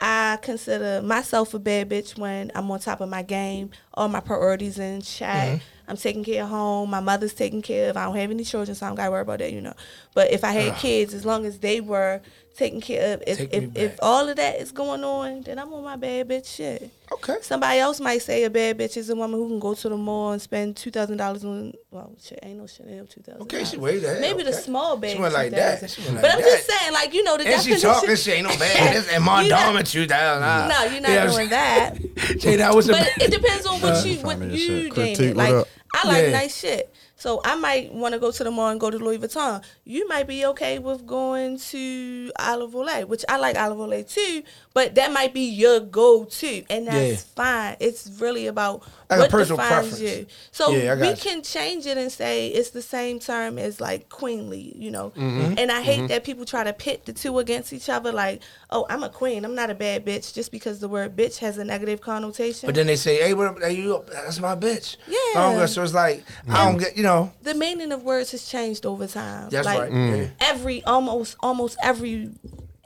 I 0.00 0.38
consider 0.42 1.02
myself 1.02 1.54
a 1.54 1.58
bad 1.58 1.90
bitch 1.90 2.18
when 2.18 2.50
I'm 2.54 2.70
on 2.70 2.80
top 2.80 3.00
of 3.00 3.08
my 3.08 3.22
game, 3.22 3.70
all 3.96 4.08
my 4.08 4.20
priorities 4.20 4.78
in 4.78 5.00
check. 5.02 5.48
Mm-hmm. 5.48 5.64
I'm 5.88 5.96
taking 5.96 6.24
care 6.24 6.42
of 6.42 6.48
home. 6.48 6.90
My 6.90 7.00
mother's 7.00 7.32
taking 7.32 7.62
care 7.62 7.90
of. 7.90 7.96
I 7.96 8.04
don't 8.04 8.16
have 8.16 8.30
any 8.30 8.44
children, 8.44 8.74
so 8.74 8.86
I 8.86 8.88
don't 8.88 8.96
gotta 8.96 9.10
worry 9.10 9.22
about 9.22 9.38
that, 9.38 9.52
you 9.52 9.60
know. 9.60 9.74
But 10.14 10.32
if 10.32 10.42
I 10.42 10.50
had 10.50 10.76
kids, 10.76 11.14
as 11.14 11.24
long 11.24 11.46
as 11.46 11.60
they 11.60 11.80
were 11.80 12.20
taken 12.56 12.80
care 12.80 13.14
of, 13.14 13.22
if 13.26 13.40
if, 13.52 13.76
if 13.76 13.98
all 14.02 14.28
of 14.28 14.36
that 14.36 14.58
is 14.60 14.72
going 14.72 15.04
on, 15.04 15.42
then 15.42 15.58
I'm 15.60 15.72
on 15.72 15.84
my 15.84 15.94
bad 15.96 16.28
bitch 16.28 16.56
shit. 16.56 16.90
Okay. 17.12 17.36
Somebody 17.40 17.78
else 17.78 18.00
might 18.00 18.22
say 18.22 18.42
a 18.42 18.50
bad 18.50 18.78
bitch 18.78 18.96
is 18.96 19.10
a 19.10 19.14
woman 19.14 19.38
who 19.38 19.46
can 19.46 19.60
go 19.60 19.74
to 19.74 19.88
the 19.88 19.96
mall 19.96 20.32
and 20.32 20.42
spend 20.42 20.76
two 20.76 20.90
thousand 20.90 21.18
dollars 21.18 21.44
on 21.44 21.72
well, 21.92 22.12
shit, 22.20 22.40
ain't 22.42 22.58
no 22.58 22.66
Chanel 22.66 23.06
two 23.06 23.20
thousand. 23.20 23.42
Okay, 23.42 23.62
she 23.64 23.76
waited 23.76 24.02
that. 24.02 24.20
Maybe 24.20 24.42
the 24.42 24.52
small 24.52 24.96
bag. 24.96 25.14
She 25.14 25.22
went 25.22 25.34
like 25.34 25.52
that. 25.52 25.80
2000. 25.80 25.88
She 25.88 26.00
went 26.02 26.14
like 26.14 26.22
but 26.22 26.32
I'm 26.32 26.40
that. 26.40 26.48
just 26.48 26.70
saying, 26.70 26.92
like 26.92 27.14
you 27.14 27.22
know, 27.22 27.36
the 27.36 27.46
And 27.46 27.62
she 27.62 27.78
talking 27.78 28.16
shit, 28.16 28.38
ain't 28.38 28.48
no 28.48 28.56
bad. 28.58 28.96
This 28.96 29.12
and 29.12 29.22
my 29.22 29.42
You 29.42 29.50
not- 29.50 29.60
Dama 29.60 29.82
two 29.84 30.06
thousand. 30.06 30.68
No, 30.68 30.84
you're 30.92 31.00
not 31.00 31.32
doing 31.32 31.48
that. 31.50 31.94
Jay, 32.38 32.56
that 32.56 32.74
was 32.74 32.88
a 32.88 32.92
But 32.92 33.08
it 33.18 33.30
depends 33.30 33.66
on 33.66 33.80
what 33.80 33.85
you 33.94 34.16
what 34.22 34.38
me 34.38 34.56
you 34.56 34.82
shit. 34.82 34.92
Critique, 34.92 35.20
it. 35.20 35.36
what 35.36 35.36
Like 35.36 35.54
up? 35.54 35.68
I 35.94 36.08
like 36.08 36.22
Yeah. 36.24 36.30
nice 36.30 36.56
shit. 36.58 36.92
So 37.18 37.40
I 37.44 37.54
might 37.56 37.92
want 37.94 38.12
to 38.12 38.18
go 38.18 38.30
to 38.30 38.44
the 38.44 38.50
mall 38.50 38.68
and 38.68 38.78
go 38.78 38.90
to 38.90 38.98
Louis 38.98 39.18
Vuitton. 39.18 39.62
You 39.84 40.06
might 40.06 40.26
be 40.26 40.44
okay 40.46 40.78
with 40.78 41.06
going 41.06 41.58
to 41.58 42.30
Olive 42.38 42.72
Olay, 42.72 43.08
which 43.08 43.24
I 43.28 43.38
like 43.38 43.56
Olive 43.56 43.78
Olay 43.78 44.06
too, 44.06 44.42
but 44.76 44.94
that 44.96 45.10
might 45.10 45.32
be 45.32 45.40
your 45.48 45.80
go-to, 45.80 46.62
and 46.68 46.86
that's 46.86 47.10
Yeah. 47.22 47.32
fine. 47.34 47.76
It's 47.80 48.10
really 48.20 48.46
about 48.46 48.82
Like 49.08 49.20
what 49.20 49.30
personal 49.30 49.56
defines 49.56 49.88
preference. 49.88 50.00
you. 50.00 50.26
So 50.52 50.70
Yeah, 50.72 50.94
we 51.00 51.08
you. 51.08 51.16
can 51.16 51.40
change 51.40 51.86
it 51.86 51.96
and 51.96 52.12
say 52.12 52.48
it's 52.48 52.70
the 52.70 52.82
same 52.82 53.18
term 53.18 53.58
as 53.58 53.80
like 53.80 54.10
queenly, 54.10 54.74
you 54.76 54.90
know. 54.90 55.12
Mm-hmm. 55.16 55.54
And 55.56 55.72
I 55.72 55.80
hate 55.80 56.08
that 56.08 56.24
people 56.24 56.44
try 56.44 56.62
to 56.62 56.74
pit 56.74 57.06
the 57.06 57.14
two 57.14 57.38
against 57.38 57.72
each 57.72 57.88
other. 57.88 58.12
Like, 58.12 58.42
oh, 58.68 58.84
I'm 58.90 59.02
a 59.02 59.08
queen. 59.08 59.46
I'm 59.46 59.54
not 59.54 59.70
a 59.70 59.74
bad 59.74 60.04
bitch, 60.04 60.34
just 60.34 60.52
because 60.52 60.80
the 60.80 60.88
word 60.88 61.16
bitch 61.16 61.38
has 61.38 61.56
a 61.56 61.64
negative 61.64 62.02
connotation. 62.02 62.66
But 62.66 62.74
then 62.74 62.86
they 62.86 62.96
say, 62.96 63.16
"Hey, 63.22 63.32
what? 63.32 63.58
Hey, 63.62 63.76
you? 63.76 64.04
That's 64.12 64.40
my 64.40 64.54
bitch." 64.56 64.96
Yeah. 65.08 65.64
So 65.64 65.84
it's 65.84 65.94
like 65.94 66.22
I 66.50 66.66
don't 66.66 66.76
get, 66.76 66.98
you 66.98 67.02
know. 67.02 67.32
the 67.42 67.54
meaning 67.54 67.92
of 67.92 68.02
words 68.02 68.32
has 68.32 68.44
changed 68.46 68.84
over 68.84 69.06
time. 69.06 69.48
That's 69.48 69.64
like, 69.64 69.78
right. 69.78 69.92
Yeah. 69.92 70.26
Every 70.40 70.84
almost 70.84 71.36
almost 71.40 71.78
every 71.82 72.30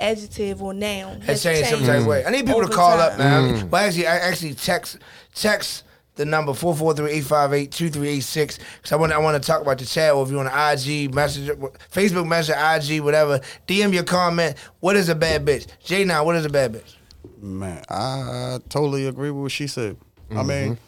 adjective 0.01 0.63
or 0.63 0.73
noun 0.75 1.21
Has 1.23 1.43
has 1.43 1.45
changed 1.55 1.71
some 1.71 1.81
type 1.85 2.01
of 2.01 2.07
way. 2.07 2.25
I 2.25 2.31
need 2.31 2.47
people 2.47 2.63
to 2.63 2.69
call 2.69 2.97
time. 2.97 3.13
up, 3.13 3.19
man. 3.19 3.71
Well, 3.71 3.85
actually, 3.87 4.07
I 4.07 4.17
actually 4.17 4.55
text 4.55 4.99
text 5.35 5.85
the 6.17 6.25
number 6.25 6.53
443-858-2386 6.53 8.59
because 8.59 8.93
I 8.93 8.97
want 8.97 9.13
I 9.13 9.19
want 9.19 9.43
to 9.43 9.47
talk 9.47 9.63
about 9.63 9.79
the 9.79 9.87
chat 9.87 10.13
or 10.15 10.23
if 10.25 10.31
you 10.31 10.37
want 10.37 10.49
to 10.51 10.73
IG 10.73 11.15
message, 11.15 11.49
Facebook 11.93 12.27
message, 12.29 12.57
IG, 12.57 13.01
whatever. 13.03 13.41
DM 13.67 13.93
your 13.93 14.03
comment. 14.05 14.57
What 14.81 14.97
is 14.97 15.09
a 15.09 15.15
bad 15.15 15.45
bitch? 15.47 15.67
Jay, 15.83 16.05
now 16.05 16.25
what 16.25 16.37
is 16.37 16.45
a 16.45 16.51
bad 16.51 16.75
bitch? 16.75 16.95
Man, 17.41 17.83
I 17.89 18.59
totally 18.69 19.07
agree 19.07 19.31
with 19.31 19.43
what 19.43 19.53
she 19.53 19.67
said. 19.67 19.97
I 20.31 20.35
Mm-hmm. 20.35 20.49
mean, 20.49 20.79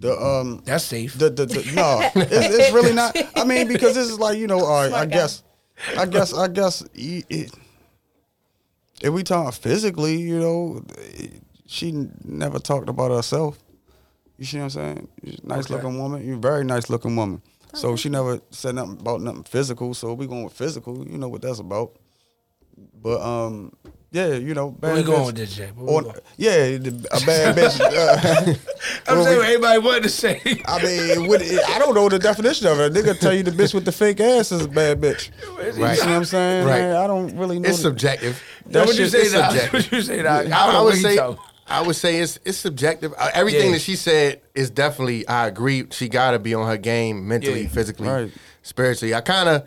the 0.00 0.20
um, 0.20 0.62
That's 0.64 0.84
safe. 0.84 1.16
the 1.18 1.30
the, 1.30 1.46
the 1.46 1.72
no, 1.74 2.00
it's, 2.16 2.54
it's 2.56 2.72
really 2.72 2.92
not. 2.92 3.16
I 3.36 3.44
mean, 3.44 3.68
because 3.68 3.94
this 3.94 4.08
is 4.10 4.18
like 4.18 4.36
you 4.36 4.48
know, 4.48 4.64
all 4.64 4.82
right, 4.82 4.92
I 4.92 5.06
guy. 5.06 5.16
guess, 5.16 5.42
I 5.96 6.06
guess, 6.06 6.34
I 6.34 6.48
guess, 6.48 6.82
y- 6.94 7.22
it, 7.30 7.52
if 9.02 9.12
we 9.12 9.22
talk 9.22 9.52
physically, 9.54 10.16
you 10.20 10.38
know, 10.38 10.84
she 11.66 11.92
never 12.24 12.58
talked 12.58 12.88
about 12.88 13.10
herself. 13.10 13.58
You 14.38 14.44
see 14.44 14.58
what 14.58 14.64
I'm 14.64 14.70
saying? 14.70 15.08
Nice 15.44 15.64
Okay. 15.66 15.74
looking 15.74 15.98
woman. 15.98 16.26
You're 16.26 16.36
a 16.36 16.40
very 16.40 16.64
nice 16.64 16.88
looking 16.90 17.16
woman. 17.16 17.42
So 17.74 17.96
she 17.96 18.08
never 18.08 18.40
said 18.50 18.74
nothing 18.74 18.98
about 19.00 19.22
nothing 19.22 19.44
physical. 19.44 19.94
So 19.94 20.12
we 20.14 20.26
going 20.26 20.44
with 20.44 20.52
physical. 20.52 21.06
You 21.08 21.16
know 21.18 21.28
what 21.28 21.42
that's 21.42 21.58
about. 21.58 21.96
But 22.94 23.20
um, 23.22 23.72
yeah, 24.12 24.34
you 24.34 24.54
know, 24.54 24.70
bad 24.70 24.88
Where 24.88 24.96
we 24.96 25.02
going 25.02 25.20
bitch- 25.22 25.26
with 25.26 25.36
this, 25.36 25.54
Jay? 25.56 25.66
Where 25.74 25.88
or- 25.94 26.02
going? 26.02 26.16
yeah, 26.36 26.52
a 26.54 26.78
bad 27.26 27.56
bitch. 27.56 27.80
Uh, 27.80 28.54
I'm 29.08 29.22
saying 29.22 29.28
we- 29.30 29.36
what 29.38 29.46
everybody 29.46 29.78
wanted 29.80 30.02
to 30.04 30.08
say. 30.10 30.40
I 30.66 30.82
mean, 30.82 31.28
what, 31.28 31.42
I 31.42 31.78
don't 31.78 31.94
know 31.94 32.08
the 32.08 32.18
definition 32.18 32.66
of 32.68 32.78
it. 32.80 32.94
A 32.96 33.00
nigga 33.02 33.18
tell 33.18 33.32
you 33.34 33.42
the 33.42 33.50
bitch 33.50 33.72
with 33.74 33.84
the 33.84 33.92
fake 33.92 34.20
ass 34.20 34.52
is 34.52 34.64
a 34.64 34.68
bad 34.68 35.00
bitch. 35.00 35.30
Right. 35.62 35.66
You 35.66 35.72
see 35.96 36.06
what 36.06 36.08
I'm 36.16 36.24
saying? 36.24 36.66
Right. 36.66 36.80
Man, 36.80 36.96
I 36.96 37.06
don't 37.06 37.36
really 37.36 37.58
know. 37.58 37.68
It's 37.68 37.78
the- 37.78 37.84
subjective. 37.84 38.42
That 38.66 38.86
what 38.86 38.96
you 38.98 39.04
shit 39.04 39.12
say 39.12 39.18
is 39.22 39.32
now? 39.32 39.48
subjective. 39.48 39.72
What 39.72 39.92
you 39.92 40.02
say 40.02 40.22
now? 40.22 40.36
I, 40.38 40.42
don't 40.44 40.52
I 40.52 40.82
would 40.82 40.94
say 40.96 41.16
talking. 41.16 41.38
I 41.68 41.80
would 41.86 41.96
say 41.96 42.18
it's 42.18 42.38
it's 42.44 42.58
subjective. 42.58 43.14
Uh, 43.16 43.30
everything 43.32 43.66
Yeah. 43.66 43.72
that 43.72 43.80
she 43.80 43.96
said 43.96 44.42
is 44.54 44.68
definitely. 44.70 45.26
I 45.28 45.46
agree. 45.46 45.86
She 45.90 46.08
got 46.08 46.32
to 46.32 46.38
be 46.38 46.52
on 46.54 46.66
her 46.66 46.76
game 46.76 47.26
mentally, 47.26 47.62
Yeah. 47.62 47.68
physically, 47.68 48.08
Right. 48.08 48.32
spiritually. 48.62 49.14
I 49.14 49.20
kind 49.22 49.48
of. 49.48 49.66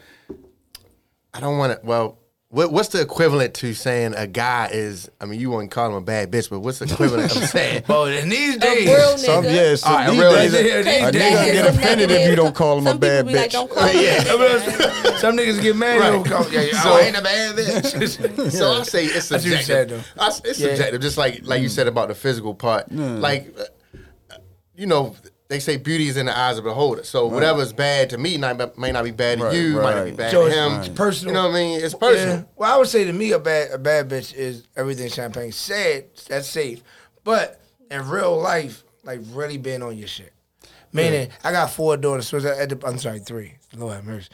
I 1.33 1.39
don't 1.39 1.57
want 1.57 1.73
to. 1.81 1.85
Well, 1.85 2.19
what, 2.49 2.71
what's 2.71 2.89
the 2.89 3.01
equivalent 3.01 3.53
to 3.55 3.73
saying 3.73 4.13
a 4.15 4.27
guy 4.27 4.69
is? 4.71 5.09
I 5.19 5.25
mean, 5.25 5.39
you 5.39 5.49
wouldn't 5.49 5.71
call 5.71 5.89
him 5.89 5.95
a 5.95 6.01
bad 6.01 6.31
bitch, 6.31 6.49
but 6.49 6.59
what's 6.59 6.79
the 6.79 6.85
equivalent 6.85 7.35
of 7.35 7.43
saying? 7.49 7.83
Bro, 7.87 8.05
in 8.05 8.29
these 8.29 8.55
A 8.55 8.59
days, 8.59 8.87
real 8.87 9.17
Some 9.17 9.43
nigga. 9.43 9.55
yeah, 9.55 9.75
some 9.75 9.91
All 9.91 9.97
right, 9.97 10.09
these 10.11 10.19
real 10.19 10.31
days, 10.31 10.53
nigga. 10.53 10.79
a 10.79 10.83
These 11.11 11.21
nigga 11.21 11.53
get 11.53 11.65
offended 11.75 12.11
if 12.11 12.29
you 12.29 12.35
don't 12.35 12.55
call 12.55 12.77
him 12.77 12.87
a 12.87 12.91
Some 12.91 12.99
people 12.99 13.09
bad 13.09 13.27
be 13.27 13.33
like, 13.33 13.49
bitch. 13.49 13.51
don't 13.53 13.69
call 13.71 13.83
me 13.93 14.07
a 14.07 15.17
some 15.19 15.35
niggas 15.37 15.61
get 15.61 15.75
mad. 15.75 15.99
Right. 15.99 16.13
Right. 16.17 16.25
Call, 16.25 16.49
yeah, 16.51 16.61
yeah, 16.61 16.81
So- 16.81 16.91
oh, 16.91 16.97
I 16.97 17.01
ain't 17.01 17.17
a 17.17 17.21
bad 17.21 17.55
bitch. 17.55 18.51
So 18.51 18.71
I 18.73 18.83
say 18.83 19.05
it's 19.05 19.29
That's 19.29 19.31
what 19.31 19.41
subjective. 19.41 19.65
said, 19.65 19.89
though. 19.89 20.27
It's 20.49 20.59
Yeah. 20.59 20.67
subjective, 20.69 21.01
just 21.01 21.17
like 21.17 21.41
like 21.45 21.61
you 21.61 21.69
said 21.69 21.87
about 21.87 22.07
the 22.09 22.15
physical 22.15 22.53
part. 22.55 22.91
Like, 22.91 23.53
uh, 23.59 24.35
you 24.77 24.85
know, 24.85 25.15
they 25.47 25.59
say 25.59 25.77
beauty 25.77 26.07
is 26.07 26.17
in 26.17 26.25
the 26.25 26.37
eyes 26.37 26.57
of 26.57 26.63
the 26.63 26.69
beholder. 26.71 27.03
So 27.03 27.27
whatever's 27.27 27.71
bad 27.71 28.09
to 28.11 28.17
me 28.17 28.37
not, 28.37 28.77
may 28.79 28.91
not 28.91 29.03
be 29.03 29.11
bad 29.11 29.37
to 29.39 29.45
Right, 29.45 29.55
you, 29.55 29.73
might 29.81 29.95
not 29.95 30.03
be 30.05 30.09
right. 30.11 30.17
bad 30.17 30.31
So 30.31 30.47
to 30.47 30.51
him. 30.51 30.73
it's 30.79 30.89
personal. 30.89 31.33
You 31.33 31.39
know 31.41 31.47
what 31.49 31.55
I 31.55 31.59
mean? 31.59 31.79
It's 31.81 31.93
personal. 31.93 32.35
Yeah. 32.37 32.43
Well, 32.55 32.73
I 32.73 32.77
would 32.77 32.87
say 32.87 33.03
to 33.05 33.13
me, 33.13 33.31
a 33.31 33.39
bad 33.39 33.71
a 33.71 33.77
bad 33.77 34.09
bitch 34.09 34.33
is 34.33 34.67
everything 34.75 35.09
champagne 35.09 35.51
said. 35.51 36.05
That's 36.27 36.47
safe, 36.47 36.81
but 37.23 37.61
in 37.91 38.07
real 38.09 38.37
life, 38.39 38.83
like 39.03 39.19
really 39.31 39.57
being 39.57 39.83
on 39.83 39.97
your 39.97 40.07
shit. 40.07 40.33
Meaning, 40.91 41.29
I 41.43 41.51
got 41.51 41.69
four 41.71 41.97
daughters. 41.97 42.27
So 42.29 42.37
at 42.37 42.69
the, 42.69 42.79
I'm 42.87 42.97
sorry, 42.97 43.19
three. 43.19 43.55
Lord 43.75 43.95
have 43.95 44.05
mercy. 44.05 44.29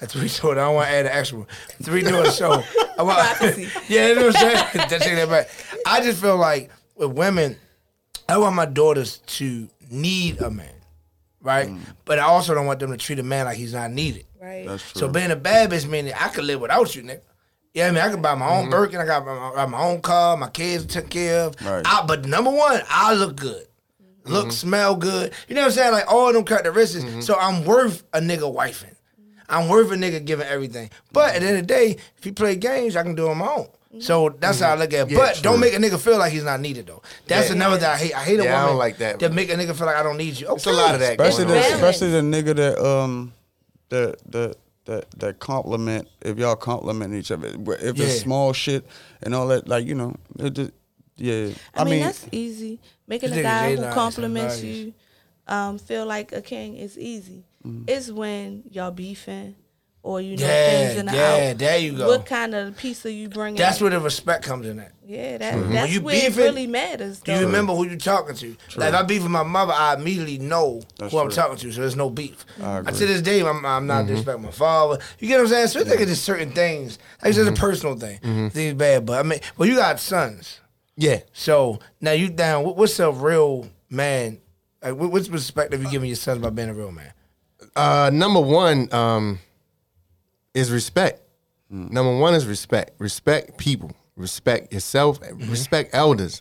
At 0.00 0.10
three 0.12 0.28
daughters. 0.28 0.40
I 0.44 0.54
don't 0.54 0.74
want 0.76 0.88
to 0.88 0.94
add 0.94 1.06
an 1.06 1.12
extra 1.12 1.38
one. 1.38 1.48
Three 1.82 2.02
daughters. 2.02 2.36
So 2.36 2.52
I 2.98 3.02
want, 3.02 3.18
yeah, 3.88 4.08
you 4.08 4.14
know 4.14 4.26
what 4.26 4.36
I'm 4.36 4.40
saying. 4.40 4.66
That 4.88 5.00
take 5.02 5.14
that 5.16 5.28
back. 5.28 5.50
I 5.84 6.00
just 6.00 6.22
feel 6.22 6.36
like 6.36 6.70
with 6.94 7.10
women, 7.12 7.56
I 8.28 8.38
want 8.38 8.54
my 8.54 8.64
daughters 8.64 9.18
to 9.26 9.68
need 9.90 10.40
a 10.40 10.50
man, 10.50 10.74
right? 11.40 11.68
Mm. 11.68 11.80
But 12.04 12.18
I 12.18 12.22
also 12.22 12.54
don't 12.54 12.66
want 12.66 12.80
them 12.80 12.90
to 12.90 12.96
treat 12.96 13.18
a 13.18 13.22
man 13.22 13.46
like 13.46 13.56
he's 13.56 13.74
not 13.74 13.90
needed. 13.90 14.26
Right. 14.40 14.66
That's 14.66 14.92
true. 14.92 15.00
So 15.00 15.08
being 15.08 15.30
a 15.30 15.36
bad 15.36 15.70
bitch 15.70 15.88
meaning 15.88 16.12
I 16.18 16.28
could 16.28 16.44
live 16.44 16.60
without 16.60 16.94
you, 16.94 17.02
nigga. 17.02 17.20
Yeah, 17.72 17.88
I 17.88 17.90
mean 17.90 18.00
I 18.00 18.10
can 18.10 18.22
buy 18.22 18.34
my 18.34 18.48
own 18.48 18.62
mm-hmm. 18.62 18.70
Birkin, 18.70 19.00
I 19.00 19.06
got 19.06 19.24
my, 19.26 19.54
my- 19.54 19.66
my 19.66 19.82
own 19.82 20.00
car, 20.00 20.36
my 20.36 20.48
kids 20.50 20.86
took 20.86 21.10
care 21.10 21.40
of. 21.44 21.60
Right. 21.62 21.82
I, 21.86 22.04
but 22.06 22.26
number 22.26 22.50
one, 22.50 22.80
I 22.88 23.14
look 23.14 23.36
good. 23.36 23.66
Mm-hmm. 24.02 24.32
Look, 24.32 24.52
smell 24.52 24.96
good. 24.96 25.32
You 25.48 25.54
know 25.54 25.62
what 25.62 25.68
I'm 25.68 25.72
saying? 25.72 25.92
Like 25.92 26.10
all 26.10 26.32
them 26.32 26.44
characteristics. 26.44 27.04
Mm-hmm. 27.04 27.20
So 27.20 27.36
I'm 27.38 27.64
worth 27.64 28.04
a 28.12 28.20
nigga 28.20 28.52
wifing. 28.52 28.94
I'm 29.48 29.68
worth 29.68 29.90
a 29.90 29.94
nigga 29.94 30.24
giving 30.24 30.46
everything. 30.46 30.90
But 31.12 31.34
at 31.34 31.42
the 31.42 31.48
end 31.48 31.56
of 31.58 31.66
the 31.66 31.74
day, 31.74 31.96
if 32.16 32.24
you 32.24 32.32
play 32.32 32.56
games, 32.56 32.96
I 32.96 33.02
can 33.02 33.14
do 33.14 33.26
it 33.26 33.30
on 33.30 33.38
my 33.38 33.46
own. 33.46 33.68
So 34.00 34.28
that's 34.40 34.60
how 34.60 34.72
I 34.72 34.74
look 34.76 34.92
at 34.92 35.08
it. 35.08 35.12
Yeah, 35.12 35.18
but 35.18 35.34
true. 35.34 35.42
don't 35.42 35.60
make 35.60 35.74
a 35.74 35.78
nigga 35.78 35.98
feel 35.98 36.18
like 36.18 36.32
he's 36.32 36.44
not 36.44 36.60
needed 36.60 36.86
though. 36.86 37.02
That's 37.26 37.48
Yeah. 37.48 37.56
another 37.56 37.76
thing 37.78 37.88
I 37.88 37.96
hate. 37.96 38.14
I 38.14 38.24
hate 38.24 38.40
a 38.40 38.44
Yeah, 38.44 38.52
I 38.54 38.60
woman 38.62 38.68
don't 38.70 38.78
like 38.78 38.98
that. 38.98 39.18
that 39.20 39.32
make 39.32 39.50
a 39.50 39.54
nigga 39.54 39.74
feel 39.76 39.86
like 39.86 39.96
I 39.96 40.02
don't 40.02 40.16
need 40.16 40.38
you. 40.38 40.46
Okay. 40.46 40.56
It's 40.56 40.66
a 40.66 40.72
lot 40.72 40.94
of 40.94 41.00
that 41.00 41.12
especially 41.20 41.44
going 41.46 41.60
the, 41.60 41.66
on. 41.68 41.74
Especially 41.74 42.10
the 42.10 42.20
nigga 42.20 42.56
that 42.56 42.84
um 42.84 43.32
that 43.90 44.16
that 44.32 44.56
that 44.86 45.10
that 45.18 45.38
compliment 45.38 46.08
if 46.22 46.38
y'all 46.38 46.56
compliment 46.56 47.14
each 47.14 47.30
other 47.30 47.48
if 47.48 47.96
Yeah. 47.96 48.04
it's 48.04 48.20
small 48.20 48.52
shit 48.52 48.84
and 49.22 49.34
all 49.34 49.46
that 49.48 49.66
like 49.68 49.86
you 49.86 49.94
know 49.94 50.14
it 50.38 50.50
just 50.50 50.72
yeah 51.16 51.48
I, 51.74 51.84
mean, 51.84 52.00
that's 52.00 52.26
easy. 52.32 52.80
Making 53.06 53.32
a 53.32 53.42
guy 53.42 53.76
who 53.76 53.82
compliments 53.92 54.62
you 54.62 54.92
um, 55.46 55.78
feel 55.78 56.06
like 56.06 56.32
a 56.32 56.40
king 56.42 56.76
is 56.76 56.98
easy. 56.98 57.44
It's 57.86 58.10
when 58.10 58.64
y'all 58.70 58.90
beefing 58.90 59.54
or 60.04 60.20
you 60.20 60.36
know 60.36 60.46
Yeah, 60.46 60.66
things 60.86 61.00
in 61.00 61.06
the 61.06 61.12
yeah, 61.14 61.48
out. 61.50 61.58
there 61.58 61.78
you 61.78 61.96
go. 61.96 62.06
What 62.06 62.26
kind 62.26 62.54
of 62.54 62.76
pizza 62.76 63.10
you 63.10 63.28
bringing? 63.28 63.56
That's 63.58 63.80
where 63.80 63.90
the 63.90 63.98
respect 63.98 64.44
comes 64.44 64.66
in 64.66 64.78
at. 64.78 64.92
Yeah, 65.06 65.38
that, 65.38 65.54
When 65.58 65.72
that's 65.72 65.92
you 65.92 66.00
where 66.02 66.14
it 66.26 66.36
really 66.36 66.66
matters. 66.66 67.20
Do 67.20 67.32
you 67.32 67.40
remember 67.40 67.74
who 67.74 67.86
you're 67.86 67.96
talking 67.96 68.34
to? 68.36 68.56
Like 68.76 68.90
if 68.90 69.00
I 69.00 69.02
beef 69.02 69.22
with 69.22 69.30
my 69.32 69.42
mother, 69.42 69.72
I 69.74 69.94
immediately 69.94 70.38
know 70.38 70.82
That's 70.98 71.10
who 71.12 71.18
I'm 71.18 71.30
talking 71.30 71.56
to, 71.56 71.72
so 71.72 71.80
there's 71.80 71.96
no 71.96 72.08
beef. 72.10 72.44
I 72.62 72.78
agree. 72.78 72.92
to 72.92 73.06
this 73.06 73.22
day, 73.22 73.40
I'm, 73.42 73.64
I'm 73.66 73.86
not 73.86 74.06
disrespecting 74.06 74.42
my 74.42 74.50
father. 74.50 75.02
You 75.18 75.28
get 75.28 75.36
what 75.38 75.42
I'm 75.44 75.48
saying? 75.48 75.66
So 75.68 75.80
I 75.80 75.84
think 75.84 76.00
it's 76.02 76.10
just 76.10 76.24
certain 76.24 76.52
things. 76.52 76.98
Like 77.22 77.30
it's 77.30 77.38
just 77.38 77.50
a 77.50 77.60
personal 77.60 77.96
thing. 77.96 78.50
Things 78.50 78.74
bad, 78.74 79.04
but 79.06 79.18
I 79.18 79.22
mean, 79.22 79.40
well, 79.56 79.68
you 79.68 79.76
got 79.76 79.98
sons, 80.00 80.60
Yeah. 80.96 81.20
so 81.32 81.80
now 82.00 82.12
you 82.12 82.28
down. 82.30 82.64
What's 82.64 82.98
a 83.00 83.10
real 83.10 83.68
man? 83.90 84.38
Like, 84.82 84.96
what- 84.96 85.10
what's 85.12 85.28
perspective 85.28 85.82
you 85.82 85.90
giving 85.90 86.08
your 86.08 86.16
sons 86.16 86.38
about 86.38 86.54
being 86.54 86.68
a 86.68 86.74
real 86.74 86.92
man? 86.92 87.12
Uh, 87.76 88.10
number 88.12 88.40
one 88.40 88.92
um, 88.94 89.38
is 90.54 90.70
respect. 90.70 91.20
Number 91.68 92.16
one 92.16 92.34
is 92.34 92.46
respect. 92.46 92.92
Respect 92.98 93.58
people. 93.58 93.90
Respect 94.16 94.72
yourself. 94.72 95.18
Respect 95.32 95.90
elders. 95.92 96.40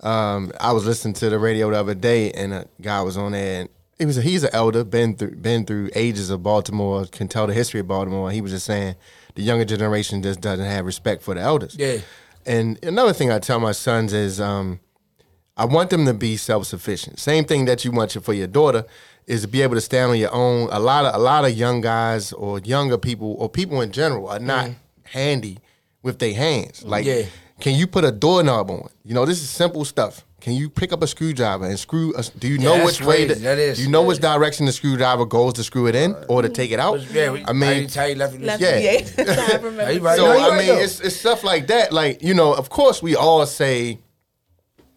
Um, 0.00 0.52
I 0.60 0.72
was 0.72 0.86
listening 0.86 1.14
to 1.14 1.28
the 1.28 1.38
radio 1.38 1.70
the 1.70 1.78
other 1.80 1.94
day, 1.94 2.30
and 2.32 2.52
a 2.54 2.66
guy 2.80 3.02
was 3.02 3.16
on 3.16 3.32
there, 3.32 3.62
and 3.62 3.68
he 3.98 4.06
was 4.06 4.16
he's 4.16 4.44
an 4.44 4.50
elder, 4.52 4.84
been 4.84 5.16
through 5.16 5.36
been 5.36 5.66
through 5.66 5.90
ages 5.94 6.30
of 6.30 6.42
Baltimore, 6.42 7.04
can 7.06 7.28
tell 7.28 7.46
the 7.46 7.52
history 7.52 7.80
of 7.80 7.88
Baltimore. 7.88 8.30
He 8.30 8.40
was 8.40 8.52
just 8.52 8.64
saying 8.64 8.94
the 9.34 9.42
younger 9.42 9.64
generation 9.64 10.22
just 10.22 10.40
doesn't 10.40 10.64
have 10.64 10.86
respect 10.86 11.22
for 11.22 11.34
the 11.34 11.40
elders. 11.40 11.76
Yeah. 11.78 11.98
and 12.46 12.82
another 12.84 13.12
thing 13.12 13.30
I 13.30 13.38
tell 13.40 13.60
my 13.60 13.72
sons 13.72 14.12
is, 14.14 14.40
um, 14.40 14.80
I 15.56 15.66
want 15.66 15.90
them 15.90 16.06
to 16.06 16.14
be 16.14 16.36
self 16.38 16.66
sufficient. 16.66 17.18
Same 17.18 17.44
thing 17.44 17.66
that 17.66 17.84
you 17.84 17.90
want 17.90 18.12
for 18.12 18.32
your 18.32 18.46
daughter 18.46 18.86
is 19.30 19.42
to 19.42 19.48
be 19.48 19.62
able 19.62 19.76
to 19.76 19.80
stand 19.80 20.10
on 20.10 20.18
your 20.18 20.34
own. 20.34 20.68
A 20.72 20.80
lot 20.80 21.04
of 21.04 21.14
a 21.14 21.18
lot 21.18 21.44
of 21.44 21.52
young 21.52 21.80
guys 21.80 22.32
or 22.32 22.58
younger 22.60 22.98
people 22.98 23.36
or 23.38 23.48
people 23.48 23.80
in 23.80 23.92
general 23.92 24.28
are 24.28 24.38
not 24.40 24.70
handy 25.04 25.58
with 26.02 26.18
their 26.18 26.34
hands. 26.34 26.82
Like, 26.84 27.04
Yeah. 27.06 27.22
can 27.60 27.74
you 27.74 27.86
put 27.86 28.04
a 28.04 28.10
doorknob 28.12 28.70
on? 28.70 28.88
You 29.04 29.14
know, 29.14 29.24
this 29.26 29.40
is 29.42 29.48
simple 29.50 29.84
stuff. 29.84 30.24
Can 30.40 30.54
you 30.54 30.70
pick 30.70 30.90
up 30.94 31.02
a 31.02 31.06
screwdriver 31.06 31.66
and 31.66 31.78
screw? 31.78 32.14
A, 32.16 32.22
do 32.38 32.48
you 32.48 32.56
know 32.56 32.78
that's 32.78 32.98
which 32.98 33.06
way? 33.06 33.26
To, 33.26 33.34
That 33.34 33.58
is. 33.58 33.76
Do 33.76 33.84
you 33.84 33.90
know 33.90 34.02
which 34.02 34.20
direction 34.20 34.64
the 34.64 34.72
screwdriver 34.72 35.26
goes 35.26 35.52
to 35.54 35.62
screw 35.62 35.86
it 35.86 35.94
in 35.94 36.16
or 36.28 36.40
to 36.40 36.48
take 36.48 36.70
it 36.70 36.80
out? 36.80 36.98
Yeah, 37.12 37.30
we, 37.32 37.44
I 37.44 37.52
mean, 37.52 37.88
tell 37.88 38.08
you 38.08 38.14
left, 38.14 38.40
Left 38.40 38.62
Yeah. 38.62 38.78
yeah. 38.78 39.00
I 39.52 39.56
remember. 39.62 39.82
Are 39.82 39.92
you 39.92 40.00
right? 40.00 40.16
so 40.16 40.24
No, 40.32 40.50
I 40.50 40.56
mean, 40.58 40.74
it's 40.84 40.98
it's 41.00 41.16
stuff 41.16 41.44
like 41.44 41.66
that. 41.66 41.92
Like 41.92 42.22
you 42.22 42.32
know, 42.34 42.54
of 42.54 42.70
course, 42.70 43.02
we 43.02 43.14
all 43.16 43.44
say, 43.44 43.98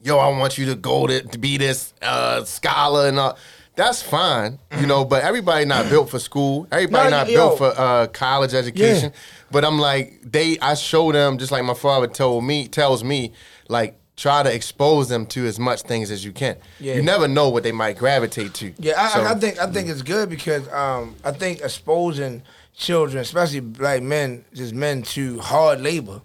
"Yo, 0.02 0.18
I 0.18 0.30
want 0.40 0.58
you 0.58 0.66
to 0.68 0.76
go 0.76 1.08
to, 1.08 1.22
to 1.22 1.38
be 1.38 1.58
this 1.58 1.94
uh, 2.02 2.46
scholar 2.46 3.08
and 3.10 3.20
all." 3.20 3.38
That's 3.76 4.02
fine, 4.04 4.60
you 4.80 4.86
know. 4.86 5.04
But 5.04 5.24
everybody 5.24 5.66
not 5.66 5.90
built 5.90 6.10
for 6.10 6.20
school. 6.20 6.68
Everybody 6.72 7.10
No, 7.10 7.18
not 7.18 7.30
yo. 7.30 7.36
built 7.36 7.58
for 7.58 7.74
uh, 7.76 8.08
college 8.08 8.54
education. 8.54 9.12
But 9.52 9.66
I'm 9.66 9.80
like, 9.80 10.20
they. 10.24 10.60
I 10.60 10.76
show 10.76 11.12
them 11.12 11.38
just 11.40 11.52
like 11.52 11.64
my 11.64 11.74
father 11.74 12.08
told 12.08 12.44
me, 12.44 12.68
tells 12.68 13.04
me, 13.04 13.34
like 13.70 14.00
try 14.16 14.44
to 14.44 14.54
expose 14.54 15.10
them 15.10 15.26
to 15.26 15.46
as 15.48 15.58
much 15.60 15.82
things 15.82 16.12
as 16.12 16.24
you 16.24 16.32
can. 16.32 16.56
Yeah. 16.80 16.94
You 16.94 17.02
never 17.02 17.28
know 17.28 17.50
what 17.50 17.64
they 17.64 17.72
might 17.72 17.98
gravitate 17.98 18.54
to. 18.56 18.72
Yeah, 18.78 18.94
I, 19.02 19.10
So- 19.10 19.24
I 19.24 19.34
think 19.36 19.58
I 19.60 19.66
think 19.72 19.90
it's 19.90 20.04
good 20.04 20.30
because 20.30 20.68
um, 20.72 21.16
I 21.24 21.32
think 21.32 21.62
exposing 21.62 22.44
children, 22.76 23.22
especially 23.22 23.60
black 23.62 24.04
men, 24.04 24.46
just 24.54 24.74
men 24.76 25.02
to 25.02 25.40
hard 25.40 25.82
labor, 25.82 26.22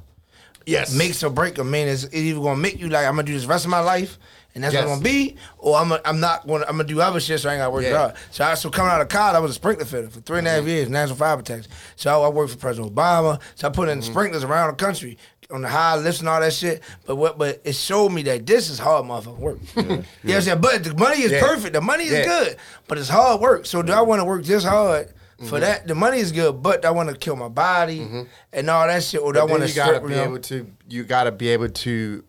yes, 0.67 0.95
makes 0.95 1.23
or 1.23 1.31
break 1.31 1.55
them. 1.55 1.71
Man, 1.71 1.89
it's, 1.89 2.05
it's 2.05 2.15
either 2.15 2.41
gonna 2.41 2.57
make 2.61 2.79
you 2.79 2.89
like 2.91 3.07
I'm 3.07 3.15
gonna 3.15 3.23
do 3.25 3.33
this 3.33 3.47
rest 3.47 3.65
of 3.65 3.71
my 3.71 3.81
life, 3.81 4.19
and 4.55 4.65
that's 4.65 4.75
Yes. 4.75 4.85
what 4.85 4.93
I'm 4.93 4.99
gonna 4.99 5.05
be, 5.05 5.37
or 5.59 5.77
I'm 5.77 5.93
i 5.93 6.01
I'm 6.05 6.21
not 6.21 6.47
gonna 6.47 6.65
I'm 6.67 6.77
gonna 6.77 6.85
do 6.85 7.01
other 7.01 7.21
shit, 7.21 7.41
so 7.41 7.49
I 7.49 7.55
ain't 7.55 7.61
gotta 7.61 7.71
work 7.71 7.85
Yeah. 7.85 7.99
hard. 7.99 8.15
So 8.31 8.45
I, 8.45 8.55
so 8.55 8.71
coming 8.71 8.91
out 8.91 9.01
of 9.01 9.09
college, 9.09 9.37
I 9.37 9.41
was 9.41 9.53
a 9.53 9.55
sprinkler 9.55 9.85
fitter 9.85 10.09
for 10.11 10.21
three 10.21 10.39
and 10.39 10.47
a 10.47 10.51
half 10.51 10.61
mm-hmm. 10.61 10.69
years, 10.69 10.89
National 10.89 11.17
Fire 11.17 11.37
Protection. 11.37 11.71
So 11.97 12.23
I, 12.23 12.27
I 12.27 12.29
worked 12.29 12.53
for 12.53 12.59
President 12.59 12.95
Obama. 12.95 13.41
So 13.55 13.69
I 13.69 13.71
put 13.71 13.89
in 13.89 14.01
mm-hmm. 14.01 14.11
sprinklers 14.11 14.45
around 14.45 14.77
the 14.77 14.85
country 14.85 15.19
on 15.51 15.63
the 15.63 15.69
high 15.69 15.97
lifts 15.97 16.21
and 16.21 16.29
all 16.29 16.41
that 16.41 16.53
shit. 16.53 16.83
But 17.07 17.17
what 17.17 17.39
but 17.39 17.61
it 17.65 17.75
showed 17.75 18.11
me 18.11 18.23
that 18.23 18.47
this 18.47 18.69
is 18.69 18.79
hard 18.79 19.05
motherfucking 19.05 19.39
work. 19.39 19.59
you 19.77 19.83
know 19.83 19.97
what 19.97 20.35
I'm 20.35 20.41
saying? 20.43 20.61
But 20.61 20.85
the 20.85 20.95
money 20.95 21.23
is 21.23 21.33
Yeah. 21.33 21.41
perfect. 21.41 21.75
The 21.75 21.81
money 21.81 22.05
is 22.05 22.13
Yeah. 22.13 22.25
good, 22.25 22.57
but 22.87 22.99
it's 22.99 23.09
hard 23.09 23.41
work. 23.41 23.67
So 23.67 23.83
do 23.83 23.93
I 23.93 23.97
mm-hmm. 23.97 24.09
want 24.09 24.21
to 24.21 24.25
work 24.25 24.45
this 24.45 24.65
hard? 24.65 25.13
For 25.47 25.61
that, 25.61 25.87
the 25.87 25.95
money 25.95 26.19
is 26.19 26.33
good, 26.33 26.65
but 26.65 26.85
I 26.85 26.91
want 26.91 27.11
to 27.11 27.17
kill 27.17 27.37
my 27.37 27.47
body 27.47 28.27
and 28.53 28.69
all 28.69 28.87
that 28.89 29.05
shit, 29.05 29.21
or 29.21 29.33
do 29.33 29.39
I 29.39 29.45
want 29.45 29.63
to 29.63 29.69
you 29.69 29.75
gotta 29.77 30.01
be 30.01 30.15
able 30.15 30.41
to 30.41 30.67
you 30.89 31.05
gotta 31.05 31.31
be 31.31 31.49
able 31.51 31.69
to 31.69 32.25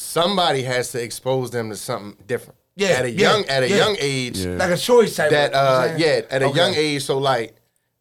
somebody 0.00 0.62
has 0.62 0.92
to 0.92 1.02
expose 1.02 1.50
them 1.50 1.70
to 1.70 1.76
something 1.76 2.16
different. 2.26 2.58
Yeah, 2.76 2.88
At 2.88 3.04
a 3.04 3.10
yeah, 3.10 3.32
young 3.32 3.44
at 3.46 3.62
a 3.62 3.68
yeah. 3.68 3.76
young 3.76 3.96
age 4.00 4.38
Yeah. 4.38 4.52
like 4.56 4.70
a 4.70 4.76
choice 4.76 5.14
type. 5.16 5.30
that 5.30 5.52
of, 5.52 5.54
you 5.54 5.62
know 5.62 5.80
what 5.80 5.90
uh 5.90 5.96
yeah, 5.98 6.20
at 6.30 6.42
a 6.42 6.46
Okay. 6.46 6.56
young 6.56 6.74
age, 6.74 7.02
so 7.04 7.18
like 7.18 7.54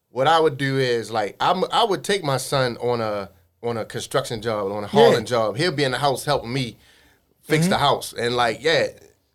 what 0.10 0.28
I 0.28 0.40
would 0.40 0.58
do 0.58 0.78
is 0.78 1.12
like 1.12 1.36
I'm 1.40 1.64
I 1.72 1.84
would 1.84 2.04
take 2.04 2.24
my 2.24 2.38
son 2.38 2.78
on 2.78 3.02
a 3.02 3.30
on 3.62 3.76
a 3.78 3.84
construction 3.84 4.42
job, 4.42 4.72
on 4.72 4.84
a 4.86 4.88
hauling 4.88 5.26
job. 5.26 5.58
He'll 5.58 5.74
be 5.74 5.84
in 5.84 5.92
the 5.92 5.98
house 5.98 6.24
helping 6.24 6.54
me 6.54 6.78
fix 7.42 7.68
the 7.68 7.78
house. 7.78 8.14
And 8.14 8.36
like, 8.38 8.64
yeah. 8.64 8.88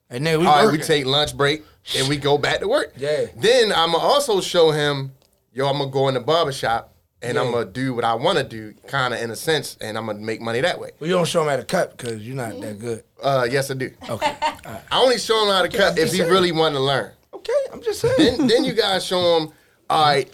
And 0.08 0.24
then 0.24 0.40
we 0.40 0.46
all 0.46 0.64
right, 0.64 0.72
we 0.72 0.78
take 0.78 1.04
lunch 1.04 1.36
break 1.36 1.62
and 1.98 2.08
we 2.08 2.16
go 2.16 2.38
back 2.38 2.60
to 2.60 2.68
work. 2.68 2.94
Yeah. 2.96 3.26
Then 3.36 3.70
I'ma 3.72 3.98
also 3.98 4.40
show 4.40 4.70
him, 4.70 5.12
yo, 5.52 5.66
I'm 5.68 5.76
gonna 5.78 5.90
go 5.90 6.08
in 6.08 6.14
the 6.14 6.20
barber 6.20 6.52
shop 6.52 6.93
and 7.24 7.38
I'm 7.38 7.50
gonna 7.50 7.64
do 7.64 7.94
what 7.94 8.04
I 8.04 8.14
wanna 8.14 8.44
do, 8.44 8.74
kinda 8.88 9.22
in 9.22 9.30
a 9.30 9.36
sense, 9.36 9.76
and 9.80 9.96
I'm 9.98 10.06
gonna 10.06 10.18
make 10.20 10.40
money 10.40 10.60
that 10.60 10.78
way. 10.78 10.90
Well, 11.00 11.08
you 11.08 11.14
don't 11.14 11.26
show 11.26 11.42
him 11.42 11.48
how 11.48 11.56
to 11.56 11.64
cut 11.64 11.96
because 11.96 12.20
you're 12.26 12.36
not 12.36 12.60
that 12.60 12.78
good. 12.78 13.04
Uh 13.22 13.46
yes 13.50 13.70
I 13.70 13.74
do. 13.74 13.90
Okay. 14.08 14.36
I 14.42 14.80
only 15.02 15.18
show 15.18 15.42
him 15.44 15.48
how 15.52 15.62
to 15.62 15.68
cut 15.68 15.98
if 15.98 16.12
he 16.12 16.22
really 16.22 16.52
wanted 16.52 16.74
to 16.76 16.80
learn. 16.80 17.12
Okay, 17.32 17.52
I'm 17.72 17.82
just 17.82 18.00
saying. 18.00 18.16
then 18.38 18.46
then 18.46 18.64
you 18.64 18.72
guys 18.72 19.04
show 19.04 19.38
him, 19.38 19.52
all 19.90 20.04
right, 20.06 20.30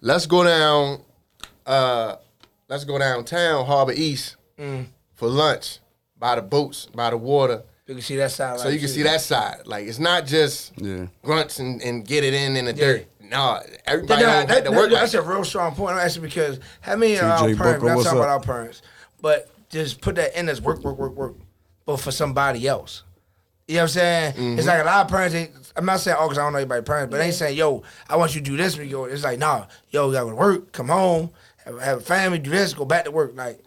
let's 0.00 0.26
go 0.26 0.44
down, 0.44 1.00
uh, 1.66 2.16
let's 2.68 2.84
go 2.84 2.98
downtown 2.98 3.64
Harbor 3.66 3.92
East 3.92 4.36
Mm. 4.58 4.86
for 5.14 5.28
lunch 5.28 5.78
by 6.18 6.34
the 6.36 6.42
boats, 6.42 6.86
by 6.94 7.10
the 7.10 7.16
water, 7.16 7.62
you 7.86 7.94
can 7.94 8.02
see 8.02 8.16
that 8.16 8.30
side. 8.30 8.60
so 8.60 8.68
you 8.68 8.78
can 8.78 8.88
see 8.88 9.02
that 9.02 9.20
side. 9.20 9.62
Like 9.66 9.86
it's 9.86 9.98
not 9.98 10.24
just 10.26 10.72
Yeah. 10.76 11.06
grunts 11.22 11.58
and, 11.58 11.82
and 11.82 12.06
get 12.06 12.22
it 12.22 12.32
in 12.34 12.56
in 12.56 12.66
the 12.66 12.72
Yeah. 12.74 12.84
dirt. 12.86 13.06
No, 13.32 13.60
everybody 13.86 14.22
That, 14.22 14.30
don't 14.46 14.48
have 14.56 14.64
that, 14.64 14.70
to 14.70 14.76
work 14.76 14.90
that- 14.90 15.00
that's 15.00 15.12
that. 15.12 15.18
a 15.20 15.22
real 15.22 15.42
strong 15.44 15.74
point. 15.74 15.94
I'm 15.96 16.00
asking 16.04 16.22
because 16.22 16.60
how 16.82 16.96
many 16.96 17.16
of 17.16 17.22
our 17.24 17.38
parents, 17.54 17.82
we're 17.82 17.94
not 17.94 18.02
talking 18.04 18.18
about 18.18 18.28
our 18.28 18.40
parents, 18.40 18.82
but 19.20 19.50
just 19.70 20.00
put 20.02 20.16
that 20.16 20.38
in 20.38 20.48
as 20.50 20.60
work, 20.60 20.82
work, 20.84 20.98
work, 20.98 21.14
work, 21.16 21.34
but 21.86 21.96
for 21.98 22.10
somebody 22.10 22.68
else. 22.68 23.02
You 23.66 23.76
know 23.76 23.80
what 23.80 23.82
I'm 23.84 23.88
saying? 23.88 24.32
Mm-hmm. 24.34 24.58
It's 24.58 24.66
like 24.68 24.82
a 24.82 24.84
lot 24.84 25.06
of 25.06 25.10
parents. 25.10 25.34
Ain't, 25.34 25.50
I'm 25.76 25.86
not 25.86 26.00
saying 26.00 26.16
all 26.18 26.26
because 26.28 26.36
I 26.38 26.42
don't 26.42 26.52
know 26.52 26.58
anybody's 26.58 26.84
parents, 26.84 27.10
but 27.10 27.18
they 27.18 27.26
ain't 27.26 27.34
saying, 27.34 27.56
"Yo, 27.56 27.82
I 28.08 28.16
want 28.16 28.34
you 28.34 28.40
to 28.42 28.50
do 28.50 28.56
this." 28.58 28.76
when 28.76 28.86
you 28.86 28.92
go. 28.92 29.04
It's 29.04 29.24
like, 29.24 29.38
nah, 29.38 29.64
yo, 29.90 30.08
you 30.08 30.12
gotta 30.12 30.24
go 30.26 30.30
to 30.30 30.36
work, 30.36 30.72
come 30.72 30.88
home, 30.88 31.30
have, 31.64 31.80
have 31.80 31.98
a 31.98 32.00
family, 32.02 32.38
do 32.38 32.50
this, 32.50 32.74
go 32.74 32.84
back 32.84 33.04
to 33.04 33.10
work. 33.10 33.32
Like, 33.34 33.60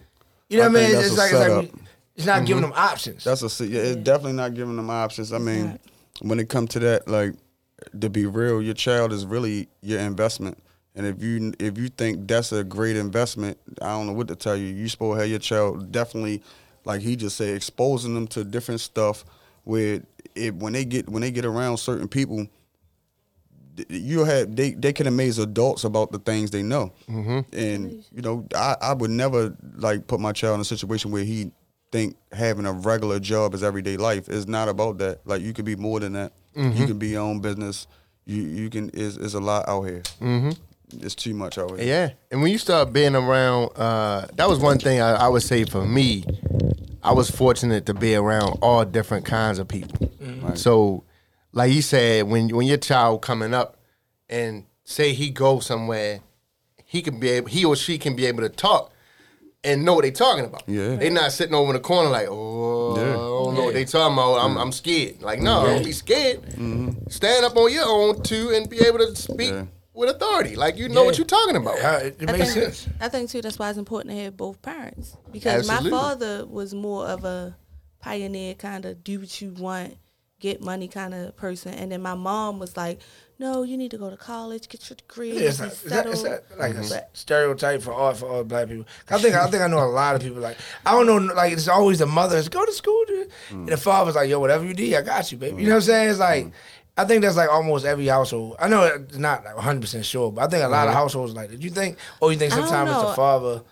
you 0.50 0.58
know 0.60 0.66
I 0.66 0.68
what 0.68 0.78
I 0.78 0.80
mean? 0.82 0.92
think 0.92 1.06
It's, 1.06 1.16
that's 1.16 1.32
it's 1.32 1.34
like 1.34 1.48
it's, 1.48 1.54
like 1.62 1.70
setup. 1.72 1.90
it's 2.18 2.26
not 2.28 2.46
giving 2.46 2.62
them 2.62 2.74
options. 2.76 3.24
That's 3.24 3.60
a 3.62 3.66
yeah, 3.66 3.82
it's 3.82 3.96
definitely 3.96 4.34
not 4.34 4.54
giving 4.54 4.76
them 4.76 4.90
options. 4.92 5.34
I 5.34 5.40
mean, 5.40 5.80
when 6.22 6.40
it 6.40 6.50
comes 6.50 6.70
to 6.72 6.80
that, 6.80 7.08
like 7.08 7.34
to 8.02 8.10
be 8.10 8.26
real, 8.26 8.62
your 8.62 8.74
child 8.74 9.12
is 9.12 9.26
really 9.26 9.68
your 9.82 10.00
investment. 10.00 10.58
And 10.96 11.06
if 11.06 11.22
you 11.22 11.54
if 11.60 11.78
you 11.78 11.90
think 11.90 12.28
that's 12.28 12.52
a 12.52 12.64
great 12.64 12.96
investment, 12.96 13.58
I 13.82 13.88
don't 13.88 14.08
know 14.08 14.14
what 14.14 14.30
to 14.30 14.36
tell 14.36 14.56
you. 14.56 14.68
You 14.68 14.88
supposed 14.88 15.18
to 15.18 15.22
have 15.22 15.30
your 15.30 15.40
child 15.40 15.92
definitely, 15.92 16.42
like 16.86 17.02
he 17.02 17.16
just 17.16 17.36
said, 17.36 17.54
exposing 17.54 18.14
them 18.14 18.28
to 18.28 18.44
different 18.44 18.80
stuff. 18.80 19.26
Where 19.66 20.04
it 20.36 20.56
when 20.56 20.74
they 20.74 20.86
get 20.86 21.10
when 21.10 21.22
they 21.22 21.32
get 21.32 21.44
around 21.44 21.78
certain 21.78 22.08
people, 22.08 22.48
you 23.90 24.24
have 24.24 24.56
they 24.56 24.72
they 24.72 24.94
can 24.94 25.08
amaze 25.08 25.38
adults 25.38 25.84
about 25.84 26.14
the 26.14 26.20
things 26.20 26.52
they 26.52 26.64
know. 26.64 26.94
Mm-hmm. 27.10 27.40
And 27.54 28.06
you 28.14 28.22
know, 28.22 28.48
I 28.56 28.78
I 28.80 28.94
would 28.94 29.12
never 29.12 29.56
like 29.76 30.08
put 30.08 30.22
my 30.22 30.32
child 30.32 30.56
in 30.56 30.62
a 30.62 30.66
situation 30.66 31.12
where 31.12 31.24
he 31.24 31.52
think 31.92 32.18
having 32.32 32.66
a 32.66 32.74
regular 32.74 33.20
job 33.20 33.54
is 33.54 33.64
everyday 33.64 33.98
life. 33.98 34.30
It's 34.30 34.48
not 34.48 34.70
about 34.70 34.98
that. 35.00 35.26
Like 35.26 35.42
you 35.42 35.54
could 35.54 35.66
be 35.66 35.76
more 35.76 36.00
than 36.00 36.14
that. 36.14 36.34
You 36.56 36.88
can 36.88 36.98
be 36.98 37.10
your 37.10 37.22
own 37.22 37.40
business. 37.42 37.88
You 38.26 38.42
you 38.42 38.70
can 38.70 38.90
is 38.90 39.18
is 39.18 39.34
a 39.34 39.40
lot 39.40 39.68
out 39.68 39.84
here. 39.84 40.02
Mm-hmm. 40.22 40.52
It's 41.02 41.16
too 41.16 41.34
much 41.34 41.58
out 41.58 41.78
here. 41.78 41.88
Yeah, 41.88 42.12
and 42.32 42.42
when 42.42 42.52
you 42.52 42.58
start 42.58 42.94
being 42.94 43.16
around, 43.16 43.72
uh, 43.76 44.28
that 44.36 44.48
was 44.48 44.60
one 44.60 44.80
thing 44.80 45.02
I, 45.02 45.14
I 45.14 45.28
would 45.28 45.44
say 45.44 45.66
for 45.66 45.86
me. 45.86 46.24
I 47.04 47.12
was 47.14 47.30
fortunate 47.30 47.86
to 47.86 47.94
be 47.94 48.16
around 48.16 48.58
all 48.64 48.84
different 48.84 49.26
kinds 49.26 49.60
of 49.60 49.68
people. 49.68 50.12
So, 50.56 51.04
like 51.52 51.72
you 51.72 51.84
said, 51.84 52.28
when 52.28 52.50
when 52.50 52.66
your 52.66 52.78
child 52.78 53.22
coming 53.22 53.54
up, 53.54 53.78
and 54.30 54.66
say 54.84 55.14
he 55.14 55.30
goes 55.30 55.66
somewhere, 55.66 56.22
he 56.86 57.02
can 57.02 57.20
be 57.20 57.30
able, 57.30 57.48
he 57.48 57.66
or 57.66 57.76
she 57.76 57.98
can 57.98 58.16
be 58.16 58.26
able 58.26 58.42
to 58.42 58.50
talk 58.50 58.92
and 59.66 59.84
know 59.84 59.94
what 59.96 60.04
they 60.04 60.12
talking 60.12 60.46
about. 60.46 60.64
Yeah. 60.68 60.96
they 60.96 61.10
not 61.10 61.32
sitting 61.32 61.56
over 61.56 61.70
in 61.72 61.74
the 61.76 61.80
corner 61.82 62.10
like, 62.10 62.28
oh, 62.30 62.96
Yeah. 62.98 63.04
I 63.04 63.14
don't 63.16 63.56
know 63.56 63.64
what 63.66 63.74
they 63.74 63.86
talking 63.86 64.14
about. 64.14 64.36
I'm 64.40 64.58
I'm 64.58 64.72
scared. 64.72 65.22
Like, 65.22 65.42
no, 65.42 65.66
don't 65.66 65.84
be 65.84 65.92
scared. 65.92 66.42
Mm-hmm. 66.44 67.10
Stand 67.10 67.46
up 67.46 67.56
on 67.58 67.72
your 67.72 67.86
own 67.88 68.22
too 68.24 68.52
and 68.56 68.70
be 68.70 68.80
able 68.80 69.00
to 69.00 69.16
speak 69.16 69.52
Yeah. 69.52 69.66
with 69.94 70.10
authority. 70.10 70.56
Like 70.56 70.78
you 70.78 70.88
know 70.90 71.04
what 71.04 71.18
you're 71.18 71.28
talking 71.28 71.56
about. 71.56 71.78
Yeah, 71.78 71.98
it, 71.98 72.18
it 72.22 72.30
I 72.30 72.32
makes 72.34 72.54
think, 72.54 72.66
sense. 72.74 72.88
I 73.02 73.10
think 73.10 73.30
too 73.30 73.42
that's 73.42 73.60
why 73.60 73.70
it's 73.70 73.78
important 73.80 74.16
to 74.16 74.24
have 74.24 74.38
both 74.38 74.62
parents 74.62 75.18
because 75.32 75.68
Absolutely. 75.70 75.92
my 75.92 75.98
father 75.98 76.46
was 76.46 76.74
more 76.74 77.06
of 77.08 77.26
a 77.26 77.56
pioneer 78.00 78.54
kind 78.54 78.86
of 78.86 79.04
do 79.04 79.20
what 79.20 79.42
you 79.42 79.52
want, 79.52 79.98
get 80.40 80.62
money 80.62 80.88
kind 80.88 81.14
of 81.14 81.36
person, 81.36 81.74
and 81.74 81.92
then 81.92 82.02
my 82.02 82.14
mom 82.16 82.60
was 82.60 82.78
like, 82.78 83.00
"No, 83.38 83.64
you 83.64 83.78
need 83.78 83.92
to 83.92 83.98
go 83.98 84.10
to 84.10 84.18
college, 84.18 84.70
get 84.70 84.90
your 84.90 84.96
degree, 84.96 85.34
Yeah, 85.34 85.50
it's, 85.50 85.58
be 85.58 85.66
not, 85.66 85.74
is 85.74 85.82
that, 85.84 86.06
is 86.08 86.22
settled." 86.22 86.44
that 86.50 86.60
like 86.60 86.72
a 86.72 86.76
Mm-hmm. 86.76 86.94
s- 86.94 87.04
stereotype 87.14 87.82
for 87.82 87.94
all 87.94 88.14
for 88.14 88.28
all 88.28 88.44
black 88.44 88.68
people? 88.68 88.86
I 89.10 89.18
think 89.18 89.36
I 89.36 89.48
think 89.48 89.64
I 89.64 89.68
know 89.68 89.80
a 89.80 89.86
lot 89.86 90.16
of 90.16 90.22
people 90.22 90.42
like 90.42 90.58
I 90.86 90.92
don't 90.92 91.06
know 91.06 91.34
like 91.34 91.54
it's 91.54 91.68
always 91.68 92.00
the 92.00 92.06
mothers 92.06 92.50
go 92.50 92.66
to 92.66 92.72
school, 92.72 93.04
dude. 93.08 93.30
and 93.52 93.68
the 93.68 93.76
mm. 93.76 93.80
father's 93.80 94.16
like, 94.16 94.30
yo, 94.30 94.40
whatever 94.40 94.66
you 94.66 94.74
do, 94.74 94.96
I 94.96 95.02
got 95.02 95.32
you, 95.32 95.38
baby. 95.38 95.64
You 95.64 95.70
know 95.70 95.76
what 95.76 95.78
I'm 95.78 95.82
mm. 95.84 95.86
saying? 95.86 96.10
It's 96.10 96.20
like 96.20 96.46
mm. 96.46 96.52
I 96.98 97.06
think 97.06 97.22
that's 97.22 97.36
like 97.36 97.50
almost 97.50 97.86
every 97.86 98.08
household. 98.08 98.56
I 98.60 98.70
know 98.70 98.84
it's 98.84 99.18
not 99.18 99.44
like 99.44 99.56
100 99.56 99.82
percent 99.82 100.06
sure, 100.06 100.32
but 100.32 100.46
I 100.46 100.48
think 100.48 100.64
a 100.64 100.68
lot 100.68 100.88
of 100.88 100.94
mm-hmm. 100.94 101.02
households 101.02 101.34
like 101.34 101.50
that. 101.50 101.62
You 101.62 101.70
think, 101.70 101.98
or 102.22 102.32
you 102.32 102.38
think 102.38 102.54
sometimes 102.54 102.92
it's 102.92 103.02
the 103.02 103.14
father? 103.14 103.64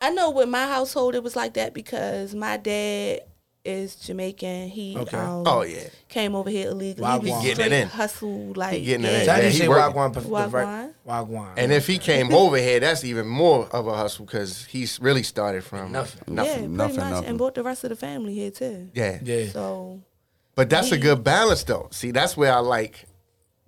I 0.00 0.10
know 0.10 0.30
with 0.30 0.48
my 0.48 0.66
household 0.66 1.14
it 1.14 1.22
was 1.22 1.36
like 1.36 1.54
that 1.54 1.74
because 1.74 2.34
my 2.34 2.56
dad 2.56 3.20
is 3.64 3.94
Jamaican. 3.96 4.68
He 4.68 4.96
Okay. 4.96 5.16
um, 5.16 5.44
Oh, 5.46 5.62
yeah. 5.62 5.84
came 6.08 6.34
over 6.34 6.48
here 6.48 6.70
illegally. 6.70 7.06
Wagwan. 7.06 7.24
He 7.24 7.30
was 7.32 7.42
Getting 7.44 7.66
it 7.66 7.72
in. 7.72 7.88
hustle 7.88 8.52
like 8.56 8.82
getting 8.84 9.04
it 9.04 9.08
yeah. 9.12 9.18
in. 9.20 9.24
So 9.26 9.32
how 9.32 9.40
he 9.42 9.50
say 9.52 9.68
working. 9.68 9.94
wagwan? 9.96 10.12
the 10.14 10.20
right- 10.20 10.50
Wagwan. 10.50 10.94
Wagwan. 11.06 11.52
And 11.56 11.72
if 11.72 11.86
he 11.86 11.98
came 11.98 12.32
over 12.34 12.56
here, 12.56 12.80
that's 12.80 13.04
even 13.04 13.26
more 13.26 13.66
of 13.66 13.86
a 13.86 13.96
hustle 13.96 14.24
because 14.24 14.64
he's 14.64 14.98
really 15.00 15.22
started 15.22 15.62
from 15.64 15.92
Nothing. 15.92 16.22
yeah, 16.28 16.34
Nothing. 16.34 16.52
pretty 16.54 16.68
nothing, 16.68 16.96
much, 16.96 17.10
nothing. 17.10 17.28
and 17.28 17.38
brought 17.38 17.54
the 17.54 17.62
rest 17.62 17.84
of 17.84 17.90
the 17.90 17.96
family 17.96 18.34
here 18.34 18.50
too. 18.50 18.88
Yeah. 18.94 19.18
yeah, 19.22 19.48
So 19.50 20.00
But 20.54 20.70
that's 20.70 20.90
a 20.92 20.98
good 20.98 21.22
balance, 21.22 21.62
though. 21.64 21.88
See, 21.92 22.10
that's 22.12 22.36
where 22.36 22.52
I 22.54 22.58
like 22.60 23.04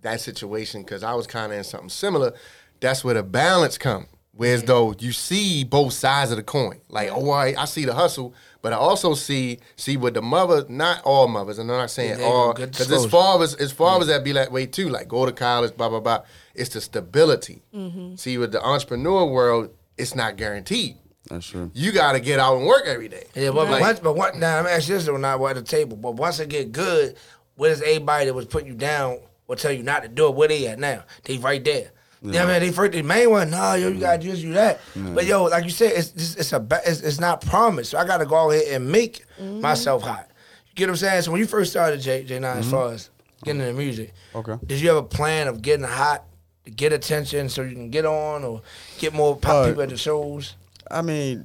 that 0.01 0.21
situation 0.21 0.83
because 0.83 1.03
I 1.03 1.15
was 1.15 1.27
kind 1.27 1.53
of 1.53 1.59
in 1.59 1.65
something 1.65 1.89
similar. 1.91 2.33
That's 2.81 3.05
where 3.05 3.15
the 3.15 3.23
balance 3.23 3.79
come. 3.79 4.07
Whereas 4.35 4.63
though 4.63 4.95
you 4.99 5.13
see 5.13 5.63
both 5.63 5.93
sides 5.93 6.31
of 6.31 6.39
the 6.39 6.43
coin. 6.43 6.81
Like, 6.89 7.11
oh, 7.13 7.31
I, 7.31 7.55
I 7.57 7.67
see 7.67 7.85
the 7.85 7.93
hustle, 7.95 8.35
but 8.63 8.73
I 8.73 8.77
also 8.77 9.15
see 9.15 9.59
see 9.77 9.97
what 9.97 10.15
the 10.15 10.23
mother, 10.23 10.65
not 10.69 11.03
all 11.05 11.29
mothers, 11.29 11.59
and 11.59 11.71
I'm 11.71 11.77
not 11.77 11.91
saying 11.91 12.11
Yeah, 12.11 12.17
there 12.17 12.27
you 12.27 12.33
go. 12.33 12.37
all, 12.39 12.55
because 12.55 12.81
as 12.81 12.89
disclosure. 12.89 13.09
far 13.11 13.43
as 13.43 13.55
as 13.57 13.73
far 13.73 14.01
as 14.01 14.07
that 14.07 14.25
be 14.25 14.33
that 14.33 14.51
way 14.53 14.67
too, 14.67 14.89
like 14.89 15.09
go 15.09 15.27
to 15.27 15.33
college, 15.33 15.77
blah 15.77 15.89
blah 15.89 16.01
blah. 16.01 16.23
It's 16.55 16.71
the 16.71 16.81
stability. 16.81 17.63
Mm-hmm. 17.75 18.17
See, 18.17 18.39
with 18.39 18.53
the 18.53 18.63
entrepreneur 18.63 19.27
world, 19.27 19.71
it's 19.99 20.15
not 20.15 20.37
guaranteed. 20.37 20.97
That's 21.29 21.47
true. 21.47 21.71
You 21.73 21.93
got 21.93 22.13
to 22.13 22.21
get 22.21 22.39
out 22.41 22.57
and 22.59 22.67
work 22.67 22.83
every 22.87 23.09
day. 23.09 23.25
Yeah, 23.35 23.51
but, 23.53 23.71
Like- 23.71 23.81
once, 23.81 24.01
but 24.01 24.15
what? 24.17 24.37
Now 24.37 24.59
I'm 24.59 24.67
asking 24.67 24.97
this, 24.97 25.09
or 25.09 25.19
not 25.19 25.41
at 25.43 25.55
the 25.57 25.63
table. 25.63 25.97
But 25.97 26.17
once 26.17 26.41
it 26.41 26.49
get 26.49 26.73
good, 26.73 27.17
where 27.57 27.71
does 27.71 27.81
everybody 27.81 28.27
that 28.27 28.35
was 28.35 28.47
putting 28.47 28.69
you 28.69 28.75
down 28.75 29.19
or 29.49 29.57
tell 29.57 29.73
you 29.73 29.83
not 29.83 30.03
to 30.03 30.09
do 30.09 30.27
it? 30.27 30.35
Where 30.35 30.49
they 30.49 30.67
at 30.67 30.79
now? 30.79 31.05
They 31.25 31.39
right 31.39 31.65
there. 31.65 31.93
Yeah, 32.25 32.47
man. 32.47 32.61
They 32.61 32.71
first 32.71 32.93
the 32.93 33.03
main 33.03 33.31
one. 33.31 33.51
Nah, 33.51 33.75
yo, 33.75 33.89
you 33.89 33.99
gotta 33.99 34.19
do 34.19 34.31
this, 34.31 34.41
you 34.41 34.53
that. 34.55 34.81
But 34.95 35.27
yo, 35.27 35.45
like 35.45 35.65
you 35.65 35.71
said, 35.71 35.93
it's 35.97 36.13
it's, 36.13 36.37
it's 36.37 36.53
a 36.53 36.67
it's, 36.87 37.01
it's 37.01 37.19
not 37.21 37.41
promised. 37.41 37.91
So 37.91 37.99
I 37.99 38.05
gotta 38.07 38.27
go 38.27 38.37
out 38.37 38.51
here 38.51 38.77
and 38.77 38.91
make 38.91 39.25
myself 39.39 40.03
hot. 40.03 40.29
You 40.69 40.75
get 40.77 40.87
what 40.87 40.91
I'm 40.93 40.97
saying? 40.97 41.23
So 41.23 41.33
when 41.33 41.41
you 41.41 41.47
first 41.47 41.73
started 41.73 42.01
J 42.01 42.23
J 42.25 42.39
9 42.39 42.59
as 42.59 42.71
far 42.71 42.93
as 42.93 43.11
getting 43.45 43.61
into 43.61 43.75
music, 43.75 44.13
Okay. 44.35 44.55
did 44.65 44.81
you 44.81 44.89
have 44.89 44.99
a 44.99 45.03
plan 45.03 45.49
of 45.49 45.63
getting 45.63 45.85
hot 45.85 46.25
to 46.65 46.71
get 46.71 46.93
attention 46.93 47.49
so 47.49 47.63
you 47.63 47.75
can 47.75 47.91
get 47.91 48.07
on 48.07 48.45
or 48.45 48.63
get 48.99 49.13
more 49.13 49.37
pop 49.37 49.53
Uh, 49.55 49.67
people 49.69 49.83
at 49.83 49.89
the 49.89 49.97
shows? 49.97 50.55
I 50.91 51.03
mean, 51.03 51.43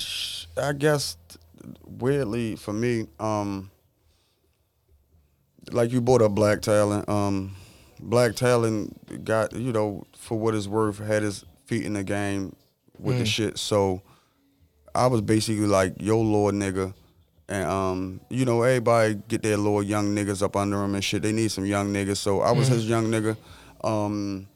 I 0.55 0.73
guess 0.73 1.17
weirdly 1.85 2.55
for 2.55 2.71
me, 2.73 3.07
um, 3.19 3.71
like 5.71 5.91
you 5.91 6.01
brought 6.01 6.21
up 6.21 6.33
Black 6.33 6.61
Talent. 6.61 7.07
Um, 7.09 7.55
Black 7.99 8.35
Talent 8.35 9.25
got 9.25 9.53
you 9.53 9.73
know 9.73 10.05
for 10.27 10.37
what 10.37 10.53
it's 10.53 10.67
worth 10.67 10.99
had 10.99 11.23
his 11.23 11.45
feet 11.65 11.85
in 11.85 11.93
the 11.93 12.03
game 12.03 12.55
with 12.99 13.17
the 13.17 13.25
shit. 13.25 13.57
So 13.57 14.01
I 14.93 15.07
was 15.07 15.21
basically 15.21 15.67
like, 15.67 15.93
"Yo, 15.99 16.19
Lord, 16.19 16.55
nigga." 16.55 16.93
And 17.49 17.65
um, 17.65 18.21
you 18.29 18.43
know, 18.43 18.61
everybody 18.63 19.21
get 19.29 19.41
their 19.41 19.55
little 19.55 19.81
young 19.81 20.13
niggas 20.13 20.43
up 20.43 20.57
under 20.57 20.77
them 20.77 20.95
and 20.95 21.03
shit. 21.03 21.21
They 21.21 21.31
need 21.31 21.49
some 21.49 21.65
young 21.65 21.93
niggas. 21.93 22.17
So 22.17 22.41
I 22.41 22.51
was 22.51 22.67
his 22.67 22.89
young 22.89 23.05
nigga. 23.05 23.37
Um, 23.83 24.47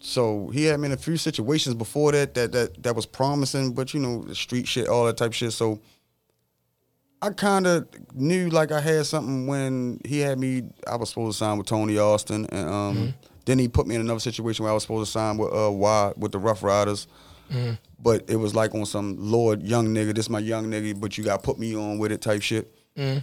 so 0.00 0.48
he 0.48 0.64
had 0.64 0.80
me 0.80 0.86
in 0.86 0.92
a 0.92 0.96
few 0.96 1.18
situations 1.18 1.74
before 1.74 2.12
that 2.12 2.32
that 2.34 2.52
that 2.52 2.82
that 2.82 2.96
was 2.96 3.04
promising, 3.04 3.72
but 3.72 3.92
you 3.92 4.00
know, 4.00 4.22
the 4.22 4.34
street 4.34 4.66
shit, 4.66 4.88
all 4.88 5.04
that 5.04 5.18
type 5.18 5.34
shit. 5.34 5.52
So 5.52 5.78
I 7.20 7.30
kind 7.30 7.66
of 7.66 7.86
knew 8.14 8.48
like 8.48 8.72
I 8.72 8.80
had 8.80 9.06
something 9.06 9.46
when 9.46 10.00
he 10.04 10.20
had 10.20 10.38
me. 10.38 10.64
I 10.88 10.96
was 10.96 11.10
supposed 11.10 11.38
to 11.38 11.44
sign 11.44 11.58
with 11.58 11.66
Tony 11.66 11.98
Austin, 11.98 12.46
and 12.46 12.68
um, 12.68 13.14
then 13.44 13.58
he 13.58 13.68
put 13.68 13.86
me 13.86 13.94
in 13.94 14.00
another 14.00 14.20
situation 14.20 14.64
where 14.64 14.70
I 14.70 14.74
was 14.74 14.82
supposed 14.84 15.06
to 15.08 15.12
sign 15.12 15.36
with 15.38 15.52
uh 15.52 15.70
Y 15.70 16.12
with 16.16 16.32
the 16.32 16.38
Ruff 16.38 16.62
Ryders. 16.62 17.06
But 17.98 18.24
it 18.28 18.36
was 18.36 18.54
like 18.54 18.74
on 18.74 18.86
some 18.86 19.16
Lord 19.18 19.62
young 19.62 19.88
nigga, 19.88 20.14
this 20.14 20.30
my 20.30 20.38
young 20.38 20.66
nigga, 20.66 20.98
but 20.98 21.18
you 21.18 21.24
got 21.24 21.36
to 21.40 21.42
put 21.44 21.58
me 21.58 21.76
on 21.76 21.98
with 21.98 22.10
it 22.10 22.20
type 22.22 22.40
shit, 22.42 22.74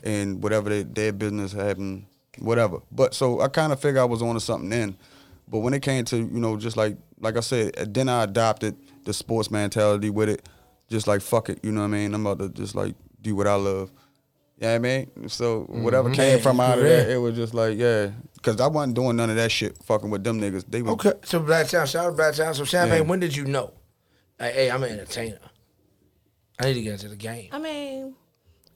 and 0.03 0.41
whatever 0.43 0.69
they, 0.69 0.83
their 0.83 1.11
business 1.11 1.51
happened, 1.51 2.05
whatever. 2.37 2.79
But 2.91 3.13
so 3.15 3.41
I 3.41 3.47
kind 3.47 3.73
of 3.73 3.79
figured 3.79 3.97
I 4.01 4.05
was 4.05 4.21
on 4.21 4.35
to 4.35 4.39
something 4.39 4.69
then. 4.69 4.95
But 5.47 5.59
when 5.59 5.73
it 5.73 5.81
came 5.81 6.05
to 6.05 6.17
you 6.17 6.39
know 6.39 6.57
just 6.57 6.77
like 6.77 6.95
like 7.19 7.37
I 7.37 7.39
said, 7.41 7.93
then 7.93 8.07
I 8.07 8.23
adopted 8.23 8.75
the 9.03 9.13
sports 9.13 9.49
mentality 9.49 10.11
with 10.11 10.29
it, 10.29 10.47
just 10.89 11.07
like 11.07 11.21
fuck 11.21 11.49
it, 11.49 11.59
you 11.63 11.71
know 11.71 11.81
what 11.81 11.87
I 11.87 11.89
mean? 11.89 12.13
I'm 12.13 12.25
about 12.25 12.39
to 12.39 12.49
just 12.49 12.75
like 12.75 12.93
do 13.21 13.35
what 13.35 13.47
I 13.47 13.55
love. 13.55 13.91
Yeah, 14.59 14.73
I 14.73 14.79
mean, 14.79 15.29
so 15.29 15.61
whatever 15.69 16.09
came 16.11 16.39
from 16.41 16.59
out 16.59 16.77
of 16.79 16.83
yeah. 16.83 16.97
that, 16.97 17.09
it 17.11 17.17
was 17.17 17.33
just 17.35 17.53
like 17.53 17.77
yeah, 17.77 18.11
because 18.35 18.59
I 18.59 18.67
wasn't 18.67 18.95
doing 18.95 19.15
none 19.15 19.29
of 19.29 19.37
that 19.37 19.51
shit, 19.51 19.81
fucking 19.83 20.09
with 20.09 20.23
them 20.23 20.41
niggas. 20.41 20.65
They 20.67 20.81
was 20.81 20.93
Okay, 20.93 21.13
so 21.23 21.39
Black 21.39 21.67
Town, 21.69 21.87
shout 21.87 22.05
out 22.07 22.09
to 22.09 22.15
Black 22.17 22.35
Town. 22.35 22.53
So 22.53 22.65
Champagne, 22.65 23.03
Yeah. 23.03 23.07
when 23.09 23.19
did 23.21 23.35
you 23.35 23.45
know? 23.45 23.73
Like, 24.37 24.53
hey, 24.53 24.69
I'm 24.69 24.83
an 24.83 24.91
entertainer. 24.91 25.39
I 26.59 26.65
need 26.65 26.73
to 26.73 26.81
get 26.81 26.93
into 26.93 27.07
the 27.07 27.15
game. 27.15 27.49
I 27.53 27.57
mean, 27.59 28.15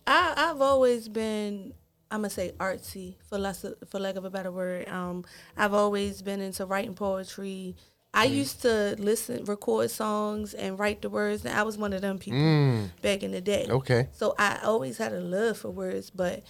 I 0.08 0.34
I've 0.38 0.62
always 0.62 1.10
been 1.10 1.74
I'm 2.10 2.20
gonna 2.20 2.30
say 2.30 2.54
artsy 2.60 3.16
for 3.28 3.38
less 3.38 3.64
of- 3.66 3.76
for 3.90 4.00
lack 4.00 4.16
of 4.16 4.24
a 4.24 4.30
better 4.30 4.52
word. 4.52 4.88
Um, 4.88 5.26
I've 5.58 5.74
always 5.74 6.22
been 6.22 6.40
into 6.40 6.66
writing 6.66 6.94
poetry. 6.94 7.76
I 8.14 8.26
used 8.26 8.62
to 8.62 8.96
listen, 9.00 9.44
record 9.46 9.90
songs, 9.90 10.54
and 10.54 10.78
write 10.78 11.02
the 11.02 11.10
words. 11.10 11.46
And 11.46 11.58
I 11.58 11.64
was 11.64 11.78
one 11.78 11.94
of 11.94 12.02
them 12.02 12.20
people 12.20 12.40
mm. 12.40 12.90
back 13.02 13.24
in 13.24 13.32
the 13.32 13.42
day. 13.42 13.66
Okay. 13.70 14.08
So 14.12 14.36
I 14.38 14.60
always 14.64 14.98
had 14.98 15.14
a 15.14 15.20
love 15.20 15.58
for 15.58 15.72
words, 15.72 16.12
but 16.12 16.44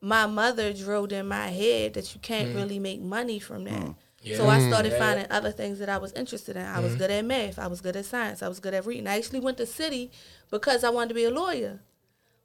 my 0.00 0.26
mother 0.26 0.72
drilled 0.72 1.12
in 1.12 1.28
my 1.28 1.48
head 1.48 1.94
that 1.94 2.14
you 2.14 2.20
can't 2.20 2.50
mm. 2.50 2.54
really 2.54 2.78
make 2.78 3.02
money 3.02 3.38
from 3.38 3.64
that. 3.64 3.82
Mm. 3.82 3.96
So 4.36 4.48
I 4.48 4.66
started 4.66 4.94
finding 4.94 5.26
other 5.30 5.50
things 5.50 5.78
that 5.80 5.90
I 5.90 5.98
was 5.98 6.12
interested 6.14 6.56
in. 6.56 6.64
I 6.64 6.80
was 6.80 6.96
good 6.96 7.10
at 7.10 7.24
math. 7.26 7.58
I 7.58 7.66
was 7.66 7.82
good 7.82 7.94
at 7.94 8.06
science. 8.06 8.42
I 8.42 8.48
was 8.48 8.58
good 8.58 8.72
at 8.72 8.86
reading. 8.86 9.06
I 9.06 9.18
actually 9.18 9.40
went 9.40 9.58
to 9.58 9.66
city 9.66 10.10
because 10.50 10.82
I 10.82 10.88
wanted 10.88 11.08
to 11.08 11.14
be 11.14 11.24
a 11.24 11.30
lawyer. 11.30 11.80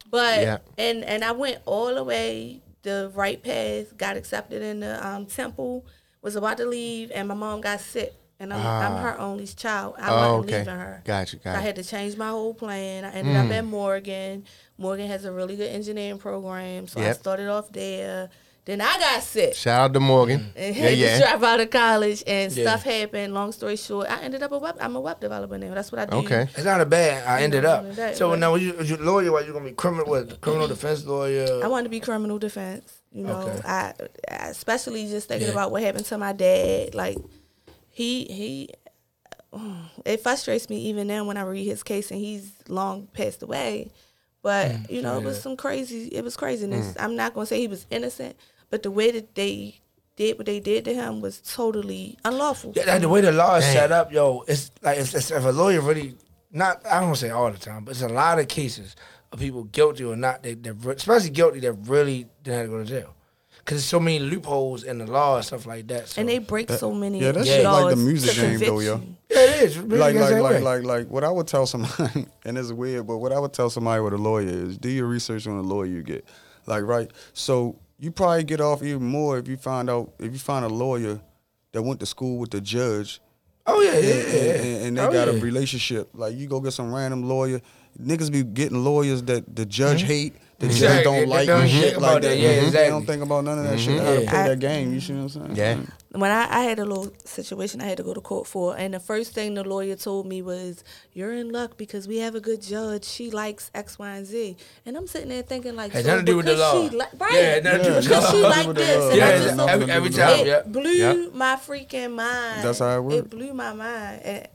But 0.10 0.41
Yeah. 0.41 0.57
and 0.78 1.05
and 1.05 1.24
I 1.24 1.32
went 1.32 1.60
all 1.66 1.95
the 1.95 2.03
way 2.03 2.62
the 2.82 3.12
right 3.16 3.41
path. 3.41 3.95
Got 3.97 4.18
accepted 4.18 4.62
in 4.62 4.82
the 4.82 5.05
um, 5.05 5.26
temple. 5.26 5.86
Was 6.22 6.36
about 6.36 6.57
to 6.57 6.66
leave, 6.66 7.12
and 7.16 7.30
my 7.30 7.34
mom 7.34 7.62
got 7.62 7.80
sick. 7.80 8.14
And 8.42 8.54
I'm, 8.54 8.60
I'm 8.60 8.94
ah. 8.94 8.98
her 9.02 9.20
only 9.20 9.46
child. 9.48 9.96
I 10.00 10.10
Oh, 10.10 10.16
wasn't 10.38 10.46
okay. 10.46 10.60
leaving 10.60 10.74
her. 10.76 11.02
Gotcha, 11.04 11.38
So 11.44 11.50
I 11.50 11.60
had 11.60 11.76
to 11.76 11.84
change 11.84 12.16
my 12.16 12.30
whole 12.30 12.54
plan. 12.54 13.04
I 13.04 13.12
ended 13.12 13.36
up 13.36 13.48
mm. 13.48 13.52
at 13.52 13.66
Morgan. 13.66 14.46
Morgan 14.78 15.08
has 15.08 15.26
a 15.26 15.32
really 15.32 15.58
good 15.58 15.70
engineering 15.70 16.20
program, 16.20 16.88
so 16.88 17.02
I 17.02 17.12
started 17.12 17.50
off 17.50 17.70
there. 17.72 18.30
Then 18.66 18.82
I 18.82 19.00
got 19.00 19.24
sick 19.24 19.56
Shout 19.56 19.82
out 19.82 19.94
to 19.94 20.00
Morgan. 20.00 20.54
and 20.56 20.76
Yeah, 20.76 20.82
had 20.84 20.90
to 20.90 20.96
yeah. 20.96 21.20
drop 21.20 21.44
out 21.44 21.60
of 21.60 21.70
college, 21.72 22.24
and 22.28 22.52
Yeah. 22.56 22.64
stuff 22.66 22.84
happened. 22.84 23.34
Long 23.34 23.52
story 23.52 23.76
short, 23.76 24.10
I 24.10 24.22
ended 24.22 24.44
up 24.44 24.52
a 24.52 24.58
web. 24.60 24.78
I'm 24.80 24.96
a 24.96 25.02
web 25.02 25.20
developer 25.20 25.58
now. 25.58 25.74
That's 25.74 25.92
what 25.92 26.00
I 26.00 26.06
do. 26.06 26.18
Okay. 26.18 26.44
It's 26.44 26.64
not 26.66 26.80
a 26.80 26.86
bad. 26.86 27.28
I 27.28 27.42
ended 27.42 27.66
up. 27.66 27.84
not 27.84 28.16
So 28.16 28.30
but- 28.30 28.40
now, 28.40 28.56
you, 28.56 28.76
you 28.84 28.96
lawyer, 28.98 29.32
what 29.32 29.48
you 29.48 29.54
gonna 29.54 29.66
be 29.66 29.72
criminal? 29.72 30.06
What 30.06 30.40
criminal 30.40 30.68
defense 30.76 31.04
lawyer? 31.06 31.62
I 31.64 31.68
wanted 31.68 31.86
to 31.86 31.90
be 31.90 32.00
criminal 32.00 32.38
defense. 32.38 33.02
You 33.12 33.24
know, 33.24 33.38
Okay. 33.40 33.62
I, 33.68 33.94
I 34.30 34.50
especially 34.50 35.08
just 35.08 35.28
thinking 35.28 35.48
Yeah. 35.48 35.54
about 35.54 35.72
what 35.72 35.82
happened 35.82 36.06
to 36.06 36.18
my 36.20 36.32
dad. 36.32 36.94
Like 36.94 37.18
he 38.00 38.24
he, 38.30 38.70
it 40.06 40.22
frustrates 40.22 40.70
me 40.70 40.78
even 40.89 41.06
now 41.08 41.26
when 41.26 41.36
I 41.36 41.41
read 41.41 41.66
his 41.66 41.84
case 41.84 42.12
and 42.12 42.20
he's 42.20 42.54
long 42.70 43.08
passed 43.08 43.43
away. 43.43 43.91
But 44.41 44.72
Mm, 44.72 44.89
you 44.89 45.02
know, 45.02 45.18
it 45.18 45.24
was 45.26 45.41
some 45.41 45.58
crazy. 45.58 46.08
It 46.08 46.24
was 46.24 46.38
craziness. 46.38 46.93
Mm. 46.93 47.04
I'm 47.04 47.16
not 47.18 47.34
gonna 47.34 47.45
say 47.45 47.60
he 47.60 47.68
was 47.68 47.86
innocent, 47.89 48.38
but 48.70 48.84
the 48.84 48.91
way 48.91 49.12
that 49.12 49.36
they 49.36 49.82
did 50.16 50.38
what 50.38 50.45
they 50.45 50.62
did 50.62 50.86
to 50.86 50.93
him 50.93 51.20
was 51.20 51.41
totally 51.41 52.18
unlawful. 52.24 52.72
Yeah, 52.74 52.86
like 52.86 53.02
the 53.02 53.10
way 53.10 53.20
the 53.20 53.34
law 53.34 53.58
is 53.58 53.66
Dang. 53.66 53.74
set 53.74 53.91
up, 53.91 54.14
yo, 54.14 54.45
it's 54.47 54.72
like 54.82 54.97
if, 54.97 55.14
if 55.14 55.32
a 55.43 55.52
lawyer 55.52 55.82
really 55.82 56.16
not. 56.54 56.86
I 56.89 57.02
don't 57.02 57.16
say 57.16 57.32
all 57.32 57.52
the 57.52 57.58
time, 57.58 57.84
but 57.84 57.91
it's 57.91 58.02
a 58.02 58.08
lot 58.08 58.39
of 58.39 58.47
cases 58.47 58.95
of 59.34 59.39
people 59.39 59.66
guilty 59.66 60.06
or 60.06 60.16
not. 60.16 60.41
They, 60.41 60.54
they're 60.54 60.74
re- 60.74 60.95
especially 60.95 61.32
guilty 61.32 61.60
that 61.60 61.74
really 61.74 62.28
didn't 62.43 62.58
have 62.60 62.68
to 62.68 62.72
go 62.72 62.80
to 62.80 62.86
jail 62.86 63.14
because 63.70 63.84
there's 63.84 63.89
so 63.89 63.99
many 63.99 64.17
loopholes 64.17 64.84
in 64.84 64.97
the 64.97 65.05
law 65.05 65.36
and 65.36 65.45
stuff 65.45 65.67
like 65.67 65.88
that. 65.89 66.07
So. 66.07 66.20
and 66.20 66.28
they 66.28 66.39
break 66.39 66.72
so 66.72 66.91
many 66.91 67.22
yeah, 67.22 67.34
that 67.34 67.45
shit 67.45 67.63
laws 67.63 67.84
like 67.84 67.95
the 67.95 68.01
music 68.01 68.36
game, 68.36 68.57
though, 68.57 68.80
yo. 68.80 68.95
you. 68.95 69.15
yeah, 69.30 69.38
it 69.41 69.61
is. 69.61 69.78
Really 69.78 69.99
like 69.99 70.15
like 70.15 70.41
like 70.41 70.53
way. 70.53 70.59
like 70.61 70.84
like 70.84 71.07
what 71.07 71.24
I 71.24 71.30
would 71.30 71.45
tell 71.45 71.67
somebody, 71.67 72.26
and 72.45 72.57
it's 72.57 72.72
weird, 72.72 73.05
but 73.05 73.17
what 73.17 73.32
I 73.32 73.38
would 73.38 73.53
tell 73.53 73.70
somebody 73.70 74.01
with 74.01 74.13
a 74.13 74.17
lawyer 74.17 74.47
is 74.47 74.80
do 74.80 74.89
your 74.89 75.05
research 75.05 75.45
on 75.45 75.55
the 75.57 75.63
lawyer 75.63 75.86
you 75.86 76.01
get. 76.01 76.26
Like 76.65 76.84
right, 76.84 77.11
so 77.34 77.78
you 77.99 78.09
probably 78.09 78.43
get 78.43 78.59
off 78.59 78.82
even 78.82 79.03
more 79.03 79.38
if 79.38 79.47
you 79.47 79.55
find 79.55 79.88
out 79.88 80.13
if 80.17 80.34
you 80.34 80.39
find 80.39 80.65
a 80.65 80.70
lawyer 80.70 81.22
that 81.74 81.84
went 81.84 81.99
to 81.99 82.07
school 82.07 82.39
with 82.39 82.49
the 82.49 82.61
judge. 82.61 83.22
oh 83.67 83.82
yeah, 83.82 83.91
yeah, 83.91 83.97
And, 83.97 84.03
yeah, 84.03 84.13
and- 84.13 84.26
yeah. 84.34 84.51
and- 84.53 84.86
and 84.86 84.97
they 84.97 85.01
Oh, 85.05 85.11
got 85.11 85.28
a 85.28 85.34
relationship. 85.34 86.09
Like 86.15 86.36
you 86.36 86.47
go 86.47 86.59
get 86.59 86.74
some 86.74 86.91
random 86.91 87.22
lawyer. 87.22 87.61
Niggas 88.01 88.32
be 88.32 88.43
getting 88.43 88.84
lawyers 88.84 89.22
that 89.24 89.55
the 89.55 89.65
judge 89.67 89.99
mm-hmm. 89.99 90.07
hate, 90.07 90.34
the 90.60 90.68
judge 90.68 90.76
Exactly. 90.76 91.03
don't 91.03 91.16
They 91.22 91.26
like, 91.26 91.47
don't 91.47 91.68
shit 91.68 91.97
about 91.97 92.14
like 92.14 92.22
that. 92.24 92.28
that. 92.30 92.38
Yeah, 92.38 92.62
Mhm. 92.64 92.72
They 92.72 92.88
don't 92.88 93.05
think 93.05 93.24
about 93.24 93.43
none 93.45 93.60
of 93.60 93.64
that 93.66 93.80
shit. 93.80 93.99
How 94.01 94.14
to 94.14 94.24
Yeah. 94.24 94.30
play 94.30 94.39
I- 94.39 94.47
that 94.49 94.60
game. 94.60 94.93
You 94.93 94.99
see 95.01 95.14
what 95.14 95.22
I'm 95.22 95.30
saying? 95.30 95.55
Yeah. 95.55 95.78
when 96.12 96.32
I, 96.32 96.47
I 96.49 96.62
had 96.62 96.80
a 96.80 96.86
little 96.86 97.14
situation 97.24 97.82
I 97.82 97.86
had 97.86 97.97
to 97.97 98.03
go 98.03 98.16
to 98.16 98.20
court 98.22 98.47
for, 98.47 98.76
and 98.76 98.95
the 98.95 98.99
first 98.99 99.34
thing 99.36 99.53
the 99.53 99.64
lawyer 99.64 99.95
told 99.95 100.26
me 100.26 100.41
was, 100.41 100.84
"You're 101.14 101.32
in 101.34 101.49
luck 101.51 101.78
because 101.78 102.07
we 102.07 102.18
have 102.18 102.34
a 102.34 102.39
good 102.41 102.62
judge. 102.64 103.05
She 103.05 103.30
likes 103.30 103.70
X, 103.76 103.99
Y, 103.99 104.10
and 104.18 104.26
Z." 104.26 104.57
And 104.88 104.97
I'm 104.97 105.05
sitting 105.05 105.30
there 105.30 105.43
thinking, 105.43 105.76
like, 105.76 105.91
Had 105.91 106.05
so 106.05 106.10
nothing 106.12 106.26
to 106.26 106.32
do 106.32 106.38
with 106.38 106.45
the 106.47 106.53
because 106.53 106.74
law. 106.74 106.89
she 106.89 106.95
li- 106.97 107.05
right? 107.20 107.34
Yeah, 107.34 107.39
had 107.41 107.64
nothing 107.64 107.80
to 107.80 107.84
do 107.89 107.93
with 107.95 108.03
the 108.05 108.10
because 108.10 108.32
she 108.32 108.41
law. 108.41 108.49
like 108.49 108.76
this, 108.76 108.97
law. 108.97 109.10
and 109.10 109.18
Yeah, 109.18 109.38
just 109.38 109.55
so- 109.55 109.66
every, 109.68 109.91
every 109.91 110.10
time. 110.10 110.39
it 110.39 110.47
Yeah. 110.47 110.62
blew 110.66 110.91
Yep. 110.91 111.34
my 111.36 111.55
freaking 111.57 112.12
mind. 112.16 112.64
That's 112.64 112.80
how 112.80 112.97
it 112.97 113.01
work. 113.03 113.14
It 113.14 113.30
blew 113.30 113.53
my 113.53 113.74
mind. 113.74 114.22
And 114.24 114.47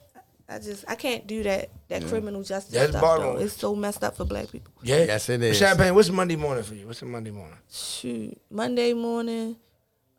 I 0.49 0.59
just 0.59 0.85
I 0.89 0.97
can't 0.97 1.25
do 1.27 1.45
that 1.45 1.71
that 2.01 2.09
criminal 2.09 2.43
justice 2.43 2.73
That's 2.73 2.91
stuff. 2.91 3.19
Though. 3.21 3.37
It's 3.39 3.55
so 3.55 3.75
messed 3.75 4.03
up 4.05 4.17
for 4.17 4.25
black 4.25 4.51
people. 4.51 4.73
Yeah. 4.83 5.05
Yes, 5.05 5.29
it 5.29 5.43
is. 5.43 5.57
Champagne. 5.59 5.95
What's 5.95 6.11
Monday 6.11 6.37
morning 6.37 6.65
for 6.65 6.75
you? 6.75 6.87
What's 6.87 7.03
a 7.03 7.07
Monday 7.07 7.31
morning? 7.31 7.59
shoot 7.71 8.37
monday 8.51 8.93
morning 8.93 9.57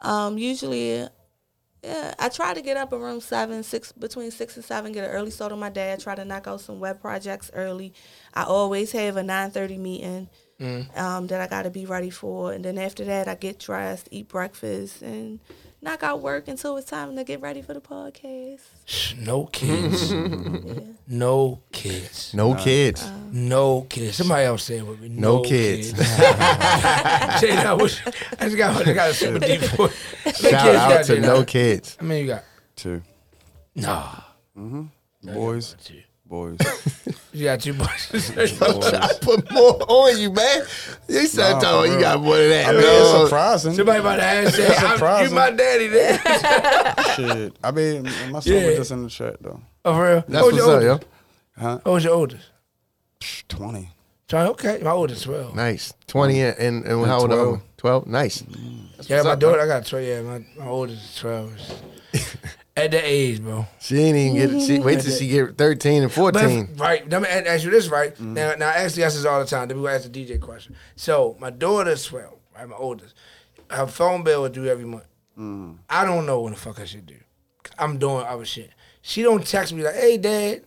um 0.01 0.37
usually 0.37 1.07
yeah 1.83 2.13
i 2.19 2.27
try 2.29 2.53
to 2.53 2.61
get 2.61 2.75
up 2.77 2.91
around 2.91 3.21
seven 3.21 3.63
six 3.63 3.91
between 3.91 4.31
six 4.31 4.55
and 4.55 4.65
seven 4.65 4.91
get 4.91 5.03
an 5.03 5.11
early 5.11 5.31
start 5.31 5.51
on 5.51 5.59
my 5.59 5.69
day 5.69 5.93
i 5.93 5.95
try 5.95 6.15
to 6.15 6.25
knock 6.25 6.47
out 6.47 6.59
some 6.59 6.79
web 6.79 6.99
projects 6.99 7.49
early 7.53 7.93
i 8.33 8.43
always 8.43 8.91
have 8.91 9.17
a 9.17 9.21
9.30 9.21 9.79
meeting 9.79 10.29
um, 10.95 11.27
that 11.27 11.39
i 11.41 11.47
got 11.47 11.63
to 11.63 11.69
be 11.69 11.85
ready 11.85 12.09
for 12.09 12.51
and 12.51 12.65
then 12.65 12.77
after 12.77 13.05
that 13.05 13.27
i 13.27 13.35
get 13.35 13.59
dressed 13.59 14.07
eat 14.11 14.27
breakfast 14.27 15.01
and 15.01 15.39
knock 15.85 16.03
out 16.03 16.19
work 16.21 16.47
until 16.47 16.75
it's 16.77 16.89
time 16.89 17.15
to 17.15 17.23
get 17.23 17.39
ready 17.41 17.61
for 17.61 17.73
the 17.73 17.79
podcast. 17.81 18.59
No 19.17 19.45
kids. 19.45 20.11
no 21.07 21.61
kids. 21.71 22.33
No 22.33 22.53
kids. 22.55 23.09
No 23.31 23.81
kids. 23.89 24.17
Somebody 24.17 24.45
else 24.45 24.63
say 24.63 24.77
it 24.79 24.85
with 24.85 24.99
me. 24.99 25.09
No 25.09 25.41
kids. 25.41 25.89
Say 25.97 26.03
that. 27.55 27.65
I 27.67 27.73
wish- 27.73 28.01
I 28.39 28.45
just 28.45 28.57
got, 28.57 28.87
I 28.87 28.93
got 28.93 29.09
a 29.09 29.13
super 29.13 29.39
deep 29.39 29.61
voice. 29.77 29.95
Shout 30.25 30.33
kids 30.63 30.75
out 30.77 31.05
to 31.05 31.19
no 31.21 31.43
kids. 31.43 31.97
I 31.99 32.03
mean, 32.03 32.21
you 32.21 32.27
got? 32.27 32.43
Two 32.75 33.01
Nah. 33.75 34.15
Mm-hmm. 34.57 35.33
boys, 35.33 35.75
Two. 35.83 36.01
Boys. 36.27 36.57
You 37.33 37.43
got 37.45 37.59
two 37.61 37.73
boys. 37.73 38.09
I 38.61 39.09
put 39.21 39.51
more 39.51 39.81
on 39.89 40.17
you, 40.19 40.31
man. 40.31 40.61
You 41.07 41.27
said 41.27 41.53
Nah, 41.53 41.59
talking, 41.59 41.91
you 41.93 41.99
got 41.99 42.21
more 42.21 42.37
than 42.37 42.49
that. 42.49 42.67
I 42.67 42.71
mean, 42.71 42.81
no. 42.81 43.11
it's 43.21 43.29
surprising. 43.29 43.73
Somebody 43.73 43.99
about 43.99 44.15
to 44.17 44.23
ask 44.23 44.57
that. 44.57 45.01
I'm- 45.01 45.25
You 45.29 45.35
my 45.35 45.51
daddy 45.51 45.87
then. 45.87 46.19
Shit. 47.15 47.55
I 47.63 47.71
mean, 47.71 48.03
my 48.31 48.39
son 48.39 48.53
Yeah. 48.53 48.67
was 48.67 48.77
just 48.77 48.91
in 48.91 49.03
the 49.03 49.09
chat 49.09 49.35
though. 49.41 49.59
Oh, 49.83 49.93
for 49.93 50.03
real? 50.03 50.23
That's 50.27 50.45
Who's 50.45 50.53
what's 50.53 50.65
your 50.65 50.75
up, 50.77 50.83
yo. 50.83 50.91
oldest? 50.91 51.07
Huh? 51.57 51.79
Who's 51.85 52.03
your 52.03 52.13
oldest? 52.13 52.43
Psh, 53.19 53.43
Twenty. 53.47 53.89
Trying, 54.27 54.47
okay, 54.49 54.79
my 54.81 54.89
oldest 54.89 55.23
12. 55.25 55.53
Nice. 55.55 55.93
20 56.07 56.41
and, 56.41 56.57
and, 56.57 56.85
and 56.85 57.05
how 57.05 57.19
old 57.19 57.31
are 57.31 57.35
12. 57.35 57.55
you? 57.57 57.61
12? 57.77 58.07
Nice. 58.07 58.43
That's 58.97 59.07
Yeah, 59.07 59.21
my 59.21 59.31
up, 59.31 59.39
daughter, 59.39 59.59
man. 59.59 59.69
I 59.69 59.73
got 59.79 59.85
12. 59.85 60.05
Yeah, 60.07 60.21
my, 60.21 60.39
my 60.57 60.65
oldest 60.67 61.03
is 61.03 61.15
12. 61.19 61.61
At 62.77 62.91
that 62.91 63.05
age, 63.05 63.41
bro. 63.41 63.65
She 63.79 63.97
ain't 63.99 64.17
even 64.17 64.35
get 64.57 64.67
She 64.67 64.79
Wait 64.79 64.99
till 64.99 65.15
she 65.15 65.29
get 65.29 65.57
13 65.57 66.03
and 66.03 66.11
14. 66.11 66.69
if- 66.73 66.79
right, 66.79 67.09
let 67.09 67.21
me 67.21 67.27
ask 67.29 67.63
you 67.63 67.71
this, 67.71 67.87
right? 67.87 68.19
Now, 68.19 68.53
now, 68.55 68.67
I 68.67 68.73
ask 68.83 68.97
you 68.97 69.03
this 69.03 69.23
all 69.23 69.39
the 69.39 69.45
time. 69.45 69.69
Then 69.69 69.81
we 69.81 69.87
ask 69.87 70.03
the 70.03 70.25
DJ 70.25 70.37
question. 70.41 70.75
So, 70.97 71.37
my 71.39 71.51
daughter's 71.51 72.03
12, 72.03 72.33
right? 72.53 72.67
My 72.67 72.75
oldest. 72.75 73.15
Her 73.69 73.87
phone 73.87 74.23
bill 74.23 74.43
is 74.45 74.51
due 74.51 74.67
every 74.67 74.83
month. 74.85 75.05
Mm. 75.39 75.77
I 75.89 76.03
don't 76.03 76.25
know 76.25 76.41
what 76.41 76.53
the 76.53 76.59
fuck 76.59 76.79
I 76.79 76.85
should 76.85 77.05
do. 77.05 77.15
I'm 77.79 77.97
doing 77.97 78.25
other 78.25 78.45
shit. 78.45 78.71
She 79.01 79.23
don't 79.23 79.45
text 79.45 79.71
me 79.73 79.81
like, 79.83 79.95
"Hey, 79.95 80.17
dad, 80.17 80.63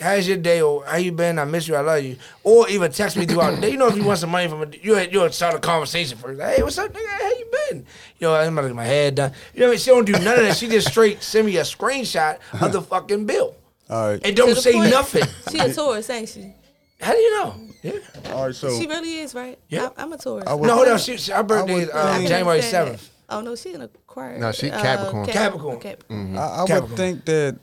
how's 0.00 0.26
your 0.28 0.36
day?" 0.36 0.60
or 0.60 0.84
"How 0.84 0.96
you 0.96 1.12
been? 1.12 1.38
I 1.38 1.44
miss 1.44 1.68
you. 1.68 1.76
I 1.76 1.80
love 1.80 2.02
you." 2.02 2.16
Or 2.42 2.68
even 2.68 2.90
text 2.92 3.16
me 3.16 3.26
throughout 3.26 3.54
the 3.56 3.60
day. 3.60 3.70
You 3.70 3.76
know, 3.76 3.88
if 3.88 3.96
you 3.96 4.04
want 4.04 4.18
some 4.18 4.30
money 4.30 4.48
from 4.48 4.62
a, 4.62 4.66
you, 4.82 4.98
you 4.98 5.30
start 5.30 5.54
a 5.54 5.58
conversation 5.58 6.18
first. 6.18 6.38
Like, 6.38 6.56
"Hey, 6.56 6.62
what's 6.62 6.78
up, 6.78 6.92
nigga? 6.92 7.06
How 7.06 7.28
you 7.28 7.46
been?" 7.70 7.86
You 8.18 8.28
know, 8.28 8.34
I'm 8.34 8.54
gonna 8.54 8.68
get 8.68 8.76
my 8.76 8.84
head 8.84 9.14
done. 9.16 9.32
You 9.54 9.60
know, 9.60 9.66
what 9.66 9.70
I 9.70 9.72
mean? 9.72 9.78
she 9.80 9.90
don't 9.90 10.04
do 10.04 10.12
none 10.12 10.38
of 10.38 10.46
that. 10.46 10.56
She 10.56 10.68
just 10.68 10.88
straight 10.88 11.22
send 11.22 11.46
me 11.46 11.56
a 11.56 11.62
screenshot 11.62 12.38
of 12.60 12.72
the 12.72 12.82
fucking 12.82 13.26
bill. 13.26 13.54
All 13.90 14.10
right. 14.10 14.20
And 14.24 14.36
don't 14.36 14.56
say 14.56 14.72
point. 14.74 14.90
nothing. 14.90 15.24
She 15.50 15.58
a 15.58 15.72
Taurus, 15.72 16.10
ain't 16.10 16.28
she? 16.28 16.52
How 17.00 17.12
do 17.12 17.18
you 17.18 17.30
know? 17.38 17.54
Yeah. 17.82 17.92
All 18.32 18.46
right. 18.46 18.54
So 18.54 18.78
She 18.78 18.86
really 18.86 19.18
is, 19.18 19.34
right? 19.34 19.58
Yeah. 19.68 19.90
I, 19.96 20.02
I'm 20.02 20.12
a 20.12 20.18
Taurus. 20.18 20.44
I 20.46 20.56
No, 20.56 20.74
hold 20.74 20.88
on. 20.88 20.98
She, 20.98 21.16
she, 21.16 21.32
her 21.32 21.42
birthday 21.42 21.82
is 21.82 21.90
I 21.90 22.24
uh, 22.24 22.28
January 22.28 22.58
I 22.58 22.60
can 22.60 22.80
understand 22.86 22.98
7th. 22.98 23.08
Oh 23.30 23.40
no, 23.40 23.56
she 23.56 23.74
an 23.74 23.82
Aquarius. 23.82 24.40
No, 24.40 24.52
she 24.52 24.70
Uh, 24.70 24.82
Capricorn. 24.82 25.26
Cap- 25.26 25.34
Capricorn. 25.34 25.80
Capricorn. 25.80 26.36
I, 26.36 26.64
I 26.68 26.80
would 26.80 26.90
think 26.96 27.24
that 27.26 27.58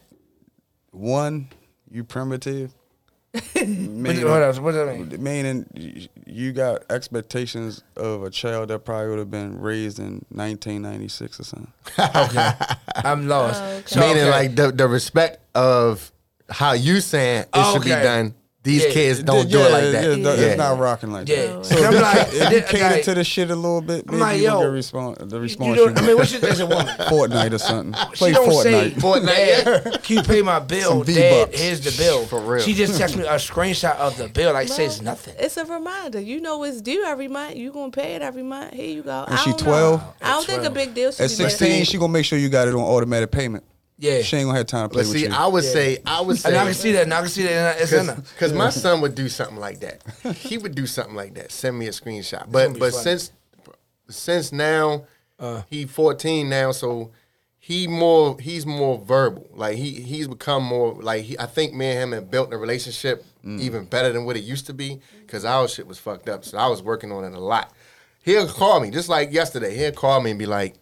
one, 0.92 1.50
you 1.96 2.04
primitive. 2.04 2.74
What, 3.32 3.56
meaning, 3.68 4.26
what 4.26 4.41
else? 4.43 4.60
What 4.60 4.74
does 4.74 4.88
that 4.88 5.22
mean? 5.22 5.24
meaning 5.24 6.08
you 6.26 6.54
got 6.54 6.84
expectations 6.89 7.84
of 7.98 8.24
a 8.24 8.30
child 8.30 8.70
that 8.70 8.80
probably 8.80 9.10
would 9.10 9.20
have 9.20 9.32
been 9.32 9.60
raised 9.60 10.00
in 10.00 10.26
1996 10.30 11.39
or 11.39 11.43
something. 11.43 11.74
Okay. 12.16 12.52
I'm 12.98 13.28
lost. 13.28 13.62
Oh, 13.62 13.78
okay. 13.78 14.00
Meaning 14.00 14.24
okay. 14.24 14.32
like 14.32 14.56
the, 14.56 14.72
the 14.72 14.88
respect 14.88 15.39
of 15.56 16.12
how 16.50 16.74
you 16.74 17.02
saying 17.02 17.41
it 17.41 17.50
Oh, 17.54 17.74
should 17.74 17.84
be 17.84 17.89
done. 17.89 18.36
These 18.66 18.84
Yeah. 18.86 18.89
kids 18.91 19.22
don't 19.24 19.47
do 19.49 19.59
it 19.59 19.72
like 19.72 19.84
that. 19.91 20.03
yeah, 20.03 20.09
It's, 20.09 20.39
Yeah. 20.41 20.45
it's 20.47 20.57
not 20.57 20.80
rocking 20.80 21.11
like 21.11 21.30
Yeah. 21.30 21.45
that. 21.45 21.66
So 21.68 21.76
So 21.76 21.86
I'm 21.86 21.93
like, 22.01 22.28
if 22.34 22.34
you 22.51 22.57
it- 22.57 22.68
cater 22.68 22.84
like- 22.95 23.03
to 23.03 23.13
the 23.13 23.24
shit 23.24 23.51
a 23.51 23.55
little 23.55 23.80
bit, 23.82 24.07
maybe 24.07 24.18
like, 24.20 24.38
you 24.38 24.43
yo, 24.45 24.53
will 24.55 24.61
get 24.61 24.72
response, 24.72 25.18
the 25.22 25.36
You 25.36 25.41
response. 25.43 25.76
do, 25.78 25.82
you 25.84 25.93
I 25.95 26.01
mean, 26.01 26.18
what's 26.18 26.34
your, 26.34 26.45
as 26.49 26.59
a 26.59 26.66
woman? 26.66 26.88
Fortnite 26.88 27.53
or 27.53 27.57
something. 27.59 27.93
She 28.13 28.18
Play 28.18 28.32
don't 28.34 28.63
say, 28.63 28.89
Fortnite. 28.97 30.03
Can 30.03 30.18
you 30.18 30.24
pay 30.24 30.41
my 30.41 30.57
bill? 30.59 31.03
Dad, 31.03 31.53
here's 31.53 31.80
the 31.82 31.91
bill. 31.95 32.26
For 32.26 32.39
real. 32.39 32.63
She 32.63 32.74
just 32.74 32.97
texts 32.97 33.16
me 33.16 33.24
a 33.26 33.36
screenshot 33.36 33.97
of 33.97 34.18
the 34.18 34.28
bill, 34.30 34.53
like 34.53 34.68
says 34.68 34.99
nothing. 35.01 35.36
It's 35.39 35.57
a 35.57 35.66
reminder. 35.66 36.20
You 36.20 36.41
know 36.41 36.63
it's 36.63 36.82
due 36.82 37.03
every 37.05 37.28
month. 37.28 37.55
You 37.55 37.72
gonna 37.72 37.91
pay 37.91 38.16
it 38.16 38.24
every 38.24 38.41
month. 38.43 38.74
Here 38.74 38.86
you 38.89 39.03
go. 39.03 39.26
And 39.28 39.36
I 39.36 39.43
she 39.43 39.53
12? 39.53 40.01
I 40.24 40.32
don't 40.32 40.39
At 40.41 40.45
think 40.47 40.63
a 40.63 40.70
big 40.72 40.95
deal. 40.95 41.09
At 41.09 41.30
16, 41.30 41.86
she 41.86 41.97
gonna 41.99 42.11
make 42.11 42.26
sure 42.26 42.39
you 42.39 42.49
got 42.49 42.68
it 42.68 42.74
on 42.74 42.82
automatic 42.82 43.30
payment. 43.30 43.63
Yeah. 43.98 44.22
She 44.24 44.38
ain't 44.38 44.46
gonna 44.48 44.58
have 44.58 44.68
time 44.68 44.89
to 44.89 44.93
play 44.93 45.04
But 45.04 45.10
with 45.10 45.18
see, 45.18 45.26
you. 45.28 45.34
I 45.34 45.48
would 45.48 45.64
say, 45.64 46.00
I 46.06 46.22
would 46.22 46.38
say, 46.38 46.50
And 46.50 46.58
I 46.58 46.66
can 46.66 46.74
see 46.74 46.91
that. 46.93 47.08
Now 47.08 47.18
I 47.20 47.22
can 47.22 47.30
see 47.30 47.43
that. 47.43 47.80
It's 47.82 47.93
in 47.93 48.08
her. 48.08 48.16
because 48.16 48.52
my 48.54 48.70
son 48.70 49.00
would 49.02 49.16
do 49.16 49.30
something 49.30 49.58
like 49.58 49.80
that. 49.80 50.02
He 50.36 50.58
would 50.58 50.76
do 50.76 50.86
something 50.86 51.16
like 51.16 51.36
that. 51.36 51.52
Send 51.52 51.80
me 51.80 51.88
a 51.88 51.91
screenshot. 51.91 52.52
But 52.52 52.74
be 52.74 52.80
but 52.80 52.91
funny. 52.91 53.04
since 53.04 53.32
since 54.10 54.52
now 54.52 55.06
Uh. 55.39 55.64
he 55.70 55.86
14 55.86 56.48
now, 56.50 56.72
so 56.72 57.12
he 57.58 57.88
more 57.88 58.38
he's 58.39 58.66
more 58.66 58.98
verbal. 59.00 59.48
Like 59.54 59.78
he 59.78 60.02
he's 60.02 60.28
become 60.28 60.64
more 60.64 60.93
like 61.02 61.24
he, 61.24 61.39
I 61.39 61.46
think 61.46 61.74
me 61.74 61.88
and 61.88 62.00
him 62.00 62.12
have 62.12 62.30
built 62.32 62.54
a 62.54 62.58
relationship 62.58 63.26
Mm. 63.46 63.60
even 63.62 63.86
better 63.86 64.12
than 64.12 64.26
what 64.26 64.36
it 64.36 64.43
used 64.43 64.66
to 64.66 64.74
be 64.74 65.00
because 65.22 65.46
our 65.46 65.68
shit 65.68 65.86
was 65.86 66.00
fucked 66.00 66.28
up. 66.28 66.43
So 66.43 66.58
I 66.58 66.66
was 66.68 66.82
working 66.82 67.12
on 67.12 67.24
it 67.24 67.34
a 67.36 67.39
lot. 67.39 67.72
He'll 68.24 68.48
call 68.48 68.80
me 68.80 68.89
just 68.89 69.08
like 69.08 69.32
yesterday. 69.32 69.78
He'll 69.78 69.91
call 69.91 70.20
me 70.20 70.32
and 70.32 70.39
be 70.39 70.48
like, 70.48 70.74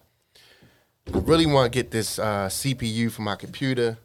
"I 1.14 1.18
really 1.20 1.46
want 1.46 1.72
to 1.72 1.78
get 1.78 1.92
this 1.92 2.20
uh, 2.20 2.48
CPU 2.50 3.12
for 3.12 3.22
my 3.24 3.36
computer." 3.36 3.98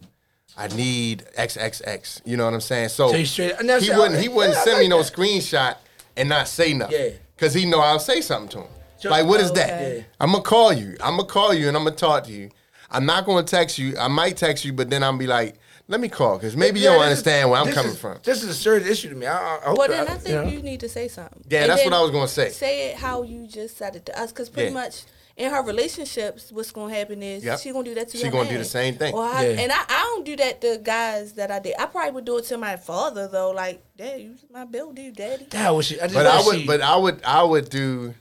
I 0.56 0.66
need 0.68 1.24
XXX. 1.38 2.22
You 2.24 2.36
know 2.36 2.44
what 2.46 2.54
I'm 2.54 2.60
saying? 2.60 2.88
So, 2.88 3.12
So 3.12 3.22
straight- 3.24 3.52
and 3.60 3.68
that's- 3.68 3.84
he 3.88 3.96
wouldn't 3.96 4.20
he 4.20 4.28
wouldn't 4.28 4.54
yeah, 4.54 4.60
I 4.60 4.64
send 4.64 4.78
me 4.78 4.84
like 4.86 4.90
no 4.90 5.02
that. 5.04 5.12
screenshot 5.12 5.76
and 6.16 6.28
not 6.28 6.48
say 6.48 6.72
nothing. 6.72 7.00
Yeah. 7.00 7.10
Cause 7.36 7.54
he 7.54 7.64
know 7.64 7.78
I'll 7.78 8.00
say 8.00 8.20
something 8.20 8.48
to 8.50 8.58
him. 8.66 8.72
So- 8.98 9.10
like, 9.10 9.24
what 9.26 9.40
is 9.40 9.52
Okay. 9.52 9.60
that? 9.60 9.96
Yeah. 9.98 10.02
I'm 10.18 10.32
gonna 10.32 10.42
call 10.42 10.72
you. 10.72 10.96
I'm 11.00 11.16
gonna 11.16 11.28
call 11.28 11.54
you 11.54 11.68
and 11.68 11.76
I'm 11.76 11.84
gonna 11.84 11.94
talk 11.94 12.24
to 12.24 12.32
you. 12.32 12.50
I'm 12.90 13.06
not 13.06 13.24
gonna 13.24 13.44
text 13.44 13.78
you. 13.78 13.96
I 13.96 14.08
might 14.08 14.36
text 14.36 14.64
you, 14.64 14.72
but 14.72 14.90
then 14.90 15.04
I'm 15.04 15.16
be 15.16 15.28
like, 15.28 15.54
let 15.86 16.00
me 16.00 16.08
call 16.08 16.38
because 16.38 16.56
maybe 16.56 16.80
you 16.80 16.86
don't 16.86 16.94
this 17.08 17.20
is- 17.20 17.24
understand 17.26 17.50
where 17.50 17.60
I'm 17.60 17.72
coming 17.72 17.92
is- 17.92 17.98
from. 17.98 18.18
This 18.24 18.42
is 18.42 18.48
a 18.48 18.54
serious 18.54 18.88
issue 18.88 19.10
to 19.10 19.14
me. 19.14 19.26
I, 19.26 19.36
I, 19.38 19.58
I 19.58 19.68
hope 19.68 19.78
Well, 19.78 19.86
that- 19.88 20.08
then 20.08 20.16
I 20.16 20.18
think 20.18 20.28
you 20.34 20.34
know. 20.42 20.48
you 20.50 20.62
need 20.62 20.80
to 20.80 20.88
say 20.88 21.06
something. 21.06 21.44
Yeah, 21.48 21.60
And 21.62 21.70
that's 21.70 21.84
what 21.84 21.94
I 21.94 22.00
was 22.02 22.10
gonna 22.10 22.26
say. 22.26 22.50
Say 22.50 22.90
it 22.90 22.96
how 22.96 23.22
you 23.22 23.46
just 23.46 23.76
said 23.78 23.94
it 23.94 24.06
to 24.06 24.20
us, 24.20 24.32
because 24.32 24.48
pretty 24.48 24.70
Yeah. 24.70 24.74
much 24.82 25.02
in 25.38 25.50
her 25.52 25.62
relationships, 25.62 26.50
what's 26.50 26.72
gonna 26.72 26.92
happen 26.92 27.22
is 27.22 27.44
Yep. 27.44 27.60
she 27.60 27.70
gonna 27.72 27.84
do 27.84 27.94
that 27.94 28.08
to 28.08 28.16
you? 28.18 28.24
She 28.24 28.26
your 28.28 28.32
gonna 28.32 28.50
do 28.50 28.58
the 28.58 28.64
same 28.64 28.96
thing. 28.96 29.14
Or 29.14 29.22
I, 29.22 29.46
Yeah. 29.46 29.60
And 29.60 29.72
I, 29.72 29.84
I 29.88 30.02
don't 30.02 30.24
do 30.26 30.36
that 30.36 30.60
to 30.60 30.78
guys 30.82 31.34
that 31.34 31.50
I 31.52 31.60
did. 31.60 31.74
I 31.78 31.86
probably 31.86 32.10
would 32.10 32.24
do 32.24 32.38
it 32.38 32.44
to 32.46 32.58
my 32.58 32.76
father 32.76 33.28
though. 33.28 33.52
Like, 33.52 33.80
Dad, 33.96 34.20
you 34.20 34.34
my 34.52 34.64
bill 34.64 34.92
due, 34.92 35.12
Daddy. 35.12 35.46
That 35.50 35.70
was 35.70 35.86
she. 35.86 36.00
I 36.00 36.08
just 36.08 36.14
But 36.14 36.26
I 36.26 36.42
would, 36.44 36.58
she- 36.58 36.66
but 36.66 36.80
I 36.82 36.96
would, 36.96 37.22
I 37.24 37.42
would 37.44 37.70
do. 37.70 38.14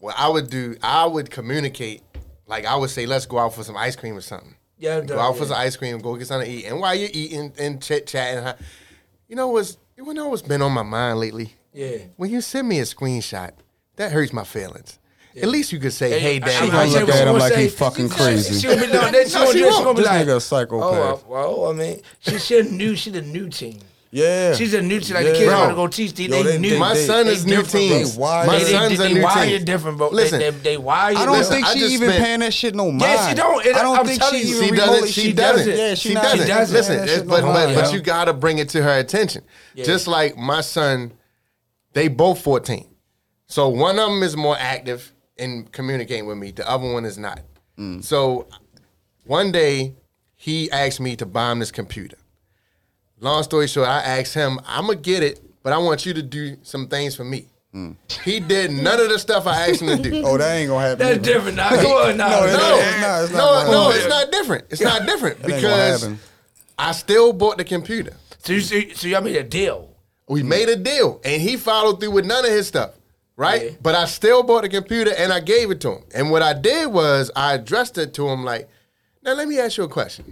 Well, 0.00 0.14
I 0.16 0.28
would 0.28 0.50
do. 0.50 0.76
I 0.82 1.06
would 1.06 1.30
communicate. 1.30 2.02
Like 2.46 2.66
I 2.66 2.76
would 2.76 2.90
say, 2.90 3.06
let's 3.06 3.24
go 3.24 3.38
out 3.38 3.54
for 3.54 3.64
some 3.64 3.76
ice 3.76 3.96
cream 3.96 4.14
or 4.16 4.20
something. 4.20 4.54
Yeah, 4.78 5.00
go 5.00 5.14
yeah. 5.14 5.22
out 5.22 5.36
for 5.38 5.46
some 5.46 5.56
ice 5.56 5.76
cream, 5.76 5.98
go 6.00 6.16
get 6.16 6.26
something 6.26 6.50
to 6.50 6.54
eat, 6.56 6.64
and 6.66 6.80
while 6.80 6.94
you're 6.94 7.08
eating 7.12 7.52
and 7.58 7.80
chit 7.80 8.06
chatting, 8.06 8.52
you 9.28 9.36
know 9.36 9.48
what's 9.48 9.78
you 9.96 10.12
know 10.12 10.28
what's 10.28 10.42
been 10.42 10.60
on 10.60 10.72
my 10.72 10.82
mind 10.82 11.20
lately? 11.20 11.54
Yeah. 11.72 11.98
When 12.16 12.30
you 12.30 12.40
send 12.42 12.68
me 12.68 12.80
a 12.80 12.82
screenshot, 12.82 13.52
that 13.96 14.12
hurts 14.12 14.32
my 14.32 14.44
feelings. 14.44 14.98
At 15.40 15.48
least 15.48 15.72
you 15.72 15.78
could 15.78 15.92
say, 15.92 16.18
"Hey, 16.20 16.36
I- 16.36 16.38
Dad." 16.40 16.48
I- 16.48 16.64
She 16.66 16.70
gonna 16.70 17.06
look 17.06 17.08
at 17.14 17.28
him 17.28 17.38
like 17.38 17.52
say- 17.54 17.62
he 17.62 17.68
fucking 17.68 18.10
she- 18.10 18.16
crazy. 18.16 18.60
She'll 18.60 18.78
be, 18.78 18.86
no, 18.92 19.10
then 19.10 19.26
she 19.28 19.34
No, 19.34 19.40
gonna 19.40 19.52
she. 19.52 19.58
She 19.58 19.64
won't. 19.64 19.84
gonna 19.84 19.94
be 19.94 20.02
This 20.02 20.10
like, 20.10 20.26
nigga 20.26 20.36
a 20.36 20.40
psychopath. 20.40 20.82
Oh, 20.82 21.24
well, 21.28 21.60
well, 21.62 21.70
I 21.70 21.74
mean, 21.74 22.00
she, 22.20 22.38
she 22.38 22.58
a 22.58 22.62
new, 22.64 22.94
she 22.96 23.10
the 23.10 23.22
new 23.22 23.48
team. 23.48 23.78
Yeah. 24.14 24.52
She's 24.54 24.74
a 24.74 24.82
new 24.82 25.00
team. 25.00 25.14
Like 25.14 25.24
the 25.24 25.32
Yeah. 25.32 25.38
kids 25.38 25.52
want 25.52 25.70
to 25.70 25.74
go 25.74 25.86
teach. 25.86 26.12
They, 26.12 26.24
Yo, 26.24 26.42
they, 26.42 26.42
they- 26.42 26.58
new. 26.58 26.78
my 26.78 26.92
they- 26.92 27.06
son 27.06 27.24
they 27.24 27.32
is 27.32 27.46
new 27.46 27.62
different, 27.62 27.72
bro. 27.88 27.96
teams. 27.98 28.14
They 28.14 28.20
wired. 28.20 28.46
My 28.46 28.58
They- 28.58 28.64
they- 28.64 28.70
son's 28.72 28.98
they, 28.98 29.04
a 29.04 29.08
they 29.08 29.14
new 29.14 29.22
wire 29.22 29.46
team. 29.46 29.64
different, 29.64 29.96
bro. 29.98 30.08
Listen, 30.10 30.38
they, 30.38 30.50
they, 30.50 30.58
they 30.58 30.76
wire. 30.76 31.16
I 31.16 31.24
don't 31.24 31.38
Listen, 31.38 31.52
think 31.54 31.66
I 31.66 31.72
she 31.72 31.78
even 31.86 32.08
spent- 32.10 32.22
paying 32.24 32.40
that 32.40 32.52
shit 32.52 32.74
no 32.74 32.90
mind. 32.90 33.00
Yeah, 33.00 33.28
she 33.30 33.34
don't. 33.34 33.64
It- 33.66 33.74
I 33.74 33.82
don't 33.82 33.98
I'm 33.98 34.06
think 34.06 34.22
she 34.22 34.36
you. 34.36 34.56
even 34.56 34.68
she 34.68 34.74
doesn't. 34.76 35.08
She, 35.08 35.20
she 35.22 35.32
doesn't. 35.32 35.56
doesn't. 35.66 35.76
Yeah, 35.78 35.94
she, 35.94 36.08
she 36.10 36.14
not 36.14 36.22
doesn't. 36.24 36.40
She 36.42 36.46
doesn't. 36.46 36.76
Listen, 36.76 37.06
That 37.06 37.26
but 37.26 37.40
no 37.40 37.52
but, 37.54 37.74
but 37.74 37.92
you 37.94 38.00
gotta 38.02 38.34
bring 38.34 38.58
it 38.58 38.68
to 38.70 38.82
her 38.82 38.98
attention. 38.98 39.44
Just 39.76 40.06
like 40.06 40.36
my 40.36 40.60
son, 40.60 41.12
they 41.94 42.08
both 42.08 42.42
fourteen. 42.42 42.88
So 43.46 43.68
one 43.70 43.98
of 43.98 44.10
them 44.10 44.22
is 44.22 44.36
more 44.36 44.56
active 44.58 45.10
in 45.42 45.64
communicating 45.72 46.26
with 46.26 46.38
me. 46.38 46.50
The 46.52 46.68
other 46.68 46.90
one 46.92 47.04
is 47.04 47.18
not. 47.18 47.40
Mm. 47.78 48.02
So 48.04 48.46
one 49.24 49.52
day 49.52 49.94
he 50.36 50.70
asked 50.70 51.00
me 51.00 51.16
to 51.16 51.26
buy 51.26 51.52
him 51.52 51.58
this 51.58 51.70
computer. 51.72 52.16
Long 53.20 53.42
story 53.42 53.68
short, 53.68 53.88
I 53.88 54.00
asked 54.00 54.34
him, 54.34 54.58
I'm 54.66 54.86
gonna 54.86 54.98
get 54.98 55.22
it, 55.22 55.40
but 55.62 55.72
I 55.72 55.78
want 55.78 56.04
you 56.06 56.12
to 56.14 56.22
do 56.22 56.56
some 56.62 56.88
things 56.88 57.14
for 57.14 57.24
me. 57.24 57.46
Mm. 57.74 57.96
He 58.24 58.40
did 58.40 58.70
none 58.70 59.00
of 59.00 59.08
the 59.08 59.18
stuff 59.18 59.46
I 59.46 59.68
asked 59.70 59.80
him 59.80 59.96
to 59.96 60.10
do. 60.10 60.22
Oh, 60.26 60.36
that 60.36 60.56
ain't 60.56 60.68
gonna 60.68 60.86
happen. 60.86 60.98
That's 60.98 61.18
either. 61.18 61.32
different. 61.32 61.56
Now, 61.56 61.68
come 61.70 61.86
on, 61.86 62.16
now. 62.16 62.28
No, 62.40 62.44
it 62.46 62.52
No, 62.52 62.74
ain't. 62.76 62.86
It's 62.86 63.00
not- 63.00 63.22
it's 63.24 63.32
not 63.32 63.66
no, 63.66 63.72
no, 63.72 63.90
it's 63.90 64.08
not 64.08 64.30
different. 64.32 64.64
It's 64.70 64.80
not 64.80 65.06
different 65.06 65.42
because. 65.42 66.08
I 66.78 66.92
still 66.92 67.32
bought 67.32 67.58
the 67.58 67.64
computer. 67.64 68.14
So, 68.44 68.54
you, 68.54 68.60
so, 68.60 68.74
you- 68.74 68.94
so 68.94 69.06
y'all 69.06 69.20
made 69.22 69.36
a 69.36 69.42
deal. 69.44 69.90
We 70.28 70.42
made 70.42 70.68
a 70.68 70.76
deal, 70.76 71.20
and 71.24 71.40
he 71.42 71.56
followed 71.56 72.00
through 72.00 72.12
with 72.12 72.24
none 72.24 72.44
of 72.44 72.50
his 72.50 72.66
stuff, 72.66 72.92
right? 73.42 73.62
Yeah. 73.64 73.76
But 73.82 73.94
I 73.94 74.04
still 74.06 74.42
bought 74.42 74.62
the 74.62 74.68
computer 74.68 75.12
and 75.16 75.32
I 75.32 75.40
gave 75.40 75.70
it 75.70 75.80
to 75.82 75.90
him. 75.96 76.02
And 76.14 76.30
what 76.30 76.42
I 76.42 76.52
did 76.54 76.86
was 76.92 77.30
I 77.36 77.54
addressed 77.54 77.98
it 77.98 78.14
to 78.14 78.28
him 78.28 78.44
like, 78.44 78.68
"Now 79.22 79.34
let 79.34 79.48
me 79.48 79.58
ask 79.58 79.76
you 79.78 79.84
a 79.84 79.88
question. 79.88 80.24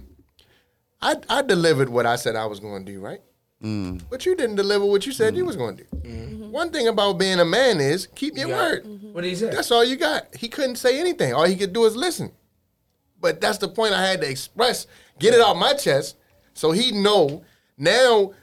I 1.01 1.15
I 1.29 1.41
delivered 1.41 1.89
what 1.89 2.05
I 2.05 2.15
said 2.15 2.35
I 2.35 2.45
was 2.45 2.59
going 2.59 2.85
to 2.85 2.91
do, 2.91 2.99
right? 2.99 3.21
Mm. 3.63 4.01
But 4.09 4.25
you 4.25 4.35
didn't 4.35 4.55
deliver 4.55 4.85
what 4.85 5.05
you 5.05 5.11
said 5.11 5.35
you 5.35 5.43
mm. 5.43 5.47
was 5.47 5.55
going 5.55 5.77
to 5.77 5.83
do. 5.83 5.89
Mm-hmm. 5.97 6.33
Mm-hmm. 6.43 6.51
One 6.51 6.71
thing 6.71 6.87
about 6.87 7.19
being 7.19 7.39
a 7.39 7.45
man 7.45 7.79
is 7.79 8.07
keep 8.15 8.35
your 8.37 8.49
Yeah. 8.49 8.57
word. 8.57 8.83
Mm-hmm. 8.85 9.13
What 9.13 9.21
did 9.21 9.29
he 9.29 9.35
say? 9.35 9.49
That's 9.51 9.69
all 9.71 9.83
you 9.85 9.97
got. 9.97 10.35
He 10.35 10.47
couldn't 10.49 10.77
say 10.77 10.99
anything. 10.99 11.33
All 11.33 11.45
he 11.45 11.55
could 11.55 11.73
do 11.73 11.85
is 11.85 11.95
listen. 11.95 12.31
but 13.19 13.39
that's 13.39 13.59
the 13.59 13.67
point 13.67 13.93
I 13.93 14.03
had 14.07 14.19
to 14.21 14.27
express, 14.27 14.87
get 15.19 15.35
it 15.35 15.41
out 15.41 15.55
my 15.55 15.73
chest, 15.75 16.15
so 16.55 16.71
he 16.71 16.91
know. 16.91 17.43
Now, 17.77 18.33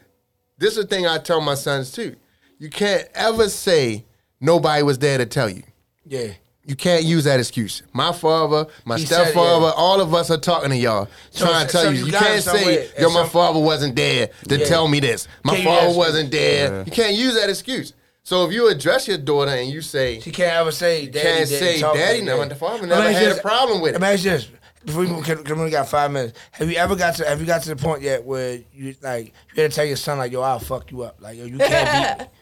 this 0.56 0.76
is 0.76 0.84
the 0.84 0.86
thing 0.86 1.04
I 1.04 1.18
tell 1.18 1.40
my 1.40 1.56
sons 1.56 1.90
too. 1.90 2.14
You 2.60 2.70
can't 2.70 3.08
ever 3.12 3.48
say 3.48 4.04
nobody 4.40 4.82
was 4.82 4.98
there 4.98 5.18
to 5.18 5.26
tell 5.26 5.48
you. 5.48 5.62
Yeah. 6.06 6.28
You 6.64 6.76
can't 6.76 7.02
use 7.04 7.24
that 7.24 7.40
excuse. 7.40 7.82
My 7.94 8.12
father, 8.12 8.66
my 8.84 8.98
He 8.98 9.06
said, 9.06 9.22
stepfather, 9.24 9.66
yeah. 9.66 9.72
all 9.74 10.02
of 10.02 10.12
us 10.14 10.30
are 10.30 10.36
talking 10.36 10.68
to 10.68 10.76
y'all, 10.76 11.08
So 11.30 11.46
trying 11.46 11.60
to 11.60 11.64
it's- 11.66 11.72
tell 11.72 11.82
so 11.84 11.90
you. 11.90 11.98
you 12.00 12.06
You 12.06 12.12
got 12.12 12.22
it 12.22 12.26
can't 12.26 12.42
somewhere. 12.42 12.64
say, 12.64 12.74
It's 12.92 13.00
"Yo, 13.00 13.08
my 13.08 13.14
some- 13.22 13.30
father 13.30 13.58
wasn't 13.60 13.96
there 13.96 14.28
to 14.48 14.58
Yeah. 14.58 14.64
tell 14.66 14.86
me 14.86 15.00
this. 15.00 15.26
My 15.44 15.52
Can't 15.54 15.64
use 15.64 15.72
father 15.74 15.88
that 15.88 15.96
wasn't 15.96 16.30
there." 16.30 16.70
Yeah. 16.72 16.84
You 16.84 16.92
can't 16.92 17.14
use 17.14 17.34
that 17.36 17.48
excuse. 17.48 17.94
So 18.22 18.44
if 18.44 18.52
you 18.52 18.68
address 18.68 19.08
your 19.08 19.16
daughter 19.16 19.50
and 19.52 19.70
you 19.70 19.80
say, 19.80 20.20
She 20.20 20.30
can't 20.30 20.52
ever 20.56 20.70
say 20.70 21.06
daddy. 21.06 21.20
Can't 21.26 21.48
didn't 21.48 21.58
say 21.60 21.80
talk 21.80 21.94
daddy 21.94 22.18
like 22.18 22.24
never- 22.26 22.40
that. 22.40 22.48
the 22.50 22.54
father 22.56 22.80
Let 22.86 22.88
never 22.98 23.08
me 23.08 23.14
had 23.14 23.22
you 23.28 23.32
a 23.32 23.40
problem 23.40 23.80
with 23.80 23.90
it. 23.96 24.00
Let 24.00 24.02
me 24.02 24.14
ask 24.14 24.24
you 24.24 24.30
this. 24.32 24.48
Before 24.84 25.00
we 25.02 25.22
can, 25.22 25.42
we 25.44 25.52
only 25.52 25.70
got 25.70 25.88
five 25.88 26.10
minutes. 26.10 26.38
Have 26.52 26.70
you 26.70 26.76
ever 26.76 26.94
got 26.96 27.16
to 27.16 27.26
Have 27.26 27.40
you 27.40 27.46
got 27.46 27.62
to 27.62 27.70
the 27.70 27.76
point 27.76 28.02
yet 28.02 28.24
where 28.24 28.58
you 28.74 28.94
like 29.02 29.32
you 29.54 29.62
had 29.62 29.70
to 29.70 29.74
tell 29.74 29.84
your 29.86 29.96
son 29.96 30.18
like, 30.18 30.30
"Yo, 30.32 30.40
I'll 30.42 30.60
fuck 30.60 30.90
you 30.92 31.02
up." 31.02 31.16
Like, 31.20 31.36
"Yo, 31.38 31.46
you 31.46 31.56
can't 31.58 32.18
beat 32.18 32.24
me." 32.26 32.30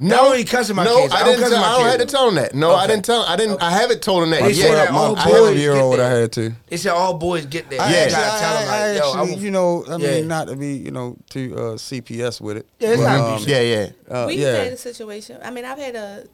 "No, 0.00 0.26
only 0.26 0.44
cussing 0.44 0.74
my 0.76 0.84
no, 0.84 1.02
kids. 1.02 1.12
I 1.14 1.20
I 1.20 1.24
didn't. 1.24 1.40
Tell, 1.50 1.54
I 1.64 1.70
don't 1.72 1.80
kids. 1.84 1.90
have 1.90 2.00
to 2.00 2.06
tell 2.06 2.28
him 2.28 2.34
that. 2.36 2.54
No, 2.54 2.74
I 2.74 2.86
didn't 2.86 3.04
tell. 3.04 3.22
I 3.22 3.36
didn't. 3.36 3.62
I 3.62 3.70
haven't 3.70 4.02
told 4.02 4.22
him 4.24 4.30
that 4.30 4.42
They 4.42 4.52
yet. 4.52 4.72
that 4.72 4.90
all 4.90 5.16
I 5.16 5.50
year 5.52 5.74
old, 5.74 6.00
I 6.00 6.08
had 6.10 6.32
to. 6.32 6.52
They 6.68 6.76
said 6.78 6.92
all 6.92 7.14
boys 7.14 7.46
get 7.46 7.68
there. 7.70 7.80
I 7.80 7.90
you 7.90 7.96
actually, 7.96 8.16
gotta 8.16 8.40
tell 8.40 8.56
I, 8.56 8.60
them 8.62 8.68
I 8.70 8.86
like, 8.92 8.98
"Yo, 8.98 9.08
actually, 9.08 9.20
I 9.20 9.34
will 9.36 9.42
you 9.44 9.50
know, 9.50 9.84
I 9.88 9.96
Yeah. 9.96 10.10
mean, 10.20 10.28
not 10.28 10.48
to 10.48 10.56
be, 10.56 10.72
you 10.74 10.90
know, 10.90 11.16
too 11.28 11.54
uh, 11.56 11.60
CPS 11.76 12.40
with 12.40 12.56
it. 12.56 12.66
Yeah, 12.78 12.88
it's 12.90 13.02
but, 13.02 13.18
not 13.18 13.40
um. 13.40 13.44
Yeah, 13.46 13.60
yeah. 13.60 13.88
uh, 14.10 14.24
we 14.26 14.34
yeah. 14.36 14.52
had 14.64 14.72
a 14.72 14.76
situation. 14.76 15.38
I 15.44 15.50
mean, 15.50 15.64
I've 15.64 15.78
had 15.78 15.94
a 15.96 16.24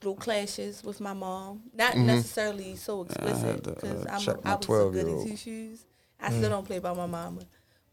little 0.00 0.16
clashes 0.16 0.82
with 0.82 1.00
my 1.00 1.12
mom. 1.12 1.62
Not 1.74 1.96
necessarily 1.96 2.76
so 2.76 3.04
Mm-hmm. 3.04 3.26
I 3.26 3.30
explicit 3.30 3.62
because 3.62 4.06
uh, 4.06 4.08
I'm 4.08 4.14
I 4.14 4.16
was 4.16 4.66
so 4.66 4.90
good 4.90 5.04
12-year-old. 5.06 5.26
at 5.26 5.30
two 5.30 5.36
shoes. 5.36 5.84
I 6.20 6.30
still 6.30 6.50
don't 6.50 6.66
play 6.66 6.78
by 6.78 6.92
my 6.94 7.06
mama, 7.06 7.42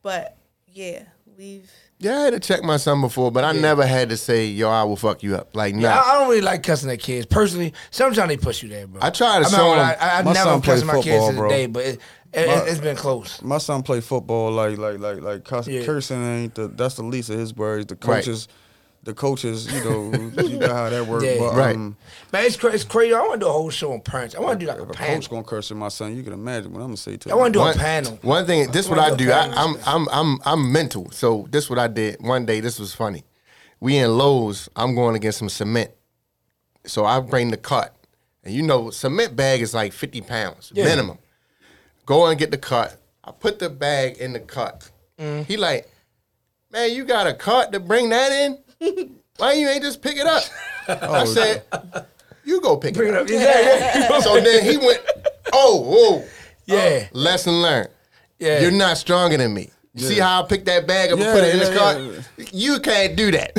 but 0.02 0.38
yeah, 0.74 1.04
we've. 1.38 1.70
Yeah, 2.02 2.16
I 2.18 2.22
had 2.22 2.34
to 2.34 2.40
check 2.40 2.64
my 2.64 2.78
son 2.78 3.02
before, 3.02 3.30
but 3.30 3.44
I 3.44 3.52
never 3.52 3.86
had 3.86 4.08
to 4.10 4.16
say, 4.18 4.46
"Yo, 4.46 4.70
I 4.70 4.84
will 4.84 4.96
fuck 4.96 5.22
you 5.22 5.36
up." 5.36 5.54
Like, 5.54 5.76
nah. 5.76 5.82
Yeah, 5.82 6.00
I, 6.02 6.10
I 6.16 6.20
don't 6.20 6.30
really 6.30 6.40
like 6.42 6.64
cussing 6.64 6.90
at 6.90 7.00
kids 7.00 7.26
personally. 7.26 7.74
Sometimes 7.92 8.30
they 8.30 8.38
push 8.38 8.64
you 8.64 8.70
there, 8.70 8.88
bro. 8.88 9.02
I 9.04 9.10
try 9.10 9.40
to 9.40 9.46
I'm 9.46 9.52
show 9.52 9.58
them- 9.72 9.78
lie, 9.80 9.98
I, 10.00 10.20
I 10.20 10.22
My 10.22 10.32
never 10.32 10.50
son 10.50 10.62
cussed 10.62 10.84
play 10.86 10.94
my 10.96 11.02
kids 11.04 11.26
football, 11.26 11.28
to 11.30 11.34
the 11.36 11.40
bro. 11.42 11.50
day, 11.50 11.66
but 11.66 11.84
it, 11.86 12.00
it, 12.32 12.48
My- 12.48 12.70
it's 12.70 12.80
been 12.80 12.96
close. 12.96 13.42
My 13.42 13.58
son 13.58 13.84
play 13.84 14.00
football 14.00 14.50
like 14.52 14.78
like 14.78 15.00
like 15.00 15.20
like 15.22 15.44
cuss, 15.44 15.68
Yeah. 15.68 15.84
cursing 15.84 16.24
ain't 16.24 16.56
the 16.56 16.70
that's 16.70 16.96
the 16.96 17.04
least 17.04 17.30
of 17.32 17.38
his 17.40 17.54
worries. 17.54 17.88
The 17.88 17.96
Right. 17.96 18.24
Coaches, 19.14 19.66
the 19.68 19.82
coaches, 19.82 19.84
you 19.84 19.84
know, 19.84 20.42
you 20.50 20.58
know 20.60 20.74
how 20.74 20.90
that 20.90 21.06
works. 21.08 21.24
Yeah. 21.30 21.38
but, 21.40 21.56
Right. 21.56 21.76
um, 21.76 21.96
Man, 22.34 22.46
it's, 22.46 22.56
cra- 22.58 22.72
it's 22.74 22.84
crazy. 22.84 23.14
I 23.14 23.20
want 23.22 23.34
to 23.34 23.40
do 23.46 23.48
a 23.50 23.52
whole 23.52 23.70
show 23.70 23.92
on 23.94 24.02
parents. 24.02 24.36
I 24.36 24.40
want 24.40 24.60
to 24.60 24.66
do 24.66 24.70
like 24.70 24.80
a 24.80 24.84
if 24.84 24.90
a 24.90 24.94
panel. 24.94 25.16
coach 25.16 25.30
gonna 25.30 25.44
curse 25.44 25.72
at 25.72 25.78
my 25.78 25.90
son, 25.90 26.16
you 26.16 26.24
can 26.24 26.34
imagine 26.34 26.72
what 26.72 26.80
I'm 26.82 26.88
gonna 26.88 26.98
say 26.98 27.18
to 27.18 27.32
I 27.32 27.36
want 27.36 27.54
to 27.54 27.60
do 27.60 27.62
a 27.62 27.66
one, 27.68 27.78
panel. 27.78 28.20
One 28.22 28.46
thing, 28.46 28.72
this 28.72 28.88
I 28.88 28.90
what 28.90 29.00
I 29.00 29.10
do 29.12 29.26
do. 29.26 29.32
a 29.32 29.36
I, 29.36 29.42
panel 29.50 29.58
I'm. 29.60 29.78
I'm 29.86 30.10
I'm 30.12 30.40
I'm 30.46 30.72
mental. 30.72 31.10
So 31.12 31.48
this 31.50 31.70
what 31.70 31.80
I 31.80 31.88
did. 31.88 32.22
One 32.22 32.46
day, 32.46 32.60
this 32.60 32.80
was 32.80 32.94
funny. 32.94 33.24
We 33.80 33.98
in 33.98 34.18
Lowe's. 34.18 34.70
I'm 34.76 34.94
going 34.96 35.14
to 35.14 35.20
get 35.20 35.34
some 35.34 35.50
cement. 35.50 35.92
So 36.86 37.06
I 37.06 37.20
bring 37.20 37.52
the 37.52 37.58
cart, 37.58 37.92
and 38.44 38.54
you 38.54 38.62
know, 38.64 38.90
cement 38.90 39.36
bag 39.36 39.62
is 39.62 39.74
like 39.74 39.94
50 39.94 40.22
pounds 40.22 40.72
Yeah. 40.76 40.86
minimum. 40.86 41.18
Go 42.06 42.26
and 42.26 42.38
get 42.40 42.52
the 42.52 42.58
cart. 42.58 42.96
I 43.24 43.32
put 43.32 43.60
the 43.60 43.70
bag 43.70 44.18
in 44.18 44.34
the 44.34 44.40
cart. 44.40 44.90
Mm. 45.20 45.46
He 45.46 45.56
like, 45.58 45.88
man, 46.72 46.92
you 46.94 47.06
got 47.06 47.28
a 47.28 47.34
cart 47.34 47.72
to 47.74 47.80
bring 47.80 48.10
that 48.10 48.32
in? 48.32 48.58
Why 49.38 49.54
you 49.54 49.68
ain't 49.70 49.84
just 49.84 50.02
pick 50.02 50.18
it 50.18 50.26
up? 50.28 50.44
I 50.88 51.22
oh, 51.22 51.26
said, 51.26 51.64
you 52.44 52.62
go 52.62 52.78
pick 52.78 52.96
Oh, 52.96 52.98
Bring 52.98 53.14
it 53.14 53.16
it 53.16 53.18
up. 53.18 53.24
up. 53.24 53.30
Yeah, 53.30 54.20
so 54.22 54.40
then 54.42 54.64
he 54.64 54.78
went, 54.78 55.02
oh, 55.54 55.82
whoa. 55.82 56.26
yeah, 56.66 57.04
uh, 57.04 57.08
Lesson 57.14 57.62
learned. 57.62 57.90
yeah. 58.40 58.62
You're 58.62 58.72
not 58.72 58.98
stronger 58.98 59.38
than 59.38 59.54
me. 59.54 59.70
You 59.96 60.06
See 60.08 60.20
how 60.20 60.44
I 60.44 60.48
picked 60.48 60.66
that 60.68 60.88
bag 60.88 61.12
up 61.12 61.20
Yeah, 61.20 61.26
and 61.26 61.34
put 61.40 61.44
it 61.44 61.54
in 61.56 61.62
yeah, 61.62 61.70
the 61.70 61.78
cart? 61.78 62.26
yeah. 62.38 62.46
You 62.54 62.80
can't 62.80 63.16
do 63.18 63.32
that. 63.32 63.52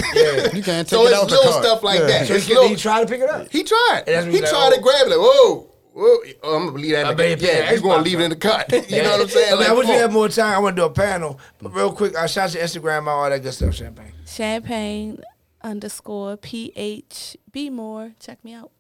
You 0.55 0.63
can't 0.63 0.87
take 0.87 0.89
so 0.89 1.05
take 1.05 1.09
it 1.09 1.13
it's 1.13 1.23
out 1.23 1.29
the 1.29 1.35
little 1.37 1.53
stuff 1.63 1.83
like 1.83 2.01
Yeah. 2.01 2.07
that. 2.07 2.27
So 2.29 2.39
he, 2.39 2.55
little- 2.55 2.69
he 2.69 2.77
tried 2.77 3.01
to 3.03 3.07
pick 3.07 3.21
it 3.21 3.29
up. 3.29 3.49
he 3.51 3.63
tried. 3.65 4.05
And 4.07 4.15
that's 4.15 4.25
when 4.27 4.33
He 4.35 4.41
he's 4.41 4.43
like, 4.43 4.51
tried 4.51 4.71
to 4.71 4.77
oh. 4.79 4.83
grab 4.83 5.07
it. 5.07 5.11
Like, 5.11 5.19
whoa, 5.19 5.70
whoa. 5.93 6.17
Oh, 6.43 6.57
I'm 6.57 6.67
gonna 6.67 6.79
leave 6.79 6.93
that 6.93 7.03
in 7.03 7.09
the 7.09 7.15
bet 7.15 7.41
Yeah, 7.41 7.69
pay 7.69 7.75
you 7.77 7.81
gonna 7.83 8.03
leave 8.03 8.21
it 8.21 8.25
in 8.25 8.31
the 8.31 8.37
cart. 8.37 8.73
You 8.91 9.03
know 9.03 9.11
what 9.11 9.21
I'm 9.23 9.29
saying? 9.29 9.53
I, 9.53 9.57
mean, 9.57 9.65
I 9.65 9.69
Like, 9.69 9.79
wish 9.79 9.89
we 9.89 9.95
had 9.95 10.13
more 10.13 10.29
time. 10.29 10.55
I 10.55 10.59
want 10.59 10.77
to 10.77 10.83
do 10.83 10.87
a 10.87 10.91
panel. 10.91 11.39
But 11.61 11.75
real 11.75 11.93
quick, 11.93 12.17
I 12.17 12.27
shout 12.27 12.55
your 12.55 12.63
Instagram 12.63 13.03
out, 13.03 13.09
all 13.09 13.31
that 13.31 13.43
good 13.43 13.53
stuff, 13.53 13.75
Champagne. 13.75 14.13
Champagne 14.27 15.21
underscore 15.63 16.37
PH 16.37 17.37
Be 17.53 17.71
more. 17.71 18.13
Check 18.21 18.43
me 18.45 18.55
out. 18.55 18.71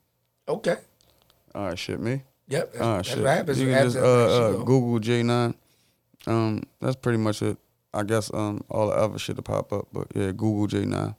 Okay. 0.48 0.76
All 1.54 1.66
right, 1.66 1.78
shit, 1.78 2.00
me. 2.00 2.22
Yep. 2.48 2.72
That's, 2.72 2.82
All 2.82 2.88
right, 2.88 2.96
that's 2.96 3.08
shit. 3.08 3.18
what 3.18 3.26
happens. 3.28 3.61
You 3.61 3.66
can 3.68 3.84
just 3.84 3.96
uh, 3.96 4.00
uh. 4.02 4.52
Google 4.64 4.98
J9. 4.98 5.54
Um, 6.26 6.62
that's 6.80 6.96
pretty 6.96 7.18
much 7.18 7.42
it. 7.42 7.56
I 7.92 8.02
guess 8.04 8.32
um, 8.32 8.62
all 8.68 8.88
the 8.88 8.94
other 8.94 9.18
shit 9.18 9.36
to 9.36 9.42
pop 9.42 9.72
up, 9.72 9.88
but 9.92 10.08
yeah, 10.14 10.26
Google 10.32 10.66
J9. 10.68 11.14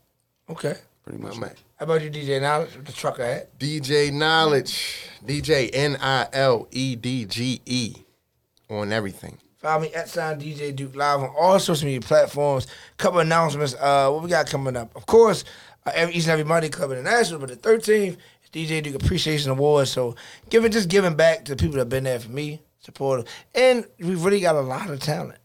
Okay. 0.49 0.75
Pretty 1.04 1.20
My 1.22 1.30
much. 1.30 1.39
man. 1.39 1.52
How 1.78 1.86
about 1.86 2.04
you, 2.04 2.12
DJ 2.12 2.39
Niledge, 2.39 2.76
with 2.76 2.86
the 2.86 2.93
trucker 2.93 3.26
hat? 3.26 3.58
DJ 3.58 4.12
Niledge. 4.12 5.08
DJ 5.26 5.70
N 5.74 5.97
I 6.02 6.28
L 6.34 6.68
E 6.72 6.95
D 6.95 7.26
G 7.26 7.62
E 7.66 7.95
on 8.70 8.91
everything. 8.91 9.38
Follow 9.58 9.82
me 9.84 9.93
at 9.93 10.10
sign 10.10 10.39
DJ 10.39 10.76
Duke 10.76 10.95
Live 10.95 11.20
on 11.22 11.30
all 11.38 11.60
social 11.60 11.86
media 11.86 12.02
platforms. 12.02 12.68
Couple 12.97 13.20
announcements. 13.20 13.76
Uh, 13.76 14.10
what 14.12 14.24
we 14.24 14.30
got 14.30 14.47
coming 14.49 14.76
up? 14.76 14.95
Of 14.95 15.06
course, 15.06 15.43
uh, 15.86 15.91
every 15.93 16.14
each 16.16 16.24
and 16.24 16.32
every 16.32 16.45
Monday 16.45 16.70
Club 16.70 16.91
International, 16.91 17.39
but 17.39 17.49
the 17.49 17.56
13th 17.58 18.18
is 18.43 18.49
DJ 18.52 18.82
Duke 18.84 18.95
Appreciation 19.04 19.52
Awards. 19.52 19.91
So 19.91 20.16
giving 20.49 20.72
just 20.72 20.89
giving 20.89 21.16
back 21.16 21.45
to 21.45 21.56
the 21.56 21.56
people 21.58 21.74
that 21.74 21.80
have 21.82 21.89
been 21.89 22.04
there 22.06 22.20
for 22.20 22.32
me, 22.32 22.62
supportive, 22.80 23.28
and 23.54 23.86
we've 23.99 24.24
really 24.24 24.39
got 24.39 24.56
a 24.56 24.62
lot 24.62 24.89
of 24.89 24.99
talent. 24.99 25.38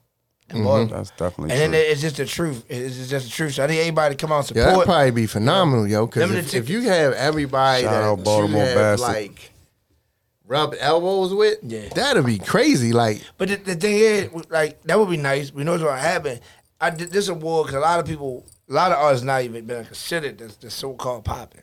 In 0.50 0.62
Baltimore. 0.64 0.98
That's 0.98 1.10
definitely 1.10 1.50
And 1.52 1.60
then 1.60 1.70
true. 1.70 1.90
it's 1.92 2.00
just 2.00 2.16
the 2.18 2.26
truth. 2.26 2.64
It's 2.68 3.08
just 3.08 3.26
the 3.26 3.30
truth. 3.32 3.54
So 3.54 3.64
I 3.64 3.66
need 3.66 3.80
everybody 3.80 4.14
to 4.14 4.20
come 4.20 4.32
out 4.32 4.48
and 4.48 4.56
Yeah, 4.56 4.66
that'd 4.66 4.84
probably 4.84 5.10
be 5.10 5.26
phenomenal, 5.26 5.86
yo. 5.86 6.06
Because 6.06 6.28
Limited 6.30 6.54
if, 6.54 6.64
if 6.64 6.68
you 6.70 6.82
have 6.82 7.12
everybody 7.14 7.82
Shout 7.82 7.92
that 7.92 8.02
out 8.32 8.48
you 8.48 8.56
have, 8.56 8.74
Bastard. 8.76 9.00
like 9.08 9.50
rubbed 10.46 10.76
elbows 10.80 11.34
with, 11.34 11.58
Yeah. 11.62 11.88
that'd 11.94 12.24
be 12.24 12.38
crazy. 12.38 12.92
Like, 12.92 13.22
But 13.38 13.48
the, 13.48 13.56
the 13.56 13.74
thing 13.74 13.96
is, 13.98 14.30
like 14.50 14.82
that 14.84 14.98
would 14.98 15.10
be 15.10 15.16
nice. 15.16 15.52
We 15.52 15.64
know 15.64 15.72
what's 15.72 15.82
gonna 15.84 16.00
happen. 16.00 16.40
I 16.80 16.90
did 16.90 17.10
this 17.10 17.28
award 17.28 17.66
because 17.66 17.78
a 17.78 17.80
lot 17.80 17.98
of 18.00 18.06
people, 18.06 18.44
a 18.68 18.72
lot 18.72 18.92
of 18.92 18.98
artists 18.98 19.24
not 19.24 19.42
even 19.42 19.64
been 19.66 19.84
considered 19.84 20.38
the, 20.38 20.54
the 20.60 20.70
so-called 20.70 21.24
popping. 21.24 21.62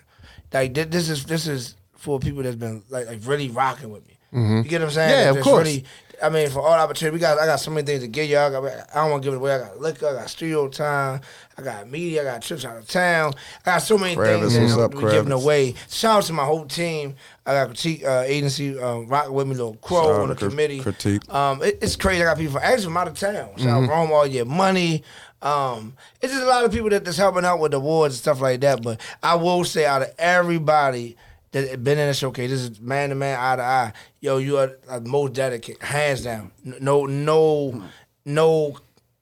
Like 0.52 0.74
thi- 0.76 0.84
this 0.84 1.10
is 1.10 1.26
this 1.26 1.48
is 1.48 1.76
for 1.96 2.20
people 2.20 2.44
that's 2.44 2.56
been 2.56 2.84
like 2.90 3.08
like 3.08 3.20
really 3.24 3.50
rocking 3.50 3.92
with 3.92 4.06
me. 4.08 4.18
You 4.36 4.64
get 4.64 4.82
what 4.82 4.88
I'm 4.88 4.92
saying? 4.94 5.12
Mm-hmm. 5.12 5.34
Yeah, 5.36 5.40
of 5.40 5.44
course. 5.44 5.68
Really, 5.68 5.86
I 6.24 6.30
mean, 6.30 6.50
for 6.50 6.62
all 6.62 6.72
opportunity, 6.72 7.14
we 7.14 7.20
got 7.20 7.38
I 7.38 7.46
got 7.46 7.60
so 7.60 7.70
many 7.70 7.86
things 7.86 8.02
to 8.02 8.08
give 8.08 8.30
y'all. 8.30 8.48
I, 8.48 8.50
got, 8.50 8.90
I 8.96 9.02
don't 9.02 9.12
want 9.12 9.24
to 9.24 9.28
give 9.28 9.34
it 9.34 9.38
away. 9.38 9.56
I 9.56 9.60
got 9.60 9.80
liquor, 9.80 10.08
I 10.08 10.14
got 10.14 10.30
studio 10.30 10.70
time, 10.70 11.20
I 11.58 11.62
got 11.62 11.90
media, 11.90 12.22
I 12.22 12.24
got 12.24 12.42
trips 12.42 12.64
out 12.64 12.78
of 12.78 12.88
town. 12.88 13.34
I 13.66 13.72
got 13.72 13.80
so 13.80 13.98
many 13.98 14.16
Kravis, 14.16 14.54
things 14.54 14.76
that 14.76 14.82
up, 14.82 14.94
we 14.94 15.02
giving 15.12 15.34
away. 15.34 15.76
Shout 15.90 16.20
out 16.20 16.24
to 16.24 16.34
my 16.34 16.46
whole 16.46 16.66
team. 16.66 17.16
I 17.46 17.54
got 17.54 17.68
critique 17.68 18.06
uh, 18.06 18.24
agency 18.26 18.80
um, 18.80 19.08
rocking 19.08 19.34
with 19.34 19.48
me, 19.48 19.56
little 19.56 19.76
crow 19.76 20.04
Shout 20.04 20.22
on 20.22 20.30
the 20.30 20.36
to 20.36 20.40
Crit- 20.40 20.52
committee. 20.52 20.80
Critique. 20.80 21.34
Um, 21.34 21.62
it, 21.62 21.80
it's 21.82 21.98
crazy. 21.98 22.22
I 22.22 22.26
got 22.26 22.38
people 22.38 22.54
from 22.54 22.64
actually 22.64 22.86
from 22.86 22.98
out 22.98 23.10
of 23.10 23.20
town. 23.20 23.50
Shout 23.58 23.84
out 23.84 23.90
Rome 23.90 24.12
all 24.12 24.26
your 24.26 24.46
money. 24.46 25.04
Um, 25.42 25.98
it's 26.22 26.32
just 26.32 26.46
a 26.46 26.48
lot 26.48 26.64
of 26.64 26.72
people 26.72 26.90
that, 26.90 27.04
that's 27.04 27.18
helping 27.18 27.44
out 27.44 27.60
with 27.60 27.72
the 27.72 27.78
awards 27.78 28.16
and 28.16 28.22
stuff 28.22 28.40
like 28.40 28.62
that. 28.62 28.82
But 28.82 29.02
I 29.22 29.36
will 29.36 29.66
say, 29.66 29.86
out 29.86 30.02
of 30.02 30.14
everybody 30.18 31.18
that 31.54 31.84
been 31.84 31.98
in 31.98 32.08
the 32.08 32.14
showcase, 32.14 32.50
this 32.52 32.62
is 32.62 32.82
man 32.82 33.10
to 33.10 33.16
man, 33.16 33.40
eye 33.40 33.56
to 33.56 33.62
eye. 33.64 33.94
Yo, 34.20 34.38
you 34.38 34.58
are 34.58 34.72
uh, 34.90 35.00
most 35.00 35.34
dedicated, 35.34 35.82
hands 35.82 36.24
down. 36.24 36.52
No, 36.64 37.06
no, 37.06 37.84
no, 38.26 38.78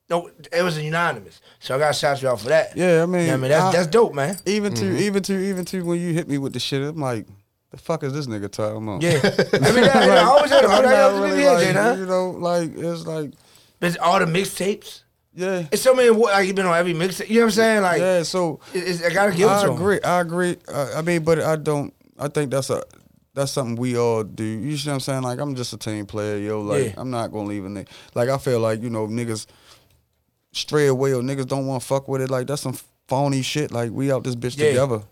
no. 0.10 0.30
It 0.52 0.64
was 0.64 0.78
unanimous. 0.82 1.40
So 1.60 1.76
I 1.76 1.80
got 1.80 1.88
to 1.90 1.94
shout 1.94 2.22
you 2.22 2.30
out 2.30 2.40
for 2.42 2.50
that. 2.50 2.76
Yeah, 2.76 3.04
I 3.04 3.06
mean, 3.06 3.22
You 3.22 3.28
know 3.28 3.34
what 3.34 3.38
I 3.38 3.38
mean 3.38 3.52
that's 3.52 3.64
I- 3.64 3.72
that's 3.72 3.88
dope, 3.88 4.14
man. 4.14 4.38
Even 4.46 4.74
to 4.74 4.98
even 4.98 5.24
to 5.24 5.34
even 5.40 5.66
to 5.66 5.84
when 5.86 6.00
you 6.00 6.14
hit 6.14 6.28
me 6.28 6.38
with 6.38 6.54
the 6.54 6.60
shit, 6.60 6.82
I'm 6.82 6.98
like, 7.00 7.28
the 7.70 7.78
fuck 7.78 8.04
is 8.04 8.12
this 8.14 8.28
nigga 8.28 8.52
talking 8.52 8.84
about? 8.84 9.02
Yeah, 9.02 9.20
I 9.54 9.72
mean, 9.72 9.84
I, 9.86 10.18
I 10.18 10.24
always 10.24 10.52
had 10.52 10.66
I'm 10.66 10.84
to 10.84 10.90
not 10.90 11.22
really 11.22 11.38
really 11.38 11.74
like, 11.74 11.76
like, 11.76 11.98
you 12.00 12.06
know, 12.06 12.32
like 12.32 12.72
it's 12.76 13.06
like, 13.06 13.32
But 13.80 13.98
all 14.00 14.20
the 14.20 14.26
mixtapes. 14.26 15.04
yeah, 15.34 15.66
It's 15.72 15.82
so 15.82 15.94
many. 15.96 16.10
wa- 16.12 16.30
Like 16.32 16.48
you 16.48 16.54
been 16.54 16.66
on 16.66 16.78
every 16.78 16.94
mixtape. 16.94 17.30
You 17.30 17.36
know 17.36 17.42
what 17.42 17.46
I'm 17.46 17.52
saying? 17.52 17.82
Like, 17.82 18.00
yeah. 18.02 18.24
So 18.24 18.60
it- 18.74 18.80
it's, 18.88 19.04
I 19.06 19.10
gotta 19.14 19.32
give 19.32 19.50
it 19.50 19.54
I 19.54 19.62
to 19.64 19.68
'em. 19.70 19.76
agree. 19.76 20.02
I 20.02 20.20
agree. 20.22 20.58
Uh, 20.68 20.92
I 20.98 21.02
mean, 21.02 21.24
but 21.24 21.40
I 21.40 21.56
don't. 21.56 21.94
I 22.22 22.28
think 22.30 22.52
that's 22.52 22.70
a 22.70 22.84
that's 23.34 23.52
something 23.52 23.76
we 23.76 23.98
all 23.98 24.24
do. 24.24 24.44
You 24.44 24.78
see 24.78 24.90
what 24.90 24.96
I'm 24.96 25.00
saying? 25.00 25.24
Like 25.24 25.40
I'm 25.40 25.56
just 25.56 25.74
a 25.74 25.78
team 25.78 26.06
player, 26.06 26.38
yo. 26.38 26.62
Like 26.62 26.86
Yeah. 26.88 26.94
I'm 26.98 27.10
not 27.12 27.32
gonna 27.32 27.48
leave 27.48 27.66
a 27.66 27.70
nigga. 27.70 27.88
Like 28.14 28.30
I 28.30 28.38
feel 28.38 28.60
like 28.60 28.82
you 28.82 28.90
know 28.90 29.08
niggas 29.08 29.48
stray 30.54 30.88
away 30.88 31.14
or 31.14 31.22
niggas 31.22 31.48
don't 31.48 31.66
want 31.68 31.82
to 31.82 31.88
fuck 31.88 32.08
with 32.08 32.22
it. 32.22 32.30
Like 32.30 32.48
that's 32.48 32.62
some 32.62 32.78
phony 33.08 33.42
shit. 33.42 33.72
Like 33.72 33.92
we 33.92 34.12
out 34.12 34.24
this 34.24 34.36
bitch 34.36 34.58
Yeah. 34.58 34.68
together. 34.70 35.04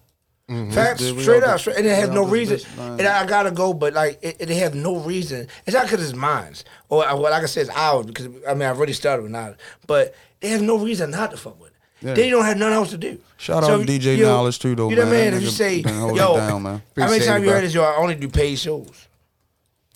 Mm-hmm. 0.50 0.72
Facts, 0.72 1.02
Yeah, 1.02 1.12
we 1.14 1.22
straight 1.22 1.44
all 1.44 1.52
up, 1.52 1.60
straight, 1.60 1.78
and 1.78 1.86
it 1.86 1.96
has 1.96 2.10
no 2.10 2.26
reason. 2.26 2.58
bitch. 2.58 2.98
And 3.00 3.08
I, 3.08 3.22
I 3.22 3.26
gotta 3.28 3.52
go, 3.52 3.72
but 3.72 3.94
like 3.94 4.18
it, 4.24 4.38
it 4.40 4.50
have 4.50 4.74
no 4.74 4.98
reason. 4.98 5.48
It's 5.68 5.76
not 5.76 5.86
because 5.86 6.04
it's 6.04 6.18
mine, 6.18 6.56
or 6.90 7.00
well, 7.02 7.22
like 7.22 7.44
I 7.44 7.46
said, 7.46 7.68
it's 7.68 7.76
ours 7.76 8.08
because 8.08 8.26
I 8.48 8.54
mean 8.56 8.64
I've 8.64 8.78
already 8.78 8.94
started 8.94 9.24
with 9.24 9.36
ours, 9.36 9.56
but 9.86 10.16
they 10.40 10.50
have 10.50 10.62
no 10.64 10.78
reason 10.80 11.12
not 11.12 11.32
to 11.32 11.38
fuck 11.38 11.62
with 11.62 11.69
it. 12.02 12.08
Yeah. 12.08 12.14
They 12.14 12.30
don't 12.30 12.46
have 12.46 12.58
nothing 12.58 12.74
else 12.76 12.90
to 12.92 12.98
do. 12.98 13.20
Shout 13.38 13.64
out 13.64 13.82
DJ 13.86 14.18
yo, 14.18 14.28
Niledge 14.28 14.60
too, 14.60 14.76
though, 14.76 14.90
You 14.90 14.96
know 14.98 15.06
what 15.06 15.16
I 15.16 15.26
mean? 15.26 15.34
If 15.36 15.42
you 15.44 15.50
say, 15.50 15.76
yo, 15.78 16.16
down, 16.16 16.64
man. 16.64 16.82
how 16.98 17.08
many 17.10 17.26
times 17.26 17.42
it, 17.44 17.46
you 17.46 17.52
heard 17.52 17.64
this? 17.64 17.74
Yo, 17.74 17.84
I 17.84 17.96
only 17.98 18.16
do 18.16 18.28
paid 18.30 18.58
shows. 18.60 19.08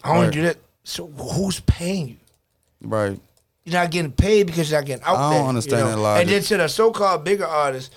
I 0.04 0.10
only 0.12 0.26
Right. 0.26 0.34
do 0.34 0.42
that. 0.44 0.58
So 0.84 1.08
who's 1.08 1.60
paying 1.62 2.08
you? 2.10 2.18
Right. 2.82 3.20
You're 3.66 3.82
not 3.82 3.92
getting 3.92 4.12
paid 4.12 4.48
because 4.48 4.70
you're 4.70 4.80
not 4.82 4.86
getting 4.88 5.06
out 5.06 5.16
I 5.18 5.30
there. 5.30 5.40
don't 5.40 5.50
understand 5.50 5.80
you 5.80 5.86
know? 5.86 5.92
that 5.92 5.98
logic. 6.02 6.22
And 6.22 6.30
then 6.30 6.42
to 6.44 6.58
the 6.58 6.68
so-called 6.68 7.24
bigger 7.24 7.46
artists 7.46 7.96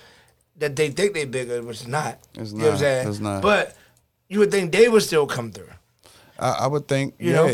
that 0.59 0.77
they 0.77 0.91
think 0.91 1.15
they're 1.15 1.27
bigger, 1.27 1.61
which 1.63 1.81
is 1.83 1.89
not. 1.89 2.19
It's 2.35 2.53
You 2.53 2.59
know 2.59 2.65
what 2.65 2.67
I'm 2.67 2.71
not. 2.75 2.79
saying? 2.81 3.09
It's 3.09 3.19
not. 3.21 3.43
But 3.43 3.77
you 4.29 4.39
would 4.39 4.51
think 4.53 4.73
they 4.73 4.89
would 4.89 5.03
still 5.03 5.27
come 5.27 5.51
through. 5.51 5.69
I, 6.39 6.51
I 6.51 6.67
would 6.67 6.87
think, 6.87 7.15
You 7.19 7.31
yeah, 7.31 7.37
know? 7.37 7.47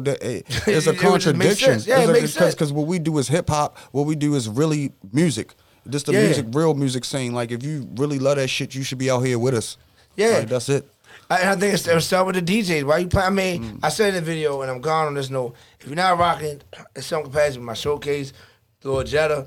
that, 0.00 0.18
eh, 0.22 0.40
it's 0.66 0.66
a 0.66 0.70
would 0.70 0.84
just 0.84 0.86
make 0.86 0.98
contradiction. 1.00 1.56
sense. 1.72 1.86
Yeah, 1.86 2.00
it 2.04 2.12
makes 2.12 2.32
sense. 2.32 2.54
Because 2.54 2.72
what 2.72 2.86
we 2.86 2.98
do 2.98 3.18
is 3.18 3.28
hip 3.28 3.48
hop. 3.50 3.76
What 3.92 4.06
we 4.06 4.14
do 4.14 4.34
is 4.34 4.48
really 4.48 4.92
music. 5.12 5.54
Just 5.88 6.06
the 6.06 6.12
Yeah. 6.12 6.24
music, 6.24 6.46
real 6.52 6.74
music 6.74 7.04
scene. 7.04 7.32
Like, 7.32 7.50
if 7.50 7.62
you 7.62 7.88
really 7.96 8.18
love 8.18 8.36
that 8.36 8.48
shit, 8.48 8.74
you 8.74 8.82
should 8.82 8.98
be 8.98 9.10
out 9.10 9.20
here 9.20 9.38
with 9.38 9.54
us. 9.54 9.76
Yeah. 10.16 10.38
Like, 10.38 10.48
that's 10.48 10.68
it. 10.68 10.86
I, 11.30 11.52
I 11.52 11.56
think 11.56 11.74
it's, 11.74 11.86
it'll 11.86 12.00
start 12.00 12.26
with 12.26 12.34
the 12.34 12.42
DJs. 12.42 12.84
Why 12.84 12.98
you 12.98 13.06
play? 13.06 13.22
I 13.22 13.30
mean, 13.30 13.62
Mm. 13.64 13.78
I 13.82 13.88
said 13.88 14.08
in 14.08 14.14
the 14.16 14.20
video, 14.20 14.62
and 14.62 14.70
I'm 14.70 14.80
gone 14.80 15.06
on 15.06 15.14
this 15.14 15.30
note. 15.30 15.54
If 15.80 15.86
you're 15.86 15.96
not 15.96 16.18
rocking 16.18 16.60
in 16.96 17.02
some 17.02 17.22
capacity 17.24 17.58
with 17.58 17.66
my 17.66 17.74
showcase, 17.74 18.32
Lord 18.84 19.06
Jetta. 19.06 19.46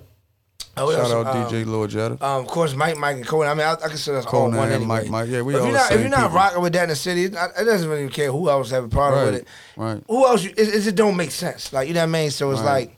Shout 0.75 0.89
out 1.11 1.27
um, 1.27 1.45
DJ 1.51 1.65
Lil 1.67 1.85
Jetta. 1.87 2.13
Um, 2.25 2.41
of 2.41 2.47
course, 2.47 2.73
Mike, 2.73 2.97
Mike, 2.97 3.17
and 3.17 3.27
Conan. 3.27 3.49
I 3.51 3.53
mean, 3.53 3.65
I, 3.67 3.73
I 3.73 3.89
consider 3.89 4.17
us 4.17 4.25
all 4.25 4.31
Conan 4.31 4.57
one 4.57 4.65
and 4.71 4.75
anyway. 4.83 5.01
Mike, 5.01 5.09
Mike. 5.09 5.29
Yeah, 5.29 5.41
we 5.43 5.53
But 5.53 5.61
all 5.61 5.67
if 5.67 5.71
you're 5.71 5.79
not, 5.81 5.91
if 5.91 5.99
you're 6.01 6.09
not 6.09 6.31
rocking 6.31 6.61
with 6.63 6.73
that 6.73 6.83
in 6.83 6.89
the 6.89 6.95
city, 6.95 7.25
it, 7.25 7.33
it 7.35 7.63
doesn't 7.63 7.87
really 7.87 8.09
care 8.09 8.31
who 8.31 8.49
else 8.49 8.71
have 8.71 8.85
a 8.85 8.87
problem 8.87 9.25
with 9.25 9.35
it. 9.35 9.47
right. 9.77 10.01
Who 10.07 10.25
else? 10.25 10.43
You, 10.43 10.49
it, 10.51 10.69
it 10.69 10.81
just 10.81 10.95
don't 10.95 11.15
make 11.15 11.29
sense. 11.29 11.71
Like 11.73 11.87
you 11.89 11.93
know 11.93 11.99
what 11.99 12.09
I 12.09 12.11
mean? 12.21 12.31
So 12.31 12.49
it's 12.51 12.61
Right. 12.61 12.87
like. 12.87 12.97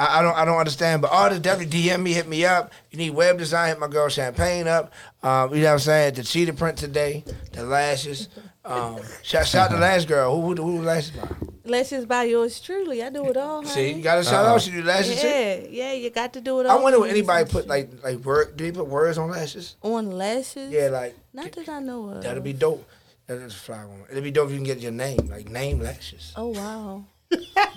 I, 0.00 0.18
I 0.18 0.22
don't 0.22 0.34
I 0.34 0.44
don't 0.46 0.56
understand, 0.56 1.02
but 1.02 1.12
artists 1.12 1.42
definitely 1.42 1.78
DM 1.78 2.02
me, 2.02 2.14
hit 2.14 2.26
me 2.26 2.46
up. 2.46 2.72
You 2.90 2.96
need 2.96 3.10
web 3.10 3.36
design, 3.36 3.68
hit 3.68 3.78
my 3.78 3.86
girl 3.86 4.08
Champagne 4.08 4.66
up. 4.66 4.92
Um, 5.22 5.54
you 5.54 5.60
know 5.60 5.66
what 5.66 5.72
I'm 5.74 5.78
saying? 5.80 6.14
The 6.14 6.24
cheetah 6.24 6.54
print 6.54 6.78
today, 6.78 7.22
the 7.52 7.64
lashes. 7.64 8.28
Um, 8.64 8.98
shout, 9.22 9.46
shout 9.46 9.70
the 9.70 9.76
last 9.76 10.08
girl. 10.08 10.34
Who 10.34 10.54
who, 10.54 10.62
who 10.62 10.78
the 10.78 10.86
lashes 10.86 11.10
by? 11.10 11.28
Lashes 11.66 12.06
by 12.06 12.24
yours 12.24 12.60
truly. 12.60 13.02
I 13.02 13.10
do 13.10 13.26
it 13.26 13.36
all. 13.36 13.62
See, 13.64 13.92
you 13.92 14.02
got 14.02 14.16
to 14.16 14.24
shout 14.24 14.46
out. 14.46 14.62
She 14.62 14.70
do 14.70 14.82
lashes 14.82 15.20
too. 15.20 15.28
Yeah, 15.28 15.56
yeah, 15.68 15.92
you 15.92 16.08
got 16.08 16.32
to 16.32 16.40
do 16.40 16.60
it 16.60 16.66
all. 16.66 16.78
I 16.78 16.82
wonder 16.82 17.04
if 17.04 17.10
anybody 17.10 17.50
put 17.50 17.68
like 17.68 17.90
like 18.02 18.24
word. 18.24 18.56
Do 18.56 18.64
they 18.64 18.72
put 18.72 18.86
words 18.86 19.18
on 19.18 19.28
lashes? 19.30 19.76
on 19.82 20.12
lashes. 20.12 20.72
Yeah, 20.72 20.88
like 20.88 21.14
Not 21.34 21.52
that 21.52 21.68
I 21.68 21.78
know 21.80 22.08
of. 22.08 22.22
that'd 22.22 22.42
be 22.42 22.54
dope. 22.54 22.88
That'd 23.26 23.52
fly 23.52 23.84
one. 23.84 24.04
It'd 24.10 24.24
be 24.24 24.30
dope 24.30 24.46
if 24.46 24.52
you 24.52 24.56
can 24.58 24.64
get 24.64 24.78
your 24.80 24.92
name, 24.92 25.28
like 25.28 25.50
name 25.50 25.78
lashes. 25.78 26.32
Oh 26.36 26.48
wow. 26.48 27.04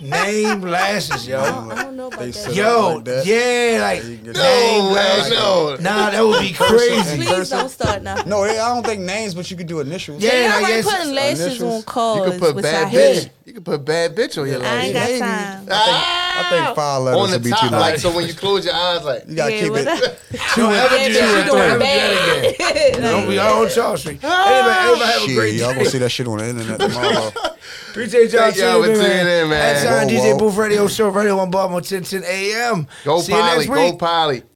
Name 0.00 0.62
lashes, 0.62 1.28
yo. 1.28 1.40
don't, 1.44 1.70
I 1.72 1.82
don't 1.84 1.96
know 1.96 2.08
about 2.08 2.18
They 2.18 2.26
that. 2.26 2.34
said- 2.34 2.54
Yo, 2.56 2.94
Like 2.96 3.04
that? 3.04 3.26
yeah, 3.26 3.78
like 3.80 4.04
you 4.04 4.16
name 4.16 4.32
No, 4.32 4.90
lashes. 4.92 5.30
no. 5.30 5.76
Nah, 5.80 6.10
that 6.10 6.20
would 6.26 6.40
be 6.40 6.52
crazy. 6.52 7.16
Please 7.24 7.50
don't 7.50 7.68
start 7.68 8.02
now. 8.02 8.16
No, 8.26 8.42
I 8.42 8.54
don't 8.54 8.84
think 8.84 9.02
names, 9.02 9.34
but 9.34 9.48
you 9.50 9.56
could 9.56 9.68
do 9.68 9.78
initials. 9.80 10.20
Yeah, 10.22 10.30
They 10.30 10.46
I 10.46 10.50
already 10.56 10.72
guess- 10.82 10.84
putting 10.96 11.14
lashes 11.14 11.40
initials. 11.40 11.72
on 11.72 11.76
You 11.78 11.82
cars, 11.84 12.30
could 12.30 12.40
put 12.40 12.54
which 12.56 12.64
I 12.64 12.70
bad 12.72 12.88
hate. 12.88 13.16
bitch. 13.16 13.30
You 13.44 13.52
could 13.52 13.64
put 13.64 13.84
bad 13.84 14.16
bitch 14.16 14.40
on 14.40 14.48
your 14.48 14.64
I 14.64 14.76
ain't 14.86 14.94
got 14.94 15.06
Maybe. 15.06 15.18
time. 15.20 15.66
I 15.70 16.46
think 16.50 16.66
ah! 16.66 16.72
five 16.74 17.02
letters 17.02 17.20
On 17.20 17.30
the 17.30 17.36
would 17.36 17.44
be 17.44 17.50
top, 17.50 17.60
too 17.60 17.66
like 17.76 17.92
much. 17.94 18.00
so 18.00 18.10
when 18.16 18.26
you 18.26 18.34
close 18.34 18.64
your 18.64 18.74
eyes, 18.74 19.04
like 19.04 19.22
You 19.28 19.36
gotta 19.36 19.52
Yeah, 19.54 19.60
keep 19.62 19.70
what 19.70 19.80
it. 19.82 19.88
I- 19.88 20.56
Don't 20.56 20.72
ever 20.72 20.96
Yeah, 20.96 21.08
do 21.08 21.14
but 21.14 21.20
that. 21.20 21.38
you 21.38 21.44
Don't 21.44 21.46
doing 21.46 21.62
ever 21.62 21.78
do 21.78 21.84
that 21.84 22.54
again. 22.90 23.02
Don't 23.02 23.28
be 23.28 23.38
all 23.38 23.62
on 23.64 23.70
Charles 23.70 24.00
Street. 24.00 24.18
Anyway, 24.24 24.74
everybody 24.76 25.10
have 25.12 25.22
a 25.22 25.26
Shit, 25.26 25.36
great 25.36 25.54
y'all 25.54 25.70
day. 25.70 25.76
gonna 25.78 25.90
see 25.90 25.98
that 25.98 26.08
shit 26.10 26.26
on 26.26 26.38
the 26.38 26.48
internet 26.48 26.80
tomorrow. 26.80 27.32
Appreciate 27.94 28.32
y'all 28.32 28.40
Thank 28.50 28.56
y'all 28.56 28.82
tuning 28.82 28.96
for 28.96 29.02
in, 29.02 29.08
tuning 29.08 29.42
in, 29.42 29.48
man. 29.50 29.76
At 29.76 29.84
time 29.84 30.08
Whoa, 30.08 30.32
DJ. 30.32 30.36
Booth 30.36 30.56
Radio 30.56 30.88
Show, 30.88 31.10
Radio 31.10 31.38
on 31.38 31.48
Baltimore 31.48 31.76
1010 31.76 32.24
AM. 32.24 32.88
go 33.04 33.20
See 33.20 33.30
Polly, 33.30 33.66
go. 33.68 33.96
Polly. 33.96 34.42